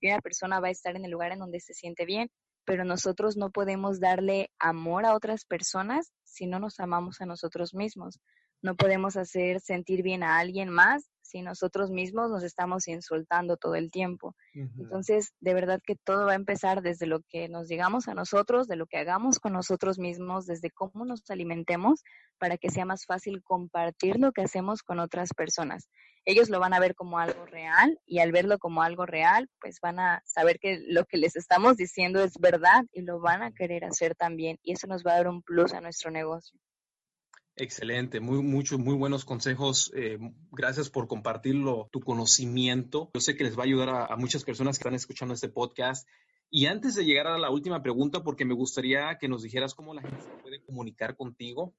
Y 0.01 0.09
una 0.09 0.19
persona 0.19 0.59
va 0.59 0.69
a 0.69 0.71
estar 0.71 0.95
en 0.95 1.05
el 1.05 1.11
lugar 1.11 1.31
en 1.31 1.39
donde 1.39 1.59
se 1.59 1.75
siente 1.75 2.05
bien, 2.05 2.31
pero 2.69 2.85
nosotros 2.85 3.35
no 3.35 3.49
podemos 3.49 3.99
darle 3.99 4.51
amor 4.59 5.03
a 5.03 5.15
otras 5.15 5.43
personas 5.43 6.13
si 6.23 6.45
no 6.45 6.59
nos 6.59 6.79
amamos 6.79 7.19
a 7.19 7.25
nosotros 7.25 7.73
mismos. 7.73 8.19
No 8.61 8.75
podemos 8.75 9.17
hacer 9.17 9.59
sentir 9.59 10.03
bien 10.03 10.21
a 10.21 10.37
alguien 10.37 10.69
más 10.69 11.09
si 11.23 11.41
nosotros 11.41 11.89
mismos 11.89 12.29
nos 12.29 12.43
estamos 12.43 12.87
insultando 12.87 13.57
todo 13.57 13.73
el 13.73 13.89
tiempo. 13.89 14.35
Entonces, 14.53 15.33
de 15.39 15.55
verdad 15.55 15.81
que 15.83 15.95
todo 15.95 16.27
va 16.27 16.33
a 16.33 16.35
empezar 16.35 16.83
desde 16.83 17.07
lo 17.07 17.21
que 17.27 17.49
nos 17.49 17.69
digamos 17.69 18.07
a 18.07 18.13
nosotros, 18.13 18.67
de 18.67 18.75
lo 18.75 18.85
que 18.85 18.97
hagamos 18.97 19.39
con 19.39 19.53
nosotros 19.53 19.97
mismos, 19.97 20.45
desde 20.45 20.69
cómo 20.69 21.05
nos 21.05 21.27
alimentemos, 21.31 22.03
para 22.37 22.59
que 22.59 22.69
sea 22.69 22.85
más 22.85 23.07
fácil 23.07 23.41
compartir 23.41 24.19
lo 24.19 24.31
que 24.31 24.43
hacemos 24.43 24.83
con 24.83 24.99
otras 24.99 25.33
personas. 25.35 25.89
Ellos 26.29 26.51
lo 26.51 26.59
van 26.59 26.75
a 26.75 26.79
ver 26.79 26.93
como 26.93 27.17
algo 27.17 27.47
real 27.47 27.99
y 28.05 28.19
al 28.19 28.31
verlo 28.31 28.59
como 28.59 28.83
algo 28.83 29.07
real, 29.07 29.49
pues 29.59 29.79
van 29.81 29.99
a 29.99 30.21
saber 30.27 30.59
que 30.59 30.79
lo 30.87 31.05
que 31.05 31.17
les 31.17 31.35
estamos 31.35 31.75
diciendo 31.75 32.23
es 32.23 32.37
verdad 32.39 32.85
y 32.93 33.01
lo 33.01 33.19
van 33.19 33.41
a 33.41 33.51
querer 33.51 33.83
hacer 33.83 34.13
también. 34.13 34.59
Y 34.61 34.73
eso 34.73 34.85
nos 34.85 35.03
va 35.03 35.13
a 35.13 35.15
dar 35.15 35.27
un 35.27 35.41
plus 35.41 35.73
a 35.73 35.81
nuestro 35.81 36.11
negocio. 36.11 36.59
Excelente, 37.55 38.19
muy, 38.19 38.43
muchos, 38.43 38.77
muy 38.77 38.93
buenos 38.93 39.25
consejos. 39.25 39.91
Eh, 39.95 40.19
gracias 40.51 40.91
por 40.91 41.07
compartirlo, 41.07 41.89
tu 41.91 41.99
conocimiento. 41.99 43.09
Yo 43.11 43.21
sé 43.21 43.35
que 43.35 43.43
les 43.43 43.57
va 43.57 43.63
a 43.63 43.65
ayudar 43.65 43.89
a, 43.89 44.15
muchas 44.15 44.43
personas 44.43 44.77
que 44.77 44.83
están 44.83 44.93
escuchando 44.93 45.33
este 45.33 45.49
podcast. 45.49 46.07
Y 46.51 46.67
antes 46.67 46.93
de 46.93 47.05
llegar 47.05 47.25
a 47.25 47.39
la 47.39 47.49
última 47.49 47.81
pregunta, 47.81 48.21
porque 48.21 48.45
me 48.45 48.53
gustaría 48.53 49.17
que 49.19 49.27
nos 49.27 49.41
dijeras 49.41 49.73
cómo 49.73 49.95
la 49.95 50.03
gente 50.03 50.21
se 50.21 50.43
puede 50.43 50.61
comunicar 50.61 51.15
contigo, 51.15 51.73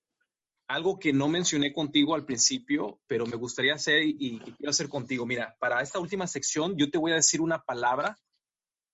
algo 0.70 1.00
que 1.00 1.12
no 1.12 1.26
mencioné 1.26 1.72
contigo 1.72 2.14
al 2.14 2.24
principio, 2.24 3.00
pero 3.08 3.26
me 3.26 3.36
gustaría 3.36 3.74
hacer 3.74 4.02
y 4.04 4.38
que 4.38 4.54
quiero 4.54 4.70
hacer 4.70 4.88
contigo. 4.88 5.26
Mira, 5.26 5.56
para 5.58 5.82
esta 5.82 5.98
última 5.98 6.28
sección 6.28 6.76
yo 6.76 6.90
te 6.90 6.98
voy 6.98 7.10
a 7.10 7.16
decir 7.16 7.40
una 7.40 7.62
palabra 7.62 8.16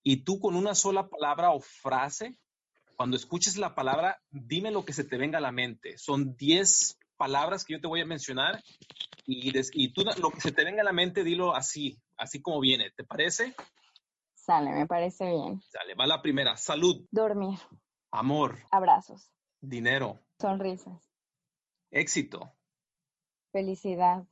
y 0.02 0.24
tú 0.24 0.40
con 0.40 0.56
una 0.56 0.74
sola 0.74 1.08
palabra 1.08 1.50
o 1.50 1.60
frase 1.60 2.38
cuando 2.96 3.16
escuches 3.16 3.58
la 3.58 3.74
palabra, 3.74 4.18
dime 4.30 4.70
lo 4.70 4.86
que 4.86 4.94
se 4.94 5.04
te 5.04 5.18
venga 5.18 5.36
a 5.36 5.42
la 5.42 5.52
mente. 5.52 5.98
Son 5.98 6.34
10 6.34 6.98
palabras 7.18 7.62
que 7.62 7.74
yo 7.74 7.80
te 7.80 7.88
voy 7.88 8.00
a 8.00 8.06
mencionar 8.06 8.62
y, 9.26 9.52
y 9.74 9.92
tú 9.92 10.02
lo 10.18 10.30
que 10.30 10.40
se 10.40 10.52
te 10.52 10.64
venga 10.64 10.80
a 10.80 10.84
la 10.84 10.94
mente, 10.94 11.24
dilo 11.24 11.54
así, 11.54 12.00
así 12.16 12.40
como 12.40 12.58
viene. 12.58 12.90
¿Te 12.96 13.04
parece? 13.04 13.54
Sale, 14.34 14.70
me 14.70 14.86
parece 14.86 15.26
bien. 15.26 15.60
Sale, 15.60 15.94
va 15.94 16.06
la 16.06 16.22
primera. 16.22 16.56
Salud. 16.56 17.04
Dormir. 17.10 17.58
Amor. 18.10 18.56
Abrazos. 18.70 19.30
Dinero. 19.60 20.20
Sonrisas. 20.40 21.05
Éxito. 21.90 22.52
Felicidad. 23.52 24.26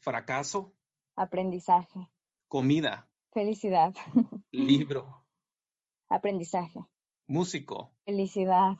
Fracaso. 0.00 0.72
Aprendizaje. 1.16 2.08
Comida. 2.48 3.08
Felicidad. 3.32 3.94
Libro. 4.52 5.24
Aprendizaje. 6.08 6.80
Músico. 7.26 7.92
Felicidad. 8.04 8.76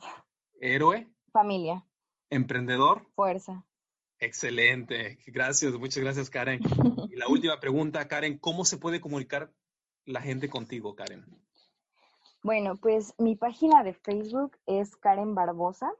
Héroe. 0.59 1.07
Familia. 1.31 1.85
Emprendedor. 2.29 3.07
Fuerza. 3.15 3.65
Excelente. 4.19 5.19
Gracias, 5.27 5.73
muchas 5.73 6.03
gracias, 6.03 6.29
Karen. 6.29 6.61
Y 7.09 7.15
la 7.15 7.27
última 7.27 7.59
pregunta, 7.59 8.07
Karen, 8.07 8.37
¿cómo 8.37 8.65
se 8.65 8.77
puede 8.77 9.01
comunicar 9.01 9.51
la 10.05 10.21
gente 10.21 10.49
contigo, 10.49 10.95
Karen? 10.95 11.25
Bueno, 12.43 12.77
pues 12.77 13.13
mi 13.17 13.35
página 13.35 13.83
de 13.83 13.93
Facebook 13.93 14.57
es 14.65 14.95
Karen 14.95 15.35
Barbosa. 15.35 15.91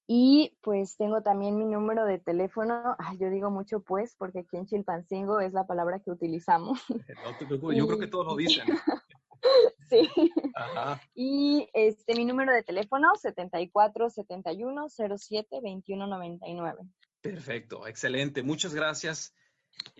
Y 0.08 0.58
pues 0.60 0.96
tengo 0.96 1.22
también 1.22 1.56
mi 1.56 1.66
número 1.66 2.04
de 2.04 2.18
teléfono. 2.18 2.96
yo 3.20 3.30
digo 3.30 3.52
mucho 3.52 3.78
pues, 3.78 4.16
porque 4.18 4.40
aquí 4.40 4.56
en 4.56 4.66
Chilpancingo 4.66 5.38
es 5.38 5.52
la 5.52 5.68
palabra 5.68 6.00
que 6.00 6.10
utilizamos. 6.10 6.80
No 6.88 7.36
te 7.38 7.46
preocupes, 7.46 7.78
yo 7.78 7.86
creo 7.86 8.00
que 8.00 8.06
todos 8.08 8.26
lo 8.26 8.34
dicen. 8.34 8.66
sí. 9.88 10.10
Y 11.14 11.70
este, 11.74 12.16
mi 12.16 12.24
número 12.24 12.52
de 12.52 12.64
teléfono, 12.64 13.14
74 13.14 14.10
71 14.10 14.88
07 14.88 15.60
21 15.62 16.08
99. 16.08 16.82
Perfecto, 17.20 17.86
excelente. 17.86 18.42
Muchas 18.42 18.74
gracias. 18.74 19.32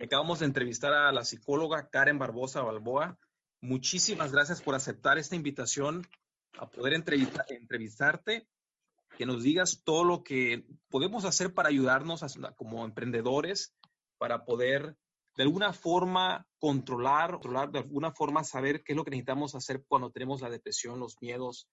Acabamos 0.01 0.39
de 0.39 0.45
entrevistar 0.45 0.93
a 0.93 1.11
la 1.11 1.25
psicóloga 1.25 1.89
Karen 1.89 2.19
Barbosa 2.19 2.61
Balboa. 2.61 3.17
Muchísimas 3.61 4.31
gracias 4.31 4.61
por 4.61 4.75
aceptar 4.75 5.17
esta 5.17 5.35
invitación 5.35 6.05
a 6.57 6.69
poder 6.69 6.93
entrevistarte 6.93 8.47
que 9.17 9.25
nos 9.25 9.43
digas 9.43 9.81
todo 9.83 10.03
lo 10.03 10.23
que 10.23 10.65
podemos 10.89 11.25
hacer 11.25 11.53
para 11.53 11.69
ayudarnos 11.69 12.23
como 12.55 12.85
emprendedores, 12.85 13.73
para 14.17 14.45
poder 14.45 14.95
de 15.35 15.43
alguna 15.43 15.73
forma 15.73 16.47
controlar, 16.59 17.31
controlar, 17.31 17.71
de 17.71 17.79
alguna 17.79 18.11
forma 18.11 18.43
saber 18.43 18.83
qué 18.83 18.93
es 18.93 18.97
lo 18.97 19.03
que 19.03 19.11
necesitamos 19.11 19.55
hacer 19.55 19.83
cuando 19.87 20.11
tenemos 20.11 20.41
la 20.41 20.49
depresión, 20.49 20.99
los 20.99 21.15
miedos 21.21 21.67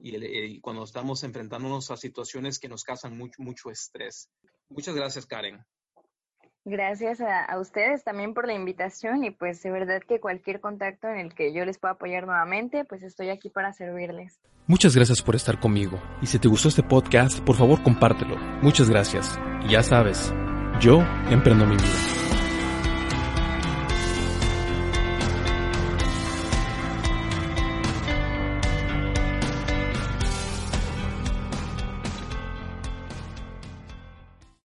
y, 0.00 0.16
eh, 0.16 0.60
cuando 0.60 0.84
estamos 0.84 1.22
enfrentándonos 1.24 1.90
a 1.90 1.96
situaciones 1.96 2.58
que 2.58 2.68
nos 2.68 2.84
causan 2.84 3.16
mucho, 3.16 3.42
mucho 3.42 3.70
estrés. 3.70 4.30
Muchas 4.68 4.94
gracias, 4.94 5.26
Karen. 5.26 5.64
Gracias 6.66 7.20
a, 7.20 7.58
ustedes 7.58 8.04
también 8.04 8.32
por 8.32 8.46
la 8.46 8.54
invitación 8.54 9.22
y 9.22 9.30
pues 9.30 9.62
de 9.62 9.70
verdad 9.70 10.00
que 10.06 10.18
cualquier 10.18 10.60
contacto 10.60 11.08
en 11.08 11.18
el 11.18 11.34
que 11.34 11.52
yo 11.52 11.64
les 11.66 11.78
pueda 11.78 11.94
apoyar 11.94 12.24
nuevamente, 12.26 12.86
pues 12.86 13.02
estoy 13.02 13.28
aquí 13.28 13.50
para 13.50 13.74
servirles. 13.74 14.40
Muchas 14.66 14.96
gracias 14.96 15.20
por 15.20 15.36
estar 15.36 15.60
conmigo 15.60 16.00
y 16.22 16.26
si 16.26 16.38
te 16.38 16.48
gustó 16.48 16.68
este 16.68 16.82
podcast, 16.82 17.40
por 17.40 17.56
favor 17.56 17.82
compártelo. 17.82 18.38
Muchas 18.62 18.88
gracias. 18.88 19.38
Y 19.66 19.72
ya 19.72 19.82
sabes, 19.82 20.32
yo 20.80 21.02
emprendo 21.30 21.66
mi 21.66 21.76
vida. 21.76 22.23